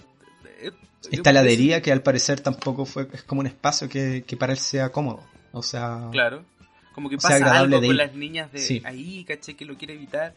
Esta 1.11 1.31
heladería 1.31 1.83
que 1.83 1.93
al 1.93 2.03
parecer 2.03 2.41
tampoco 2.41 2.87
fue, 2.87 3.09
es 3.13 3.23
como 3.23 3.41
un 3.41 3.47
espacio 3.47 3.89
que, 3.89 4.25
que 4.27 4.37
para 4.39 4.53
él 4.53 4.59
sea 4.59 4.91
cómodo. 4.91 5.23
O 5.53 5.63
sea... 5.63 6.09
Claro. 6.13 6.45
Como 6.95 7.11
que 7.11 7.19
pasa 7.19 7.59
algo 7.59 7.81
con 7.81 7.97
las 7.97 8.15
niñas 8.15 8.51
de 8.53 8.83
ahí, 8.85 9.25
¿cachai? 9.25 9.55
Que 9.55 9.65
lo 9.65 9.77
quiere 9.77 9.95
evitar. 9.95 10.35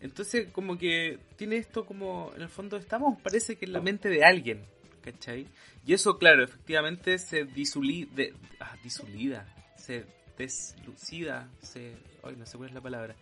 Entonces, 0.00 0.48
como 0.52 0.78
que 0.78 1.18
tiene 1.36 1.56
esto 1.56 1.84
como, 1.84 2.30
en 2.36 2.42
el 2.42 2.48
fondo 2.48 2.76
estamos, 2.76 3.20
parece 3.22 3.56
que 3.56 3.64
en 3.64 3.72
la 3.72 3.80
mente 3.80 4.08
de 4.08 4.22
alguien, 4.22 4.64
¿cachai? 5.02 5.46
Y 5.86 5.94
eso, 5.94 6.18
claro, 6.18 6.44
efectivamente 6.44 7.18
se 7.18 7.44
disulida, 7.44 8.24
ah, 8.60 8.76
disulida, 8.82 9.46
se 9.76 10.04
deslucida, 10.38 11.48
se, 11.62 11.92
ay, 12.22 12.36
no 12.36 12.46
sé 12.46 12.56
cuál 12.56 12.70
es 12.70 12.74
la 12.74 12.80
palabra, 12.80 13.14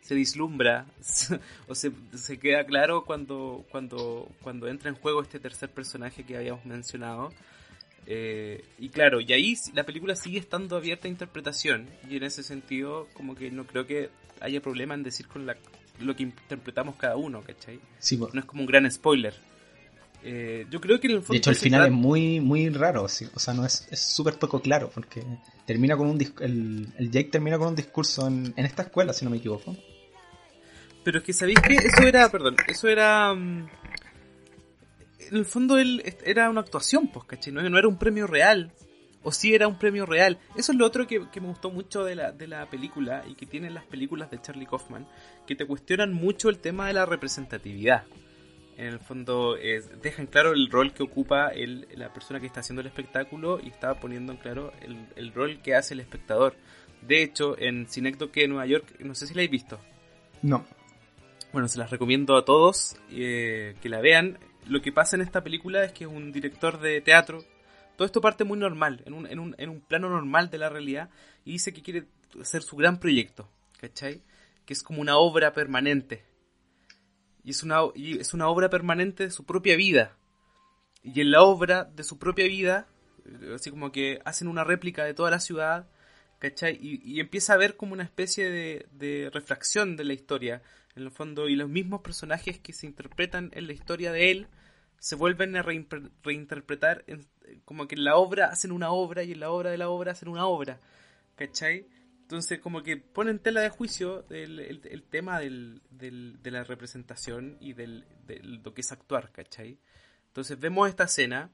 se 0.00 0.14
dislumbra, 0.14 0.86
o 1.68 1.74
se, 1.74 1.92
se 2.14 2.38
queda 2.38 2.64
claro 2.64 3.04
cuando, 3.04 3.64
cuando, 3.70 4.28
cuando 4.42 4.68
entra 4.68 4.88
en 4.88 4.96
juego 4.96 5.22
este 5.22 5.38
tercer 5.38 5.70
personaje 5.70 6.24
que 6.24 6.36
habíamos 6.36 6.64
mencionado. 6.64 7.32
Eh, 8.06 8.64
y 8.78 8.88
claro, 8.88 9.20
y 9.20 9.30
ahí 9.34 9.54
la 9.74 9.84
película 9.84 10.16
sigue 10.16 10.38
estando 10.38 10.76
abierta 10.76 11.08
a 11.08 11.10
interpretación, 11.10 11.86
y 12.08 12.16
en 12.16 12.22
ese 12.22 12.42
sentido, 12.42 13.06
como 13.12 13.34
que 13.34 13.50
no 13.50 13.66
creo 13.66 13.86
que 13.86 14.08
haya 14.40 14.62
problema 14.62 14.94
en 14.94 15.02
decir 15.02 15.26
con 15.28 15.44
la 15.44 15.56
lo 16.00 16.14
que 16.14 16.22
interpretamos 16.22 16.96
cada 16.96 17.16
uno, 17.16 17.42
¿cachai? 17.42 17.80
No 18.32 18.40
es 18.40 18.46
como 18.46 18.62
un 18.62 18.66
gran 18.66 18.90
spoiler. 18.90 19.34
Eh, 20.22 20.66
yo 20.70 20.80
creo 20.80 20.98
que 21.00 21.06
en 21.06 21.14
el 21.14 21.18
fondo... 21.20 21.32
De 21.32 21.38
hecho, 21.38 21.50
el 21.50 21.56
final 21.56 21.86
es 21.86 21.92
muy 21.92 22.40
muy 22.40 22.68
raro, 22.70 23.04
o 23.04 23.08
sea, 23.08 23.54
no 23.54 23.64
es 23.64 23.86
súper 23.92 24.38
poco 24.38 24.60
claro, 24.60 24.90
porque 24.92 25.24
termina 25.64 25.96
con 25.96 26.08
un 26.08 26.20
el, 26.40 26.88
el 26.96 27.10
Jake 27.10 27.30
termina 27.30 27.58
con 27.58 27.68
un 27.68 27.76
discurso 27.76 28.26
en, 28.26 28.52
esta 28.56 28.82
escuela, 28.82 29.12
si 29.12 29.24
no 29.24 29.30
me 29.30 29.36
equivoco. 29.36 29.76
Pero 31.04 31.18
es 31.18 31.24
que 31.24 31.32
sabéis 31.32 31.60
que 31.60 31.74
eso 31.74 32.02
era, 32.02 32.28
perdón, 32.30 32.56
eso 32.66 32.88
era... 32.88 33.32
Mm, 33.32 33.68
en 35.30 35.36
el 35.36 35.44
fondo 35.44 35.78
él 35.78 36.02
era 36.24 36.48
una 36.48 36.62
actuación, 36.62 37.08
pues, 37.08 37.26
¿cachai? 37.26 37.52
No, 37.52 37.62
no 37.68 37.78
era 37.78 37.86
un 37.86 37.98
premio 37.98 38.26
real, 38.26 38.72
o 39.22 39.30
si 39.30 39.54
era 39.54 39.68
un 39.68 39.78
premio 39.78 40.06
real. 40.06 40.38
Eso 40.56 40.72
es 40.72 40.78
lo 40.78 40.86
otro 40.86 41.06
que, 41.06 41.20
me 41.20 41.48
gustó 41.48 41.70
mucho 41.70 42.04
de 42.04 42.14
la, 42.14 42.32
de 42.32 42.46
la 42.46 42.68
película 42.70 43.24
y 43.28 43.34
que 43.34 43.46
tienen 43.46 43.74
las 43.74 43.84
películas 43.84 44.30
de 44.30 44.40
Charlie 44.40 44.66
Kaufman, 44.66 45.06
que 45.46 45.54
te 45.54 45.66
cuestionan 45.66 46.12
mucho 46.12 46.48
el 46.48 46.58
tema 46.58 46.86
de 46.86 46.94
la 46.94 47.06
representatividad. 47.06 48.04
En 48.78 48.86
el 48.86 49.00
fondo 49.00 49.56
es, 49.56 50.00
deja 50.00 50.22
en 50.22 50.28
claro 50.28 50.52
el 50.52 50.70
rol 50.70 50.94
que 50.94 51.02
ocupa 51.02 51.48
el, 51.48 51.88
la 51.96 52.12
persona 52.12 52.38
que 52.38 52.46
está 52.46 52.60
haciendo 52.60 52.80
el 52.80 52.86
espectáculo 52.86 53.58
y 53.60 53.68
está 53.68 53.98
poniendo 53.98 54.32
en 54.32 54.38
claro 54.38 54.72
el, 54.80 54.96
el 55.16 55.34
rol 55.34 55.60
que 55.60 55.74
hace 55.74 55.94
el 55.94 56.00
espectador. 56.00 56.54
De 57.02 57.22
hecho, 57.22 57.58
en 57.58 57.88
Cinecdoque 57.88 58.42
de 58.42 58.48
Nueva 58.48 58.66
York, 58.66 58.94
no 59.00 59.16
sé 59.16 59.26
si 59.26 59.34
la 59.34 59.40
habéis 59.40 59.50
visto. 59.50 59.80
No. 60.42 60.64
Bueno, 61.52 61.66
se 61.66 61.78
las 61.78 61.90
recomiendo 61.90 62.36
a 62.36 62.44
todos 62.44 62.96
eh, 63.10 63.74
que 63.82 63.88
la 63.88 64.00
vean. 64.00 64.38
Lo 64.68 64.80
que 64.80 64.92
pasa 64.92 65.16
en 65.16 65.22
esta 65.22 65.42
película 65.42 65.82
es 65.82 65.92
que 65.92 66.04
es 66.04 66.10
un 66.10 66.30
director 66.30 66.78
de 66.80 67.00
teatro. 67.00 67.42
Todo 67.96 68.06
esto 68.06 68.20
parte 68.20 68.44
muy 68.44 68.58
normal, 68.58 69.02
en 69.06 69.12
un, 69.12 69.26
en 69.26 69.40
un, 69.40 69.56
en 69.58 69.70
un 69.70 69.80
plano 69.80 70.08
normal 70.08 70.50
de 70.50 70.58
la 70.58 70.68
realidad, 70.68 71.10
y 71.44 71.50
dice 71.52 71.72
que 71.72 71.82
quiere 71.82 72.04
hacer 72.40 72.62
su 72.62 72.76
gran 72.76 73.00
proyecto, 73.00 73.50
¿cachai? 73.80 74.22
Que 74.64 74.72
es 74.72 74.84
como 74.84 75.00
una 75.00 75.16
obra 75.16 75.52
permanente. 75.52 76.27
Y 77.48 77.52
es 77.52 77.62
una, 77.62 77.78
y 77.94 78.18
es 78.18 78.34
una 78.34 78.48
obra 78.48 78.68
permanente 78.68 79.22
de 79.22 79.30
su 79.30 79.46
propia 79.46 79.74
vida. 79.74 80.18
Y 81.02 81.22
en 81.22 81.30
la 81.30 81.40
obra 81.40 81.84
de 81.84 82.04
su 82.04 82.18
propia 82.18 82.46
vida, 82.46 82.88
eh, 83.24 83.54
así 83.54 83.70
como 83.70 83.90
que 83.90 84.20
hacen 84.26 84.48
una 84.48 84.64
réplica 84.64 85.02
de 85.04 85.14
toda 85.14 85.30
la 85.30 85.40
ciudad, 85.40 85.88
¿cachai? 86.40 86.78
Y, 86.78 87.20
empieza 87.20 87.54
a 87.54 87.56
ver 87.56 87.78
como 87.78 87.94
una 87.94 88.02
especie 88.02 88.50
de, 88.50 88.86
de 88.92 89.30
refracción 89.32 89.96
de 89.96 90.04
la 90.04 90.12
historia, 90.12 90.60
en 90.94 91.04
el 91.04 91.10
fondo, 91.10 91.48
y 91.48 91.56
los 91.56 91.70
mismos 91.70 92.02
personajes 92.02 92.58
que 92.58 92.74
se 92.74 92.84
interpretan 92.84 93.50
en 93.54 93.66
la 93.66 93.72
historia 93.72 94.12
de 94.12 94.30
él 94.30 94.48
se 94.98 95.16
vuelven 95.16 95.56
a 95.56 95.62
reinterpretar, 95.62 97.06
como 97.64 97.88
que 97.88 97.94
en 97.94 98.04
la 98.04 98.16
obra 98.16 98.50
hacen 98.50 98.72
una 98.72 98.90
obra 98.90 99.22
y 99.22 99.32
en 99.32 99.40
la 99.40 99.48
obra 99.48 99.70
de 99.70 99.78
la 99.78 99.88
obra 99.88 100.12
hacen 100.12 100.28
una 100.28 100.44
obra, 100.44 100.80
¿cachai? 101.34 101.86
Entonces, 102.28 102.58
como 102.60 102.82
que 102.82 102.98
pone 102.98 103.30
en 103.30 103.38
tela 103.38 103.62
de 103.62 103.70
juicio 103.70 104.26
el, 104.28 104.60
el- 104.60 105.02
tema 105.02 105.40
del, 105.40 105.80
del- 105.88 106.36
de 106.42 106.50
la 106.50 106.62
representación 106.62 107.56
y 107.58 107.72
del, 107.72 108.04
de 108.26 108.40
lo 108.42 108.74
que 108.74 108.82
es 108.82 108.92
actuar, 108.92 109.32
¿cachai? 109.32 109.78
Entonces, 110.26 110.60
vemos 110.60 110.90
esta 110.90 111.04
escena, 111.04 111.50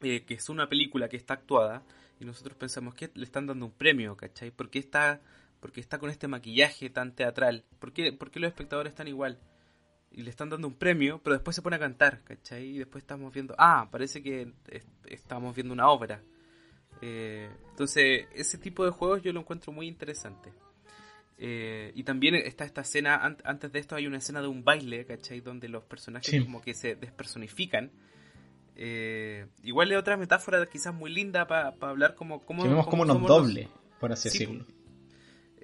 eh, 0.00 0.24
que 0.24 0.32
es 0.32 0.48
una 0.48 0.66
película 0.70 1.10
que 1.10 1.18
está 1.18 1.34
actuada, 1.34 1.82
y 2.18 2.24
nosotros 2.24 2.56
pensamos 2.56 2.94
que 2.94 3.10
le 3.12 3.24
están 3.24 3.46
dando 3.46 3.66
un 3.66 3.72
premio, 3.72 4.16
¿cachai? 4.16 4.50
¿Por 4.50 4.70
qué 4.70 4.78
está, 4.78 5.20
porque 5.60 5.80
está 5.80 5.98
con 5.98 6.08
este 6.08 6.26
maquillaje 6.26 6.88
tan 6.88 7.14
teatral? 7.14 7.66
¿Por 7.78 7.92
qué, 7.92 8.12
los 8.12 8.48
espectadores 8.48 8.92
están 8.92 9.08
igual? 9.08 9.40
Y 10.10 10.22
le 10.22 10.30
están 10.30 10.48
dando 10.48 10.68
un 10.68 10.74
premio, 10.78 11.20
pero 11.22 11.34
después 11.34 11.54
se 11.54 11.60
pone 11.60 11.76
a 11.76 11.80
cantar, 11.80 12.22
¿cachai? 12.24 12.64
Y 12.64 12.78
después 12.78 13.02
estamos 13.02 13.30
viendo, 13.30 13.54
ah, 13.58 13.88
parece 13.90 14.22
que 14.22 14.54
es- 14.68 14.86
estamos 15.04 15.54
viendo 15.54 15.74
una 15.74 15.88
obra. 15.90 16.22
Eh, 17.02 17.50
entonces, 17.70 18.26
ese 18.34 18.56
tipo 18.58 18.84
de 18.84 18.90
juegos 18.92 19.22
yo 19.22 19.32
lo 19.32 19.40
encuentro 19.40 19.72
muy 19.72 19.86
interesante. 19.88 20.52
Eh, 21.38 21.90
y 21.96 22.04
también 22.04 22.36
está 22.36 22.64
esta 22.64 22.82
escena, 22.82 23.16
an- 23.16 23.38
antes 23.44 23.72
de 23.72 23.80
esto 23.80 23.96
hay 23.96 24.06
una 24.06 24.18
escena 24.18 24.40
de 24.40 24.46
un 24.46 24.62
baile, 24.62 25.04
¿cachai? 25.04 25.40
Donde 25.40 25.68
los 25.68 25.82
personajes 25.84 26.30
Sí. 26.30 26.40
como 26.40 26.62
que 26.62 26.74
se 26.74 26.94
despersonifican. 26.94 27.90
Eh, 28.76 29.46
igual 29.64 29.90
es 29.92 29.98
otra 29.98 30.16
metáfora 30.16 30.64
quizás 30.66 30.94
muy 30.94 31.12
linda 31.12 31.46
para 31.46 31.74
hablar 31.80 32.14
como... 32.14 32.40
como 32.44 32.62
vemos 32.62 32.86
como 32.86 33.04
nos 33.04 33.14
somos 33.16 33.28
los- 33.30 33.38
doble, 33.42 33.68
por 34.00 34.12
así 34.12 34.30
Sí, 34.30 34.38
decirlo. 34.38 34.66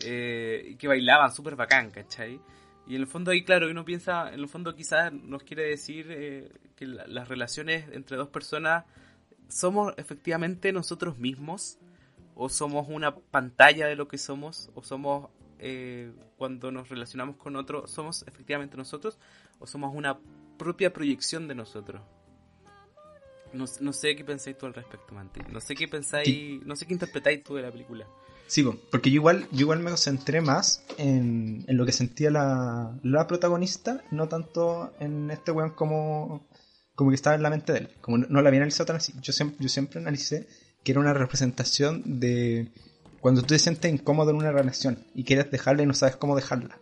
eh, 0.05 0.77
que 0.79 0.89
bailaban 0.89 1.33
súper 1.33 1.57
bacán, 1.57 1.91
¿cachai? 1.91 2.41
Y 2.87 2.95
en 2.95 3.03
el 3.03 3.07
fondo 3.07 3.31
ahí, 3.31 3.45
claro, 3.45 3.71
uno 3.71 3.85
piensa, 3.85 4.29
en 4.33 4.41
el 4.41 4.49
fondo 4.49 4.75
quizás 4.75 5.13
nos 5.13 5.43
quiere 5.43 5.65
decir 5.65 6.07
eh, 6.11 6.51
que 6.77 6.87
la- 6.87 7.07
las 7.07 7.29
relaciones 7.29 7.87
entre 7.93 8.17
dos 8.17 8.29
personas 8.29 8.85
somos 9.49 9.95
efectivamente 9.97 10.73
nosotros 10.73 11.19
mismos, 11.19 11.79
o 12.35 12.49
somos 12.49 12.87
una 12.89 13.17
pantalla 13.17 13.87
de 13.87 13.97
lo 13.97 14.07
que 14.09 14.19
somos, 14.19 14.71
o 14.75 14.83
somos 14.83 15.29
eh, 15.59 16.13
cuando 16.37 16.71
nos 16.71 16.89
relacionamos 16.89 17.37
con 17.37 17.57
otro, 17.57 17.87
somos 17.87 18.25
efectivamente 18.29 18.77
nosotros, 18.77 19.19
o 19.59 19.67
somos 19.67 19.95
una 19.95 20.19
propia 20.57 20.93
proyección 20.93 21.49
de 21.49 21.55
nosotros. 21.55 22.01
No, 23.53 23.65
no 23.81 23.93
sé 23.93 24.15
qué 24.15 24.25
pensáis 24.25 24.59
tú 24.59 24.67
al 24.67 24.75
respecto, 24.75 25.15
Manti. 25.15 25.41
No 25.51 25.61
sé 25.61 25.75
qué 25.75 25.89
pensáis, 25.89 26.65
no 26.65 26.77
sé 26.77 26.87
qué 26.87 26.93
interpretáis 26.93 27.43
tú 27.43 27.55
de 27.55 27.63
la 27.63 27.73
película. 27.73 28.07
Sí, 28.47 28.63
po, 28.63 28.77
porque 28.91 29.11
yo 29.11 29.17
igual, 29.17 29.47
yo 29.51 29.61
igual 29.61 29.81
me 29.81 29.91
concentré 29.91 30.41
más 30.41 30.85
en, 30.97 31.65
en 31.67 31.77
lo 31.77 31.85
que 31.85 31.93
sentía 31.93 32.31
la, 32.31 32.99
la 33.03 33.27
protagonista, 33.27 34.03
no 34.11 34.29
tanto 34.29 34.93
en 35.01 35.31
este 35.31 35.51
weón 35.51 35.71
como, 35.71 36.47
como 36.99 37.11
que 37.11 37.15
estaba 37.15 37.37
en 37.37 37.45
la 37.45 37.51
mente 37.51 37.73
de 37.73 37.79
él. 37.79 37.89
Como 38.01 38.19
no, 38.19 38.27
no 38.29 38.43
la 38.43 38.49
había 38.49 38.59
analizado 38.59 38.87
tan 38.87 38.97
así. 38.97 39.15
Yo 39.23 39.33
siempre, 39.33 39.59
yo 39.61 39.69
siempre 39.69 40.01
analicé 40.01 40.49
que 40.83 40.91
era 40.91 41.01
una 41.01 41.15
representación 41.15 42.03
de 42.19 42.73
cuando 43.21 43.41
tú 43.43 43.47
te 43.49 43.59
sientes 43.61 43.93
incómodo 43.93 44.31
en 44.31 44.37
una 44.37 44.51
relación 44.51 44.99
y 45.15 45.23
quieres 45.23 45.49
dejarla 45.49 45.85
y 45.85 45.87
no 45.87 45.95
sabes 45.95 46.17
cómo 46.17 46.35
dejarla. 46.35 46.77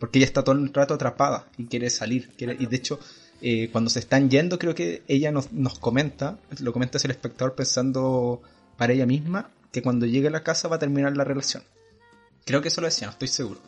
Porque 0.00 0.18
ella 0.18 0.24
está 0.24 0.44
todo 0.44 0.54
el 0.56 0.72
rato 0.72 0.94
atrapada 0.94 1.46
y 1.58 1.66
quiere 1.66 1.90
salir. 1.90 2.30
quiere- 2.38 2.56
y 2.58 2.64
de 2.64 2.76
hecho, 2.76 2.98
eh, 3.42 3.68
cuando 3.70 3.90
se 3.90 3.98
están 3.98 4.30
yendo, 4.30 4.58
creo 4.58 4.74
que 4.74 5.02
ella 5.08 5.30
nos, 5.30 5.52
nos 5.52 5.78
comenta, 5.78 6.38
lo 6.60 6.72
comenta 6.72 6.96
hacia 6.96 7.08
el 7.08 7.12
espectador 7.12 7.54
pensando 7.54 8.40
para 8.78 8.94
ella 8.94 9.04
misma, 9.04 9.50
que 9.72 9.82
cuando 9.82 10.06
llegue 10.06 10.28
a 10.28 10.30
la 10.30 10.42
casa 10.42 10.68
va 10.68 10.76
a 10.76 10.78
terminar 10.78 11.14
la 11.18 11.24
relación. 11.24 11.64
Creo 12.46 12.62
que 12.62 12.68
eso 12.68 12.80
lo 12.80 12.86
decía, 12.86 13.08
no 13.08 13.12
estoy 13.12 13.28
seguro. 13.28 13.60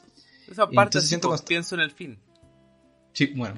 Esa 0.51 0.64
parte 0.70 0.81
Entonces 0.97 1.09
siento 1.11 1.37
pienso 1.47 1.74
en 1.74 1.83
el 1.83 1.91
fin, 1.91 2.18
Sí, 3.17 3.33
bueno. 3.35 3.57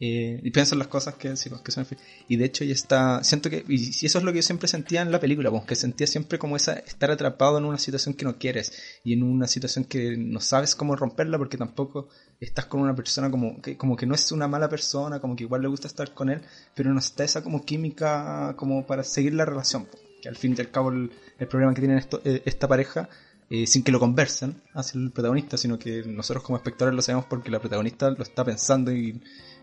Eh, 0.00 0.40
y 0.42 0.50
pienso 0.52 0.74
en 0.74 0.78
las 0.78 0.88
cosas 0.88 1.16
que, 1.16 1.36
sí, 1.36 1.50
pues, 1.50 1.60
que 1.60 1.70
son 1.70 1.86
y 2.28 2.36
de 2.36 2.46
hecho 2.46 2.64
ya 2.64 2.72
está 2.72 3.22
siento 3.22 3.50
que 3.50 3.62
y 3.68 4.06
eso 4.06 4.18
es 4.18 4.24
lo 4.24 4.32
que 4.32 4.38
yo 4.38 4.42
siempre 4.42 4.68
sentía 4.68 5.02
en 5.02 5.12
la 5.12 5.20
película 5.20 5.50
pues, 5.50 5.64
que 5.64 5.74
sentía 5.74 6.06
siempre 6.06 6.38
como 6.38 6.56
esa 6.56 6.78
estar 6.78 7.10
atrapado 7.10 7.58
en 7.58 7.66
una 7.66 7.76
situación 7.76 8.14
que 8.14 8.24
no 8.24 8.38
quieres 8.38 8.72
y 9.04 9.12
en 9.12 9.22
una 9.22 9.48
situación 9.48 9.84
que 9.84 10.16
no 10.16 10.40
sabes 10.40 10.74
cómo 10.74 10.96
romperla 10.96 11.36
porque 11.36 11.58
tampoco 11.58 12.08
estás 12.40 12.64
con 12.64 12.80
una 12.80 12.94
persona 12.94 13.30
como 13.30 13.60
que 13.60 13.76
como 13.76 13.96
que 13.96 14.06
no 14.06 14.14
es 14.14 14.32
una 14.32 14.48
mala 14.48 14.70
persona 14.70 15.20
como 15.20 15.36
que 15.36 15.44
igual 15.44 15.60
le 15.60 15.68
gusta 15.68 15.88
estar 15.88 16.14
con 16.14 16.30
él 16.30 16.40
pero 16.74 16.90
no 16.94 16.98
está 16.98 17.22
esa 17.22 17.42
como 17.42 17.66
química 17.66 18.54
como 18.56 18.86
para 18.86 19.04
seguir 19.04 19.34
la 19.34 19.44
relación 19.44 19.84
pues, 19.84 20.02
que 20.22 20.28
al 20.30 20.36
fin 20.36 20.54
y 20.56 20.60
al 20.62 20.70
cabo 20.70 20.90
el, 20.90 21.10
el 21.38 21.48
problema 21.48 21.74
que 21.74 21.82
tienen 21.82 21.98
esto, 21.98 22.22
eh, 22.24 22.40
esta 22.46 22.66
pareja 22.66 23.10
eh, 23.48 23.66
sin 23.66 23.82
que 23.82 23.92
lo 23.92 24.00
conversen 24.00 24.60
hacia 24.74 25.00
el 25.00 25.12
protagonista, 25.12 25.56
sino 25.56 25.78
que 25.78 26.02
nosotros 26.04 26.42
como 26.44 26.56
espectadores 26.56 26.96
lo 26.96 27.02
sabemos 27.02 27.26
porque 27.26 27.50
la 27.50 27.60
protagonista 27.60 28.10
lo 28.10 28.22
está 28.22 28.44
pensando 28.44 28.92
y, 28.92 29.22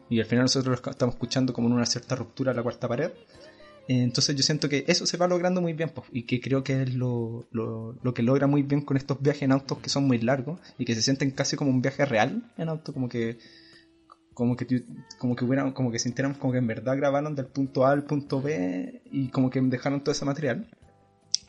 y 0.09 0.19
al 0.19 0.25
final 0.25 0.45
nosotros 0.45 0.81
lo 0.83 0.91
estamos 0.91 1.15
escuchando 1.15 1.53
como 1.53 1.67
en 1.67 1.73
una 1.73 1.85
cierta 1.85 2.15
ruptura 2.15 2.51
de 2.51 2.57
la 2.57 2.63
cuarta 2.63 2.87
pared. 2.87 3.11
Eh, 3.87 4.01
entonces 4.01 4.35
yo 4.35 4.43
siento 4.43 4.69
que 4.69 4.85
eso 4.87 5.05
se 5.05 5.17
va 5.17 5.27
logrando 5.27 5.61
muy 5.61 5.73
bien 5.73 5.89
pues, 5.89 6.07
y 6.13 6.23
que 6.23 6.39
creo 6.39 6.63
que 6.63 6.83
es 6.83 6.93
lo, 6.93 7.45
lo, 7.51 7.97
lo 8.01 8.13
que 8.13 8.23
logra 8.23 8.47
muy 8.47 8.63
bien 8.63 8.81
con 8.81 8.95
estos 8.95 9.21
viajes 9.21 9.43
en 9.43 9.51
autos 9.51 9.79
que 9.79 9.89
son 9.89 10.05
muy 10.05 10.19
largos 10.19 10.61
y 10.77 10.85
que 10.85 10.95
se 10.95 11.01
sienten 11.01 11.31
casi 11.31 11.57
como 11.57 11.69
un 11.69 11.81
viaje 11.81 12.05
real 12.05 12.49
en 12.57 12.69
auto, 12.69 12.93
como 12.93 13.09
que 13.09 13.37
como 14.33 14.55
que 14.55 14.85
como 15.19 15.35
que 15.35 15.45
hubieran 15.45 15.73
como 15.73 15.91
que 15.91 15.99
sintiéramos 15.99 16.37
como 16.37 16.53
que 16.53 16.59
en 16.59 16.67
verdad 16.67 16.97
grabaron 16.97 17.35
del 17.35 17.47
punto 17.47 17.85
A 17.85 17.91
al 17.91 18.03
punto 18.03 18.41
B 18.41 19.03
y 19.11 19.29
como 19.29 19.49
que 19.49 19.61
dejaron 19.61 20.01
todo 20.01 20.11
ese 20.11 20.25
material 20.25 20.67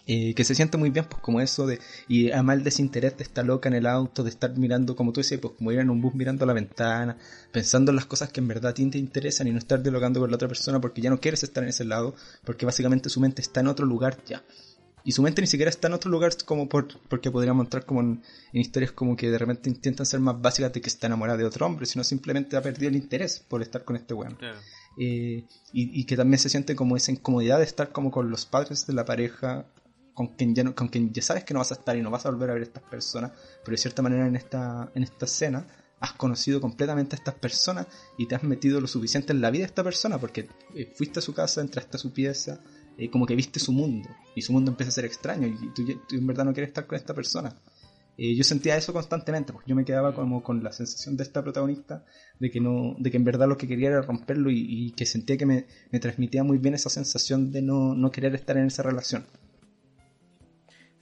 eh, 0.06 0.34
que 0.34 0.44
se 0.44 0.54
siente 0.54 0.76
muy 0.76 0.90
bien, 0.90 1.06
pues 1.06 1.22
como 1.22 1.40
eso 1.40 1.66
de, 1.66 1.80
y 2.08 2.30
además 2.30 2.58
el 2.58 2.64
desinterés 2.64 3.16
de 3.16 3.22
estar 3.22 3.44
loca 3.44 3.70
en 3.70 3.74
el 3.74 3.86
auto, 3.86 4.22
de 4.22 4.28
estar 4.28 4.56
mirando, 4.58 4.94
como 4.96 5.12
tú 5.12 5.20
decías, 5.20 5.40
pues 5.40 5.54
como 5.56 5.72
ir 5.72 5.78
en 5.78 5.88
un 5.88 6.02
bus 6.02 6.14
mirando 6.14 6.44
a 6.44 6.46
la 6.46 6.52
ventana, 6.52 7.16
pensando 7.52 7.90
en 7.90 7.96
las 7.96 8.04
cosas 8.04 8.30
que 8.30 8.40
en 8.40 8.48
verdad 8.48 8.72
a 8.72 8.74
ti 8.74 8.84
te 8.90 8.98
interesan 8.98 9.46
y 9.46 9.52
no 9.52 9.58
estar 9.58 9.82
dialogando 9.82 10.20
con 10.20 10.30
la 10.30 10.36
otra 10.36 10.48
persona 10.48 10.78
porque 10.78 11.00
ya 11.00 11.08
no 11.08 11.20
quieres 11.20 11.42
estar 11.42 11.62
en 11.62 11.70
ese 11.70 11.84
lado, 11.84 12.14
porque 12.44 12.66
básicamente 12.66 13.08
su 13.08 13.18
mente 13.18 13.40
está 13.40 13.60
en 13.60 13.68
otro 13.68 13.86
lugar 13.86 14.18
ya. 14.26 14.42
Y 15.06 15.12
su 15.12 15.22
mente 15.22 15.40
ni 15.42 15.46
siquiera 15.46 15.70
está 15.70 15.88
en 15.88 15.94
otro 15.94 16.10
lugar 16.10 16.32
como 16.44 16.68
por, 16.68 16.88
porque 17.08 17.30
podríamos 17.30 17.64
entrar 17.64 17.84
como 17.86 18.00
en, 18.00 18.22
en 18.52 18.60
historias 18.60 18.92
como 18.92 19.16
que 19.16 19.30
de 19.30 19.38
repente 19.38 19.70
intentan 19.70 20.06
ser 20.06 20.20
más 20.20 20.40
básicas 20.40 20.72
de 20.72 20.80
que 20.80 20.88
está 20.88 21.06
enamorada 21.06 21.38
de 21.38 21.44
otro 21.44 21.66
hombre, 21.66 21.86
sino 21.86 22.04
simplemente 22.04 22.56
ha 22.56 22.62
perdido 22.62 22.88
el 22.88 22.96
interés 22.96 23.38
por 23.46 23.62
estar 23.62 23.84
con 23.84 23.96
este 23.96 24.14
weón. 24.14 24.34
Claro. 24.34 24.58
Eh, 24.98 25.44
y, 25.72 26.00
y 26.00 26.04
que 26.04 26.16
también 26.16 26.38
se 26.38 26.48
siente 26.48 26.74
como 26.74 26.96
esa 26.96 27.10
incomodidad 27.10 27.58
de 27.58 27.64
estar 27.64 27.90
como 27.92 28.10
con 28.10 28.30
los 28.30 28.46
padres 28.46 28.86
de 28.86 28.94
la 28.94 29.04
pareja, 29.04 29.66
con 30.14 30.28
quien 30.28 30.54
ya 30.54 30.64
no, 30.64 30.74
con 30.74 30.88
quien 30.88 31.12
ya 31.12 31.22
sabes 31.22 31.44
que 31.44 31.52
no 31.52 31.60
vas 31.60 31.72
a 31.72 31.74
estar 31.74 31.96
y 31.96 32.02
no 32.02 32.10
vas 32.10 32.24
a 32.24 32.30
volver 32.30 32.50
a 32.50 32.54
ver 32.54 32.62
a 32.62 32.66
estas 32.66 32.84
personas, 32.84 33.32
pero 33.64 33.72
de 33.72 33.78
cierta 33.78 34.00
manera 34.00 34.26
en 34.26 34.36
esta, 34.36 34.90
en 34.94 35.02
esta 35.02 35.26
escena 35.26 35.66
has 36.00 36.12
conocido 36.12 36.60
completamente 36.60 37.16
a 37.16 37.18
estas 37.18 37.34
personas 37.34 37.86
y 38.18 38.26
te 38.26 38.34
has 38.34 38.42
metido 38.42 38.80
lo 38.80 38.86
suficiente 38.86 39.32
en 39.32 39.40
la 39.40 39.50
vida 39.50 39.62
de 39.62 39.66
esta 39.66 39.82
persona, 39.82 40.18
porque 40.18 40.48
eh, 40.74 40.92
fuiste 40.94 41.18
a 41.18 41.22
su 41.22 41.34
casa, 41.34 41.60
entraste 41.60 41.96
a 41.96 42.00
su 42.00 42.12
pieza, 42.12 42.60
eh, 42.98 43.10
como 43.10 43.26
que 43.26 43.34
viste 43.34 43.58
su 43.58 43.72
mundo, 43.72 44.08
y 44.34 44.42
su 44.42 44.52
mundo 44.52 44.70
empieza 44.70 44.90
a 44.90 44.92
ser 44.92 45.04
extraño, 45.06 45.46
y 45.46 45.72
tú, 45.74 45.84
en 46.10 46.26
verdad 46.26 46.44
no 46.44 46.52
quieres 46.52 46.68
estar 46.68 46.86
con 46.86 46.96
esta 46.96 47.14
persona. 47.14 47.56
Eh, 48.16 48.36
yo 48.36 48.44
sentía 48.44 48.76
eso 48.76 48.92
constantemente, 48.92 49.52
porque 49.52 49.70
yo 49.70 49.74
me 49.74 49.84
quedaba 49.84 50.14
como 50.14 50.42
con 50.42 50.62
la 50.62 50.72
sensación 50.72 51.16
de 51.16 51.24
esta 51.24 51.42
protagonista 51.42 52.04
de 52.38 52.50
que 52.50 52.60
no, 52.60 52.94
de 52.98 53.10
que 53.10 53.16
en 53.16 53.24
verdad 53.24 53.48
lo 53.48 53.56
que 53.56 53.66
quería 53.66 53.88
era 53.88 54.02
romperlo 54.02 54.50
y, 54.50 54.66
y 54.68 54.90
que 54.92 55.06
sentía 55.06 55.36
que 55.36 55.46
me, 55.46 55.66
me 55.90 55.98
transmitía 55.98 56.44
muy 56.44 56.58
bien 56.58 56.74
esa 56.74 56.90
sensación 56.90 57.50
de 57.50 57.62
no, 57.62 57.94
no 57.94 58.10
querer 58.12 58.34
estar 58.34 58.56
en 58.56 58.66
esa 58.66 58.84
relación. 58.84 59.26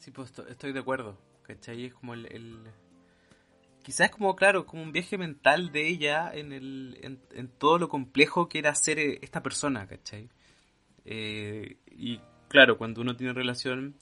Sí, 0.02 0.10
pues 0.10 0.30
esto- 0.30 0.48
estoy 0.48 0.72
de 0.72 0.80
acuerdo, 0.80 1.16
¿cachai? 1.44 1.84
Es 1.86 1.94
como 1.94 2.14
el... 2.14 2.26
el- 2.26 2.58
Quizás 3.84 4.10
como, 4.10 4.34
claro, 4.36 4.64
como 4.66 4.82
un 4.82 4.90
viaje 4.92 5.16
mental 5.16 5.70
de 5.70 5.88
ella 5.88 6.32
en, 6.32 6.52
el, 6.52 6.98
en, 7.02 7.20
en 7.32 7.48
todo 7.48 7.78
lo 7.78 7.88
complejo 7.88 8.48
que 8.48 8.58
era 8.58 8.74
ser 8.74 8.98
eh, 8.98 9.18
esta 9.22 9.42
persona, 9.42 9.86
¿cachai? 9.86 10.28
Eh, 11.04 11.76
y 11.90 12.20
claro, 12.48 12.78
cuando 12.78 13.00
uno 13.00 13.16
tiene 13.16 13.32
relación, 13.32 13.94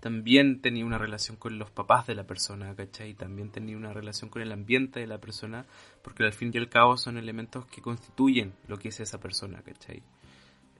también 0.00 0.60
tenía 0.60 0.84
una 0.84 0.98
relación 0.98 1.36
con 1.36 1.58
los 1.58 1.70
papás 1.70 2.06
de 2.08 2.14
la 2.16 2.26
persona, 2.26 2.74
¿cachai? 2.76 3.14
También 3.14 3.50
tenía 3.50 3.76
una 3.76 3.92
relación 3.92 4.30
con 4.30 4.42
el 4.42 4.50
ambiente 4.52 4.98
de 5.00 5.06
la 5.08 5.20
persona, 5.20 5.64
porque 6.02 6.24
al 6.24 6.32
fin 6.32 6.50
y 6.54 6.58
al 6.58 6.68
cabo 6.68 6.96
son 6.96 7.16
elementos 7.16 7.66
que 7.66 7.82
constituyen 7.82 8.52
lo 8.68 8.78
que 8.78 8.88
es 8.88 8.98
esa 9.00 9.18
persona, 9.20 9.62
¿cachai? 9.62 10.02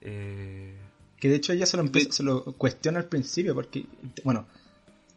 Eh, 0.01 0.75
que 1.17 1.29
de 1.29 1.35
hecho 1.35 1.53
ella 1.53 1.65
se 1.67 1.77
lo, 1.77 1.87
se 1.87 2.23
lo 2.23 2.43
cuestiona 2.57 2.99
al 2.99 3.05
principio, 3.07 3.53
porque, 3.55 3.85
bueno, 4.25 4.45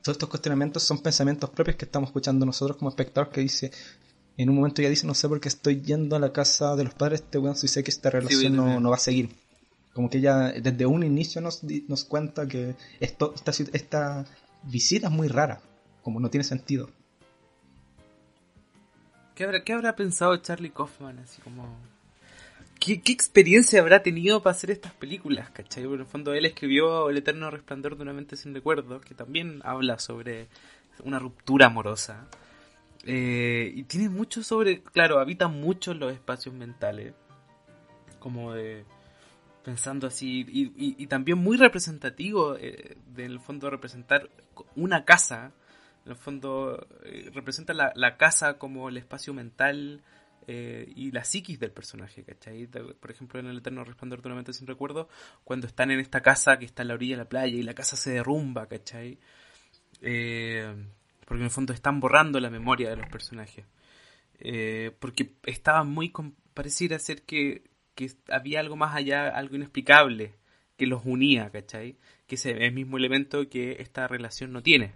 todos 0.05 0.17
estos 0.17 0.29
cuestionamientos 0.29 0.83
son 0.83 0.99
pensamientos 0.99 1.49
propios 1.49 1.79
que 1.79 1.87
estamos 1.87 2.11
escuchando 2.11 2.45
nosotros 2.45 2.77
como 2.77 2.91
espectadores 2.91 3.33
que 3.33 3.41
dice, 3.41 3.73
en 4.37 4.51
un 4.51 4.57
momento 4.57 4.83
ya 4.83 4.91
dice, 4.91 5.07
no 5.07 5.15
sé 5.15 5.31
por 5.31 5.41
qué 5.41 5.49
estoy 5.49 5.81
yendo 5.81 6.15
a 6.15 6.19
la 6.19 6.31
casa 6.31 6.77
de 6.77 6.85
los 6.85 6.93
padres 6.93 7.21
de 7.21 7.25
este 7.25 7.39
weón 7.39 7.57
si 7.57 7.69
sé 7.69 7.83
que 7.83 7.91
esta 7.91 8.11
relación 8.11 8.55
no, 8.55 8.81
no, 8.81 8.91
va 8.91 8.97
a 8.97 8.99
seguir. 8.99 9.31
Como 9.95 10.11
que 10.11 10.19
ella 10.19 10.53
desde 10.53 10.85
un 10.85 11.05
inicio 11.05 11.41
nos, 11.41 11.63
nos 11.89 12.05
cuenta 12.05 12.47
que 12.47 12.77
esto, 13.01 13.33
esta, 13.35 13.51
esta 13.73 14.27
visita 14.65 15.07
es 15.07 15.13
muy 15.13 15.29
rara, 15.29 15.63
como 16.03 16.21
no 16.21 16.29
tiene 16.29 16.45
sentido. 16.45 16.91
¿Qué 19.35 19.45
habrá, 19.45 19.65
¿Qué 19.65 19.73
habrá 19.73 19.97
pensado 19.97 20.37
Charlie 20.37 20.71
Kaufman? 20.71 21.21
Así 21.21 21.41
como 21.41 21.79
¿Qué, 22.85 23.01
experiencia 23.13 23.81
habrá 23.81 24.03
tenido 24.03 24.43
para 24.43 24.55
hacer 24.55 24.71
estas 24.71 24.93
películas, 24.93 25.49
cachai? 25.49 25.85
Porque 25.85 25.95
en 25.95 26.01
el 26.03 26.07
fondo 26.07 26.35
él 26.35 26.45
escribió 26.45 27.09
El 27.09 27.17
eterno 27.17 27.51
resplandor 27.51 27.97
de 27.97 28.03
una 28.03 28.13
mente 28.13 28.37
sin 28.37 28.53
recuerdos, 28.53 29.03
que 29.03 29.15
también 29.15 29.63
habla 29.65 29.99
sobre 29.99 30.49
una 31.03 31.19
ruptura 31.19 31.67
amorosa. 31.67 32.29
Eh, 33.05 33.73
y 33.75 33.85
tiene 33.85 34.11
mucho 34.11 34.43
sobre, 34.43 34.83
claro, 34.83 35.19
habita 35.19 35.49
mucho 35.49 35.95
los 35.95 36.13
espacios 36.13 36.55
mentales, 36.55 37.15
como 38.19 38.53
de 38.53 38.85
pensando 39.65 40.07
así, 40.07 40.45
y, 40.47 41.07
también 41.07 41.39
muy 41.39 41.57
representativo, 41.57 42.57
eh, 42.57 42.99
del 43.15 43.41
fondo 43.41 43.71
representar 43.71 44.29
una 44.77 45.07
casa, 45.07 45.53
en 46.05 46.13
el 46.13 46.19
fondo 46.19 46.87
eh, 47.03 47.31
representa 47.33 47.73
la, 47.73 48.17
casa 48.19 48.59
como 48.59 48.91
el 48.91 48.99
espacio 48.99 49.33
mental 49.33 50.03
eh, 50.47 50.93
y 50.95 51.11
la 51.11 51.25
psiquis 51.25 51.59
del 51.59 51.71
personaje, 51.71 52.23
¿cachai? 52.25 52.67
Por 52.67 53.11
ejemplo, 53.11 53.41
en 53.41 53.47
El 53.47 53.59
Eterno 53.59 53.85
Resplandor 53.85 54.23
de 54.23 54.33
una 54.33 54.53
sin 54.53 54.67
recuerdo, 54.67 55.09
cuando 55.45 55.67
están 55.67 55.91
en 55.91 56.01
esta 56.01 56.21
casa 56.21 56.59
que 56.59 56.65
está 56.65 56.83
en 56.83 56.89
la 56.89 56.95
orilla 56.95 57.17
de 57.17 57.23
la 57.23 57.29
playa 57.29 57.57
y 57.57 57.63
la 57.63 57.75
casa 57.75 57.97
se 57.97 58.13
derrumba, 58.13 58.67
¿cachai? 58.67 59.19
Eh, 60.01 60.75
porque 61.25 61.41
en 61.41 61.47
el 61.47 61.51
fondo 61.51 61.73
están 61.73 62.01
borrando 62.01 62.41
la 62.41 62.51
memoria 62.51 62.91
de 62.91 62.97
los 62.97 63.09
personajes. 63.09 63.65
Eh, 64.39 64.93
porque 64.99 65.35
estaba 65.45 65.85
muy... 65.85 66.13
pareciera 66.53 66.99
ser 66.99 67.23
que, 67.23 67.65
que 67.95 68.11
había 68.29 68.61
algo 68.61 68.77
más 68.77 68.95
allá, 68.95 69.29
algo 69.29 69.57
inexplicable 69.57 70.35
que 70.77 70.87
los 70.87 71.03
unía, 71.05 71.51
¿cachai? 71.51 71.97
Que 72.27 72.35
es 72.35 72.47
el 72.47 72.73
mismo 72.73 72.97
elemento 72.97 73.49
que 73.49 73.77
esta 73.81 74.09
relación 74.09 74.53
no 74.53 74.63
tiene. 74.63 74.93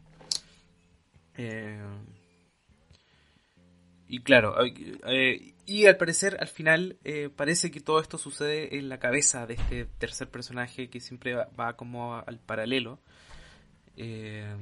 Eh, 1.36 1.80
y 4.08 4.20
claro, 4.20 4.54
eh, 4.64 5.52
y 5.66 5.84
al 5.84 5.98
parecer, 5.98 6.38
al 6.40 6.48
final, 6.48 6.96
eh, 7.04 7.28
parece 7.28 7.70
que 7.70 7.80
todo 7.80 8.00
esto 8.00 8.16
sucede 8.16 8.78
en 8.78 8.88
la 8.88 8.98
cabeza 8.98 9.46
de 9.46 9.54
este 9.54 9.84
tercer 9.84 10.30
personaje 10.30 10.88
que 10.88 10.98
siempre 10.98 11.34
va, 11.34 11.76
como 11.76 12.16
al 12.16 12.38
paralelo. 12.38 13.00
Eh, 13.96 14.56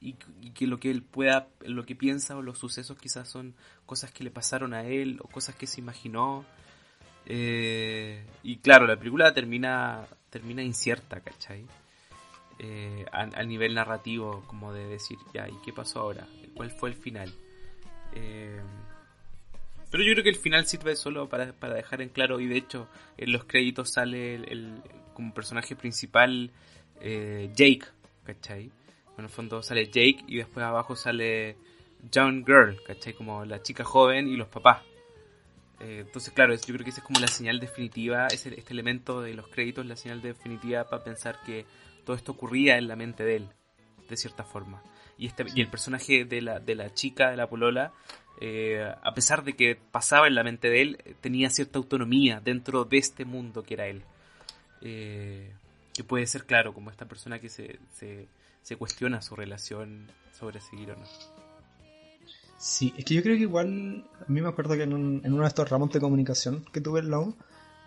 y, 0.00 0.12
que 0.52 0.66
lo 0.68 0.78
que 0.78 0.90
él 0.90 1.02
pueda, 1.02 1.48
lo 1.62 1.84
que 1.84 1.96
piensa 1.96 2.36
o 2.36 2.42
los 2.42 2.58
sucesos 2.58 2.96
quizás 2.96 3.28
son 3.28 3.56
cosas 3.86 4.12
que 4.12 4.22
le 4.22 4.30
pasaron 4.30 4.72
a 4.74 4.84
él 4.84 5.18
o 5.22 5.28
cosas 5.28 5.56
que 5.56 5.66
se 5.66 5.80
imaginó. 5.80 6.44
y 7.26 8.56
claro, 8.58 8.86
la 8.86 8.96
película 8.96 9.34
termina, 9.34 10.06
termina 10.30 10.62
incierta, 10.62 11.20
¿cachai? 11.20 11.66
a, 13.10 13.42
nivel 13.42 13.74
narrativo, 13.74 14.44
como 14.46 14.72
de 14.72 14.86
decir, 14.86 15.18
ya, 15.32 15.48
¿y 15.48 15.56
qué 15.64 15.72
pasó 15.72 16.00
ahora? 16.00 16.26
¿Cuál 16.54 16.70
fue 16.70 16.90
el 16.90 16.94
final? 16.94 17.32
Eh, 18.14 18.60
pero 19.90 20.02
yo 20.02 20.12
creo 20.12 20.24
que 20.24 20.30
el 20.30 20.36
final 20.36 20.66
sirve 20.66 20.96
solo 20.96 21.28
para, 21.28 21.52
dejar 21.52 22.02
en 22.02 22.08
claro, 22.08 22.40
y 22.40 22.46
de 22.46 22.56
hecho 22.56 22.88
en 23.16 23.30
los 23.30 23.44
créditos 23.44 23.92
sale 23.92 24.34
el, 24.34 24.82
como 25.12 25.32
personaje 25.32 25.76
principal 25.76 26.50
eh, 27.00 27.50
Jake, 27.54 27.86
¿cachai? 28.24 28.72
En 29.16 29.24
el 29.24 29.30
fondo 29.30 29.62
sale 29.62 29.86
Jake 29.86 30.24
y 30.26 30.38
después 30.38 30.66
abajo 30.66 30.96
sale 30.96 31.56
Young 32.10 32.44
Girl, 32.44 32.82
¿cachai? 32.84 33.14
Como 33.14 33.44
la 33.44 33.62
chica 33.62 33.84
joven 33.84 34.26
y 34.26 34.36
los 34.36 34.48
papás. 34.48 34.82
Eh, 35.78 36.02
entonces, 36.06 36.32
claro, 36.32 36.54
yo 36.54 36.60
creo 36.60 36.82
que 36.82 36.90
esa 36.90 37.00
es 37.00 37.06
como 37.06 37.20
la 37.20 37.28
señal 37.28 37.60
definitiva, 37.60 38.26
este 38.26 38.64
elemento 38.70 39.22
de 39.22 39.34
los 39.34 39.46
créditos, 39.46 39.86
la 39.86 39.94
señal 39.94 40.20
definitiva 40.20 40.88
para 40.88 41.04
pensar 41.04 41.38
que 41.46 41.66
todo 42.04 42.16
esto 42.16 42.32
ocurría 42.32 42.78
en 42.78 42.88
la 42.88 42.96
mente 42.96 43.22
de 43.22 43.36
él, 43.36 43.48
de 44.08 44.16
cierta 44.16 44.42
forma 44.42 44.82
y, 45.18 45.26
este, 45.26 45.44
y 45.54 45.60
el 45.60 45.68
personaje 45.68 46.24
de 46.24 46.42
la, 46.42 46.60
de 46.60 46.74
la 46.74 46.92
chica, 46.92 47.30
de 47.30 47.36
la 47.36 47.48
polola, 47.48 47.92
eh, 48.40 48.92
a 49.02 49.14
pesar 49.14 49.44
de 49.44 49.54
que 49.54 49.76
pasaba 49.76 50.26
en 50.26 50.34
la 50.34 50.42
mente 50.42 50.68
de 50.68 50.82
él, 50.82 51.16
tenía 51.20 51.50
cierta 51.50 51.78
autonomía 51.78 52.40
dentro 52.44 52.84
de 52.84 52.98
este 52.98 53.24
mundo 53.24 53.62
que 53.62 53.74
era 53.74 53.86
él. 53.86 54.02
Eh, 54.80 55.52
que 55.92 56.04
puede 56.04 56.26
ser 56.26 56.44
claro, 56.44 56.74
como 56.74 56.90
esta 56.90 57.06
persona 57.06 57.38
que 57.38 57.48
se, 57.48 57.78
se, 57.92 58.76
cuestiona 58.76 59.22
su 59.22 59.36
relación 59.36 60.10
sobre 60.36 60.60
seguir 60.60 60.90
o 60.90 60.96
no. 60.96 61.06
Sí, 62.58 62.92
es 62.96 63.04
que 63.04 63.14
yo 63.14 63.22
creo 63.22 63.36
que 63.36 63.42
igual, 63.42 64.04
a 64.20 64.30
mí 64.30 64.40
me 64.40 64.48
acuerdo 64.48 64.74
que 64.74 64.82
en, 64.82 64.92
en 65.24 65.32
uno 65.32 65.42
de 65.42 65.48
estos 65.48 65.70
ramos 65.70 65.92
de 65.92 66.00
comunicación 66.00 66.64
que 66.72 66.80
tuve 66.80 67.00
en 67.00 67.10
la 67.10 67.20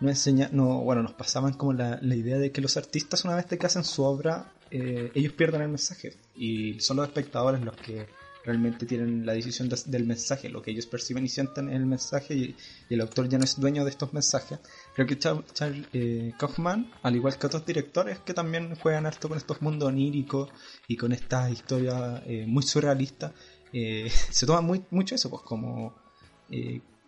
nos, 0.00 0.10
enseña, 0.10 0.48
no, 0.52 0.80
bueno, 0.80 1.02
nos 1.02 1.12
pasaban 1.12 1.54
como 1.54 1.72
la, 1.72 1.98
la 2.02 2.14
idea 2.14 2.38
de 2.38 2.52
que 2.52 2.60
los 2.60 2.76
artistas 2.76 3.24
una 3.24 3.34
vez 3.34 3.46
que 3.46 3.66
hacen 3.66 3.84
su 3.84 4.02
obra 4.02 4.52
eh, 4.70 5.10
ellos 5.14 5.32
pierden 5.32 5.62
el 5.62 5.68
mensaje 5.68 6.14
y 6.36 6.78
son 6.80 6.98
los 6.98 7.06
espectadores 7.06 7.62
los 7.62 7.76
que 7.76 8.06
realmente 8.44 8.86
tienen 8.86 9.26
la 9.26 9.34
decisión 9.34 9.68
del 9.68 10.06
mensaje, 10.06 10.48
lo 10.48 10.62
que 10.62 10.70
ellos 10.70 10.86
perciben 10.86 11.24
y 11.24 11.28
sienten 11.28 11.68
en 11.68 11.76
el 11.76 11.86
mensaje 11.86 12.34
y, 12.34 12.56
el 12.88 13.00
autor 13.02 13.28
ya 13.28 13.36
no 13.36 13.44
es 13.44 13.60
dueño 13.60 13.84
de 13.84 13.90
estos 13.90 14.12
mensajes. 14.14 14.58
Creo 14.94 15.06
que 15.06 15.18
Charles 15.18 15.86
eh, 15.92 16.32
Kaufman, 16.38 16.90
al 17.02 17.16
igual 17.16 17.36
que 17.36 17.46
otros 17.46 17.66
directores 17.66 18.20
que 18.20 18.32
también 18.32 18.74
juegan 18.76 19.04
harto 19.04 19.28
con 19.28 19.36
estos 19.36 19.60
mundos 19.60 19.88
oníricos 19.88 20.50
y 20.86 20.96
con 20.96 21.12
estas 21.12 21.50
historias 21.50 22.22
eh, 22.26 22.46
muy 22.46 22.62
surrealistas, 22.62 23.32
se 23.72 24.46
toma 24.46 24.62
muy, 24.62 24.82
mucho 24.90 25.14
eso, 25.14 25.28
pues 25.28 25.42
como, 25.42 25.94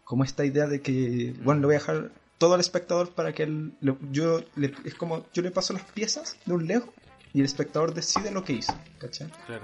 como 0.04 0.24
esta 0.24 0.44
idea 0.44 0.66
de 0.66 0.82
que, 0.82 1.34
bueno, 1.42 1.62
lo 1.62 1.68
voy 1.68 1.76
a 1.76 1.78
dejar 1.78 2.12
todo 2.40 2.54
al 2.54 2.60
espectador 2.60 3.10
para 3.10 3.34
que 3.34 3.42
él, 3.42 3.74
yo 4.10 4.40
es 4.82 4.94
como 4.94 5.26
yo 5.34 5.42
le 5.42 5.50
paso 5.50 5.74
las 5.74 5.84
piezas 5.84 6.38
de 6.46 6.54
un 6.54 6.66
lejos 6.66 6.88
y 7.34 7.40
el 7.40 7.44
espectador 7.44 7.92
decide 7.92 8.30
lo 8.30 8.42
que 8.42 8.54
hizo. 8.54 8.72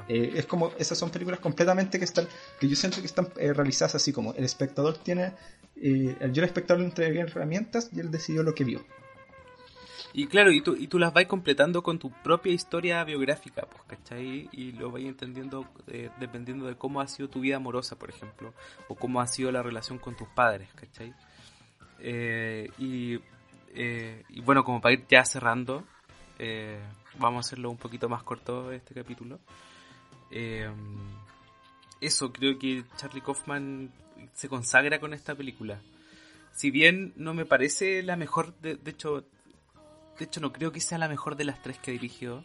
Eh, 0.09 0.33
es 0.37 0.45
como, 0.45 0.71
esas 0.79 0.99
son 0.99 1.09
películas 1.09 1.41
completamente 1.41 1.99
que 1.99 2.05
están, 2.05 2.29
que 2.61 2.69
yo 2.69 2.77
siento 2.77 3.01
que 3.01 3.07
están 3.07 3.29
eh, 3.39 3.55
realizadas 3.55 3.95
así 3.95 4.13
como 4.13 4.35
el 4.35 4.45
espectador 4.45 4.99
tiene, 4.99 5.33
eh, 5.77 6.17
yo 6.33 6.43
el 6.43 6.45
espectador 6.45 6.81
le 6.81 6.89
entregué 6.89 7.21
herramientas 7.21 7.89
y 7.95 8.01
él 8.01 8.11
decidió 8.11 8.43
lo 8.43 8.55
que 8.55 8.65
vio. 8.65 8.85
Y 10.13 10.27
claro, 10.27 10.53
y 10.53 10.61
tú, 10.61 10.77
y 10.77 10.87
tú 10.87 10.99
las 10.99 11.15
vas 11.15 11.25
completando 11.25 11.83
con 11.83 11.99
tu 11.99 12.11
propia 12.11 12.53
historia 12.53 13.03
biográfica, 13.05 13.67
pues, 13.71 13.83
¿cachai? 13.87 14.51
Y 14.53 14.73
lo 14.73 14.91
vas 14.91 15.03
entendiendo 15.03 15.67
dependiendo 16.21 16.67
de 16.67 16.77
cómo 16.77 17.01
ha 17.01 17.09
sido 17.09 17.31
tu 17.31 17.41
vida 17.41 17.57
amorosa, 17.57 17.99
por 17.99 18.11
ejemplo, 18.11 18.53
o 18.89 18.95
cómo 18.95 19.23
ha 19.23 19.27
sido 19.27 19.51
la 19.51 19.63
relación 19.63 19.99
con 19.99 20.15
tus 20.15 20.29
padres, 20.29 20.69
¿cachai? 20.75 21.15
Y, 22.03 23.15
y 23.15 24.41
bueno, 24.45 24.65
como 24.65 24.81
para 24.81 24.95
ir 24.95 25.07
ya 25.09 25.25
cerrando, 25.25 25.85
eh, 26.39 26.79
vamos 27.19 27.45
a 27.45 27.49
hacerlo 27.49 27.71
un 27.71 27.79
poquito 27.79 28.09
más 28.09 28.23
corto 28.23 28.73
este 28.73 28.95
capítulo. 28.95 29.39
Eh, 30.31 30.71
eso, 32.01 32.33
creo 32.33 32.59
que 32.59 32.85
Charlie 32.97 33.23
Kaufman 33.23 33.93
se 34.35 34.49
consagra 34.49 35.01
con 35.01 35.15
esta 35.15 35.35
película. 35.35 35.81
Si 36.53 36.71
bien 36.71 37.13
no 37.17 37.35
me 37.35 37.45
parece 37.45 38.03
la 38.03 38.17
mejor, 38.17 38.55
de, 38.61 38.79
hecho, 38.87 39.25
de 40.19 40.25
hecho 40.25 40.41
no 40.41 40.53
creo 40.53 40.73
que 40.73 40.81
sea 40.81 40.99
la 40.99 41.09
mejor 41.09 41.37
de 41.37 41.45
las 41.45 41.63
tres 41.63 41.79
que 41.79 41.93
dirigió, 41.93 42.45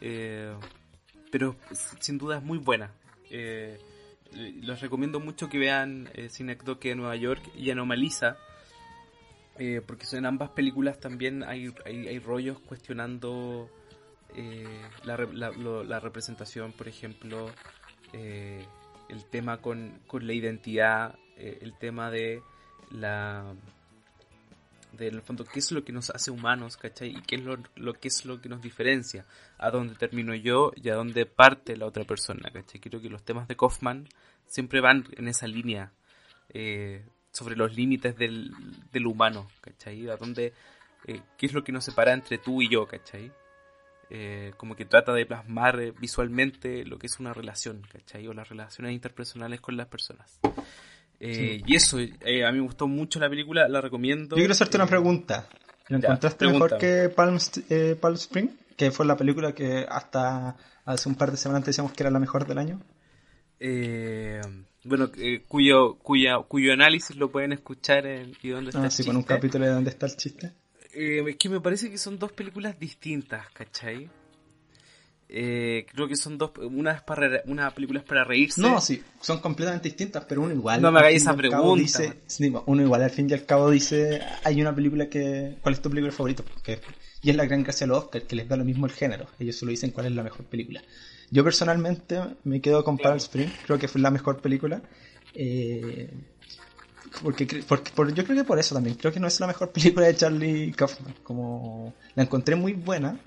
eh, 0.00 0.54
pero 1.30 1.56
sin 2.00 2.18
duda 2.18 2.38
es 2.38 2.42
muy 2.42 2.58
buena. 2.58 2.90
Eh, 3.30 3.78
les 4.32 4.80
recomiendo 4.80 5.20
mucho 5.20 5.48
que 5.48 5.58
vean 5.58 6.08
eh, 6.14 6.28
Cinecdoque 6.28 6.90
de 6.90 6.96
Nueva 6.96 7.16
York 7.16 7.42
y 7.54 7.70
Anomaliza, 7.70 8.36
eh, 9.58 9.82
porque 9.84 10.06
en 10.12 10.26
ambas 10.26 10.50
películas 10.50 11.00
también 11.00 11.42
hay, 11.42 11.72
hay, 11.84 12.18
rollos 12.18 12.60
cuestionando 12.60 13.68
eh, 14.34 14.64
la, 15.04 15.16
la, 15.16 16.00
representación, 16.00 16.72
por 16.72 16.88
ejemplo, 16.88 17.50
eh, 18.12 18.64
el 19.08 19.24
tema 19.26 19.58
con, 19.60 20.00
con 20.06 20.26
la 20.26 20.32
identidad, 20.32 21.16
el 21.36 21.76
tema 21.78 22.10
de 22.10 22.42
la 22.90 23.54
del 24.92 25.22
fondo 25.22 25.44
qué 25.44 25.60
es 25.60 25.70
lo 25.70 25.84
que 25.84 25.92
nos 25.92 26.10
hace 26.10 26.30
humanos, 26.30 26.76
¿cachai? 26.76 27.10
Y 27.10 27.22
qué 27.22 27.36
es 27.36 27.44
lo, 27.44 27.58
lo 27.76 27.94
que 27.94 28.08
es 28.08 28.24
lo 28.24 28.40
que 28.40 28.48
nos 28.48 28.60
diferencia, 28.60 29.26
a 29.58 29.70
dónde 29.70 29.94
termino 29.94 30.34
yo 30.34 30.72
y 30.74 30.88
a 30.88 30.94
dónde 30.94 31.26
parte 31.26 31.76
la 31.76 31.86
otra 31.86 32.04
persona, 32.04 32.50
¿cachai? 32.50 32.80
Creo 32.80 33.00
que 33.00 33.08
los 33.08 33.22
temas 33.22 33.46
de 33.48 33.56
Kaufman 33.56 34.08
siempre 34.46 34.80
van 34.80 35.04
en 35.16 35.28
esa 35.28 35.46
línea 35.46 35.92
eh, 36.48 37.04
sobre 37.38 37.56
los 37.56 37.74
límites 37.74 38.16
del, 38.16 38.52
del 38.92 39.06
humano, 39.06 39.48
¿cachai? 39.60 40.08
A 40.08 40.16
dónde, 40.16 40.52
eh, 41.06 41.20
¿Qué 41.36 41.46
es 41.46 41.52
lo 41.52 41.62
que 41.62 41.72
nos 41.72 41.84
separa 41.84 42.12
entre 42.12 42.38
tú 42.38 42.60
y 42.62 42.68
yo, 42.68 42.86
¿cachai? 42.86 43.32
eh, 44.10 44.52
como 44.56 44.74
que 44.74 44.84
trata 44.84 45.12
de 45.12 45.26
plasmar 45.26 45.80
eh, 45.80 45.92
visualmente 45.98 46.84
lo 46.84 46.98
que 46.98 47.06
es 47.06 47.20
una 47.20 47.34
relación, 47.34 47.82
¿cachai? 47.92 48.26
O 48.26 48.32
las 48.32 48.48
relaciones 48.48 48.92
interpersonales 48.92 49.60
con 49.60 49.76
las 49.76 49.86
personas. 49.86 50.38
Y 51.20 51.74
eso, 51.74 51.98
a 51.98 52.52
mí 52.52 52.58
me 52.58 52.60
gustó 52.60 52.86
mucho 52.86 53.18
la 53.18 53.28
película, 53.28 53.68
la 53.68 53.80
recomiendo. 53.80 54.36
Yo 54.36 54.40
quiero 54.40 54.52
hacerte 54.52 54.76
una 54.76 54.86
pregunta. 54.86 55.48
¿Lo 55.88 55.98
ya, 55.98 56.08
encontraste 56.08 56.46
mejor 56.46 56.78
que 56.78 57.08
Palm, 57.08 57.38
eh, 57.70 57.96
Palm 58.00 58.14
Spring? 58.14 58.48
Que 58.76 58.90
fue 58.92 59.04
la 59.04 59.16
película 59.16 59.52
que 59.52 59.84
hasta 59.88 60.56
hace 60.84 61.08
un 61.08 61.16
par 61.16 61.30
de 61.30 61.36
semanas 61.36 61.64
te 61.64 61.70
decíamos 61.70 61.92
que 61.92 62.02
era 62.02 62.10
la 62.10 62.20
mejor 62.20 62.46
del 62.46 62.58
año. 62.58 62.80
eh, 63.58 64.40
bueno, 64.88 65.10
eh, 65.18 65.42
cuyo, 65.46 65.94
cuya, 65.96 66.38
cuyo 66.48 66.72
análisis 66.72 67.14
lo 67.16 67.30
pueden 67.30 67.52
escuchar 67.52 68.06
en 68.06 68.32
¿Y 68.42 68.48
dónde 68.48 68.70
está 68.70 68.82
Ah, 68.82 68.86
el 68.86 68.90
sí, 68.90 69.04
con 69.04 69.16
un 69.16 69.22
chiste? 69.22 69.34
capítulo 69.34 69.64
de 69.66 69.70
dónde 69.72 69.90
está 69.90 70.06
el 70.06 70.16
chiste. 70.16 70.52
Eh, 70.94 71.22
es 71.28 71.36
que 71.36 71.48
me 71.48 71.60
parece 71.60 71.90
que 71.90 71.98
son 71.98 72.18
dos 72.18 72.32
películas 72.32 72.78
distintas, 72.80 73.46
¿cachai? 73.52 74.08
Eh, 75.30 75.84
creo 75.92 76.08
que 76.08 76.16
son 76.16 76.38
dos, 76.38 76.52
una 76.56 76.92
es 76.92 77.02
para 77.02 77.28
re- 77.28 77.42
una 77.46 77.70
película 77.74 78.00
es 78.00 78.06
para 78.06 78.24
reírse. 78.24 78.62
No, 78.62 78.80
sí, 78.80 79.02
son 79.20 79.40
completamente 79.40 79.88
distintas, 79.88 80.24
pero 80.24 80.40
uno 80.40 80.54
igual. 80.54 80.80
No 80.80 80.90
me 80.90 81.00
hagáis 81.00 81.20
esa 81.20 81.36
pregunta, 81.36 81.78
dice- 81.82 82.14
uno 82.64 82.82
igual 82.82 83.02
al 83.02 83.10
fin 83.10 83.28
y 83.28 83.34
al 83.34 83.44
cabo 83.44 83.70
dice, 83.70 84.22
hay 84.42 84.60
una 84.62 84.74
película 84.74 85.06
que... 85.10 85.56
¿Cuál 85.60 85.74
es 85.74 85.82
tu 85.82 85.90
película 85.90 86.12
favorita? 86.12 86.42
Porque- 86.42 86.80
y 87.20 87.28
es 87.30 87.36
la 87.36 87.44
gran 87.44 87.62
gracia 87.62 87.86
de 87.86 87.88
los 87.92 88.04
Oscars, 88.04 88.24
que 88.24 88.36
les 88.36 88.48
da 88.48 88.56
lo 88.56 88.64
mismo 88.64 88.86
el 88.86 88.92
género. 88.92 89.26
Ellos 89.38 89.56
solo 89.56 89.70
dicen 89.70 89.90
cuál 89.90 90.06
es 90.06 90.12
la 90.12 90.22
mejor 90.22 90.46
película. 90.46 90.82
Yo 91.30 91.44
personalmente 91.44 92.20
me 92.44 92.60
quedo 92.60 92.82
con 92.84 92.96
Palm 92.98 93.16
Spring, 93.16 93.48
creo 93.66 93.78
que 93.78 93.88
fue 93.88 94.00
la 94.00 94.10
mejor 94.10 94.40
película. 94.40 94.80
Eh, 95.34 96.10
porque, 97.22 97.46
porque 97.66 97.90
por- 97.92 98.12
yo 98.14 98.24
creo 98.24 98.36
que 98.36 98.44
por 98.44 98.58
eso 98.58 98.74
también, 98.74 98.96
creo 98.96 99.12
que 99.12 99.20
no 99.20 99.26
es 99.28 99.38
la 99.40 99.46
mejor 99.46 99.70
película 99.72 100.06
de 100.06 100.16
Charlie 100.16 100.72
Kaufman. 100.72 101.14
Como 101.22 101.94
la 102.14 102.22
encontré 102.22 102.56
muy 102.56 102.72
buena. 102.72 103.18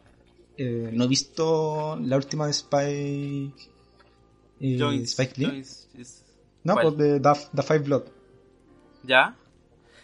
Eh, 0.58 0.90
no 0.94 1.06
he 1.06 1.08
visto 1.08 1.98
la 2.02 2.18
última 2.18 2.46
de 2.46 2.52
Spike, 2.52 3.70
eh, 4.60 4.78
Jones- 4.80 5.10
Spike 5.12 5.34
Lee. 5.38 5.46
Jones 5.48 6.24
No, 6.64 6.74
¿Cuál? 6.74 6.94
pues 6.96 6.98
de 6.98 7.20
The, 7.20 7.64
Five 7.64 7.80
Blood. 7.80 8.04
¿Ya? 9.04 9.36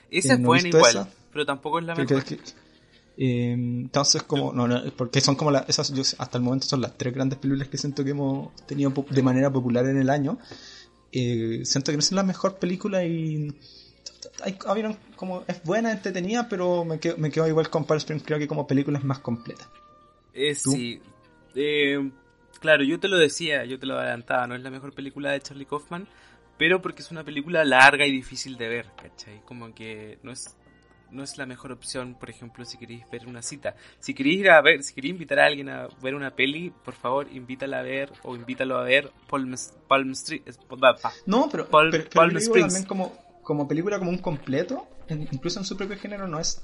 Esa 0.10 0.30
Eh, 0.30 0.36
es 0.36 0.40
¿no 0.40 0.48
buena 0.48 0.68
igual, 0.70 0.90
esa? 0.90 1.10
pero 1.32 1.46
tampoco 1.46 1.80
es 1.80 1.86
la 1.86 1.94
Creo 1.94 2.08
mejor. 2.08 2.24
que- 2.26 2.40
eh, 3.18 3.52
entonces, 3.52 4.22
como, 4.24 4.54
no, 4.54 4.68
no, 4.68 4.82
porque 4.96 5.22
son 5.22 5.36
como 5.36 5.50
las, 5.50 5.68
esas, 5.68 5.92
yo, 5.92 6.04
hasta 6.20 6.38
el 6.38 6.44
momento 6.44 6.68
son 6.68 6.82
las 6.82 6.98
tres 6.98 7.14
grandes 7.14 7.40
películas 7.40 7.68
que 7.68 7.78
siento 7.78 8.04
que 8.04 8.12
hemos 8.12 8.56
tenido 8.68 8.94
de 9.10 9.24
manera 9.24 9.52
popular 9.52 9.86
en 9.88 9.98
el 9.98 10.10
año. 10.10 10.38
Eh, 11.12 11.62
siento 11.64 11.92
que 11.92 11.98
no 11.98 12.02
es 12.02 12.12
la 12.12 12.24
mejor 12.24 12.58
película 12.58 13.04
y 13.04 13.56
hay, 14.44 14.58
habieron 14.68 14.98
como, 15.16 15.44
es 15.48 15.64
buena, 15.64 15.92
entretenida, 15.92 16.48
pero 16.48 16.86
me 16.86 17.00
quedo, 17.00 17.18
me 17.18 17.32
quedo 17.32 17.48
igual 17.48 17.72
con 17.72 17.86
Palm 17.86 17.98
Springs, 17.98 18.24
creo 18.24 18.38
que 18.38 18.48
como 18.48 18.68
película 18.68 19.00
es 19.00 19.04
más 19.04 19.20
completa. 19.20 19.68
Eh, 20.34 20.54
sí. 20.54 21.02
Eh, 21.56 22.12
claro, 22.60 22.84
yo 22.84 23.00
te 23.00 23.08
lo 23.08 23.18
decía, 23.18 23.66
yo 23.66 23.80
te 23.80 23.88
lo 23.88 23.98
adelantaba, 23.98 24.46
no 24.46 24.56
es 24.56 24.62
la 24.62 24.70
mejor 24.70 24.94
película 24.94 25.32
de 25.32 25.42
Charlie 25.42 25.66
Kaufman, 25.66 26.08
pero 26.60 26.84
porque 26.84 27.02
es 27.02 27.10
una 27.10 27.24
película 27.24 27.66
larga 27.66 28.06
y 28.06 28.12
difícil 28.12 28.58
de 28.58 28.68
ver, 28.68 28.86
¿cachai? 28.96 29.42
Como 29.44 29.74
que 29.74 30.20
no 30.22 30.32
es 30.32 30.56
no 31.12 31.24
es 31.24 31.38
la 31.38 31.46
mejor 31.46 31.72
opción, 31.72 32.16
por 32.20 32.30
ejemplo, 32.30 32.66
si 32.66 32.78
queréis 32.78 33.04
ver 33.12 33.28
una 33.28 33.42
cita. 33.42 33.76
Si 34.00 34.14
queréis 34.14 34.40
ir 34.42 34.50
a 34.50 34.62
ver, 34.62 34.84
si 34.84 34.94
queréis 34.94 35.14
invitar 35.14 35.40
a 35.40 35.46
alguien 35.46 35.70
a 35.70 35.88
ver 36.02 36.16
una 36.16 36.36
peli, 36.36 36.72
por 36.84 36.94
favor, 36.94 37.28
invítala 37.32 37.80
a 37.80 37.82
ver 37.84 38.12
o 38.24 38.36
invítalo 38.36 38.78
a 38.78 38.84
ver 38.84 39.12
Palm, 39.30 39.56
Palm 39.88 40.12
Street. 40.12 40.42
No, 41.26 41.48
pero, 41.52 41.68
Palm- 41.70 41.92
pero, 41.92 42.04
pero 42.06 42.14
Palm 42.14 42.38
Springs. 42.38 42.68
también 42.74 42.88
como, 42.88 43.14
como 43.44 43.68
película, 43.68 43.98
como 44.00 44.12
un 44.12 44.18
completo, 44.20 44.88
incluso 45.10 45.60
en 45.60 45.66
su 45.66 45.78
propio 45.78 45.98
género 45.98 46.28
no 46.28 46.40
es 46.40 46.62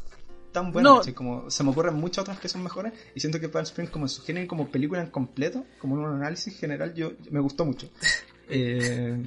tan 0.51 0.71
buena. 0.71 0.89
No. 0.89 0.97
¿cachai? 0.97 1.13
Como, 1.13 1.49
se 1.49 1.63
me 1.63 1.71
ocurren 1.71 1.95
muchas 1.95 2.23
otras 2.23 2.39
que 2.39 2.47
son 2.47 2.61
mejores 2.63 2.93
y 3.15 3.19
siento 3.19 3.39
que 3.39 3.49
Palm 3.49 3.63
Springs 3.63 3.89
como 3.91 4.05
en 4.05 4.09
su 4.09 4.21
género 4.23 4.47
como 4.47 4.67
película 4.69 5.01
en 5.01 5.09
completo, 5.09 5.65
como 5.79 5.95
en 5.97 6.03
un 6.05 6.15
análisis 6.21 6.57
general, 6.59 6.93
yo, 6.93 7.11
yo- 7.21 7.31
me 7.31 7.39
gustó 7.39 7.65
mucho. 7.65 7.89
Eh, 8.49 9.23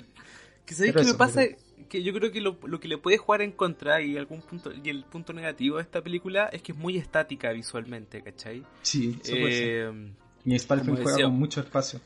Que 0.66 0.74
sabéis 0.74 0.94
qué 0.94 1.04
me 1.04 1.14
pasa 1.14 1.40
pero- 1.40 1.56
que 1.88 2.02
yo 2.02 2.12
creo 2.12 2.30
que 2.32 2.40
lo, 2.40 2.58
lo 2.64 2.80
que 2.80 2.88
le 2.88 2.98
puede 2.98 3.18
jugar 3.18 3.42
en 3.42 3.52
contra 3.52 4.00
y 4.02 4.16
algún 4.16 4.40
punto 4.42 4.72
y 4.72 4.88
el 4.88 5.04
punto 5.04 5.32
negativo 5.32 5.76
de 5.76 5.82
esta 5.82 6.02
película 6.02 6.46
es 6.46 6.62
que 6.62 6.72
es 6.72 6.78
muy 6.78 6.96
estática 6.96 7.52
visualmente, 7.52 8.22
¿cachai? 8.22 8.64
sí, 8.82 9.16
eso 9.22 9.32
puede 9.32 9.52
ser. 9.52 9.68
Eh, 9.68 10.12
Y 10.46 10.58
juega 11.02 11.22
con 11.22 11.34
mucho 11.38 11.60
espacio. 11.60 12.00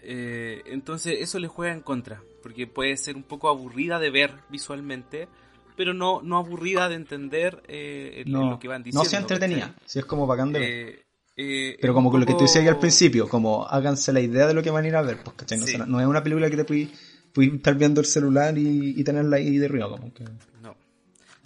eh, 0.00 0.62
entonces 0.66 1.18
eso 1.20 1.38
le 1.38 1.48
juega 1.48 1.72
en 1.72 1.80
contra, 1.80 2.22
porque 2.42 2.66
puede 2.66 2.96
ser 2.96 3.16
un 3.16 3.22
poco 3.22 3.48
aburrida 3.48 3.98
de 3.98 4.10
ver 4.10 4.32
visualmente, 4.50 5.28
pero 5.76 5.94
no, 5.94 6.20
no 6.22 6.36
aburrida 6.38 6.88
de 6.88 6.96
entender 6.96 7.62
eh, 7.68 8.24
No, 8.26 8.50
lo 8.50 8.58
que 8.58 8.68
van 8.68 8.82
diciendo. 8.82 9.04
no 9.04 9.10
sea 9.10 9.20
entretenida, 9.20 9.72
¿cachai? 9.72 9.82
sí 9.86 9.98
es 9.98 10.04
como 10.04 10.26
bacán 10.26 10.52
de 10.52 10.58
ver. 10.58 10.68
Eh, 10.68 11.02
eh, 11.36 11.78
Pero 11.80 11.94
como 11.94 12.10
con 12.10 12.20
lo 12.20 12.26
que 12.26 12.34
tú 12.34 12.40
decías 12.42 12.66
al 12.68 12.78
principio, 12.78 13.28
como 13.28 13.66
háganse 13.66 14.12
la 14.12 14.20
idea 14.20 14.46
de 14.46 14.54
lo 14.54 14.62
que 14.62 14.70
van 14.70 14.84
a 14.84 14.88
ir 14.88 14.96
a 14.96 15.02
ver, 15.02 15.16
pues, 15.24 15.34
¿cachai? 15.36 15.58
No, 15.58 15.66
Sí. 15.66 15.72
se- 15.72 15.78
no 15.86 16.00
es 16.00 16.06
una 16.06 16.22
película 16.22 16.50
que 16.50 16.56
te 16.56 16.64
puedes 16.64 16.88
estar 17.36 17.74
viendo 17.76 18.00
el 18.00 18.06
celular 18.06 18.56
y, 18.58 18.94
y 18.98 19.04
tenerla 19.04 19.36
ahí 19.36 19.58
de 19.58 19.68
ruido, 19.68 19.90
como 19.90 20.12
que... 20.12 20.24
No. 20.62 20.74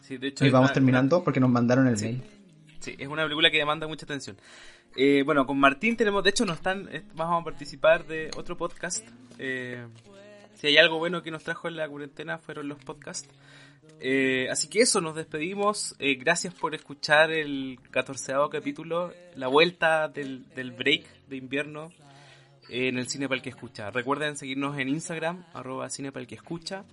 Sí, 0.01 0.17
de 0.19 0.29
hecho, 0.29 0.45
Y 0.47 0.51
vamos 0.51 0.69
una- 0.71 0.75
terminando 0.75 1.23
porque 1.25 1.41
nos 1.41 1.51
mandaron 1.51 1.87
el 1.89 1.97
Sí. 1.97 2.05
mail. 2.07 2.23
Sí, 2.81 2.95
es 2.99 3.09
una 3.09 3.23
película 3.25 3.51
que 3.51 3.59
demanda 3.59 3.87
mucha 3.89 4.05
atención. 4.05 4.37
Eh, 4.97 5.23
bueno, 5.25 5.47
con 5.47 5.59
Martín 5.59 5.97
tenemos, 5.97 6.23
de 6.25 6.31
hecho, 6.31 6.45
nos 6.47 6.57
están, 6.57 6.89
eh, 6.93 7.03
vamos 7.15 7.41
a 7.41 7.45
participar 7.45 8.07
de 8.07 8.31
otro 8.37 8.57
podcast. 8.57 9.07
Eh, 9.39 9.85
si 10.55 10.69
hay 10.69 10.77
algo 10.79 10.99
bueno 10.99 11.23
que 11.23 11.31
nos 11.31 11.43
trajo 11.43 11.69
en 11.69 11.77
la 11.77 11.89
cuarentena 11.89 12.39
fueron 12.39 12.69
los 12.69 12.79
podcasts. 12.83 13.29
Eh, 14.01 14.49
así 14.51 14.69
que 14.69 14.81
eso, 14.83 15.01
nos 15.01 15.15
despedimos. 15.17 15.95
Eh, 15.99 16.15
gracias 16.17 16.55
por 16.55 16.75
escuchar 16.75 17.31
el 17.33 17.79
catorceavo 17.91 18.49
capítulo, 18.51 19.13
la 19.35 19.49
vuelta 19.49 20.09
del, 20.09 20.45
del 20.55 20.71
break 20.73 21.05
de 21.29 21.37
invierno 21.37 21.93
en 22.69 22.99
el 22.99 23.09
Cine 23.09 23.29
para 23.29 23.37
el 23.37 23.43
que 23.43 23.51
escucha. 23.51 23.91
Recuerden 23.91 24.37
seguirnos 24.37 24.79
en 24.79 24.89
Instagram, 24.89 25.45
arroba 25.55 25.89
Cine 25.91 26.13
para 26.13 26.23
el 26.23 26.27
que 26.27 26.35
escucha, 26.35 26.85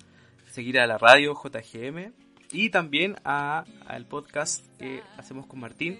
seguir 0.51 0.79
a 0.79 0.87
la 0.87 0.97
radio 0.97 1.33
JGM 1.33 2.11
y 2.51 2.69
también 2.69 3.15
a, 3.25 3.63
al 3.87 4.05
podcast 4.05 4.63
que 4.77 5.01
hacemos 5.17 5.45
con 5.47 5.59
Martín, 5.59 5.99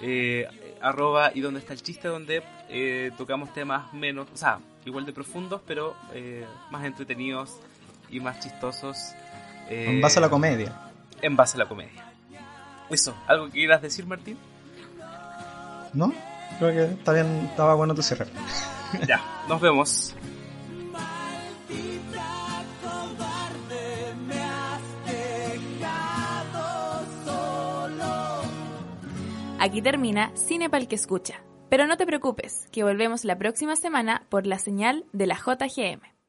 eh, 0.00 0.48
arroba 0.80 1.30
y 1.34 1.40
donde 1.40 1.60
está 1.60 1.74
el 1.74 1.82
chiste, 1.82 2.08
donde 2.08 2.42
eh, 2.70 3.10
tocamos 3.18 3.52
temas 3.52 3.92
menos, 3.92 4.26
o 4.32 4.36
sea, 4.36 4.60
igual 4.86 5.04
de 5.04 5.12
profundos, 5.12 5.60
pero 5.66 5.94
eh, 6.14 6.46
más 6.70 6.84
entretenidos 6.86 7.58
y 8.08 8.20
más 8.20 8.40
chistosos. 8.40 8.96
eh, 9.68 9.86
En 9.88 10.00
base 10.00 10.18
a 10.18 10.22
la 10.22 10.30
comedia. 10.30 10.90
En 11.20 11.36
base 11.36 11.56
a 11.56 11.58
la 11.58 11.68
comedia. 11.68 12.06
Eso, 12.88 13.14
¿algo 13.26 13.46
que 13.46 13.52
quieras 13.52 13.82
decir, 13.82 14.06
Martín? 14.06 14.38
¿No? 15.92 16.12
Creo 16.58 16.70
que 16.72 16.94
está 16.94 17.12
bien, 17.12 17.26
estaba 17.50 17.74
bueno 17.74 17.94
tu 17.94 18.02
cierre. 18.02 18.26
ya, 19.06 19.20
nos 19.48 19.60
vemos. 19.60 20.14
Aquí 29.58 29.82
termina 29.82 30.34
Cine 30.36 30.70
Pal 30.70 30.88
que 30.88 30.94
escucha. 30.94 31.42
Pero 31.68 31.86
no 31.86 31.96
te 31.98 32.06
preocupes, 32.06 32.66
que 32.72 32.82
volvemos 32.82 33.24
la 33.24 33.36
próxima 33.36 33.76
semana 33.76 34.26
por 34.30 34.46
la 34.46 34.58
señal 34.58 35.04
de 35.12 35.26
la 35.26 35.36
JGM. 35.36 36.19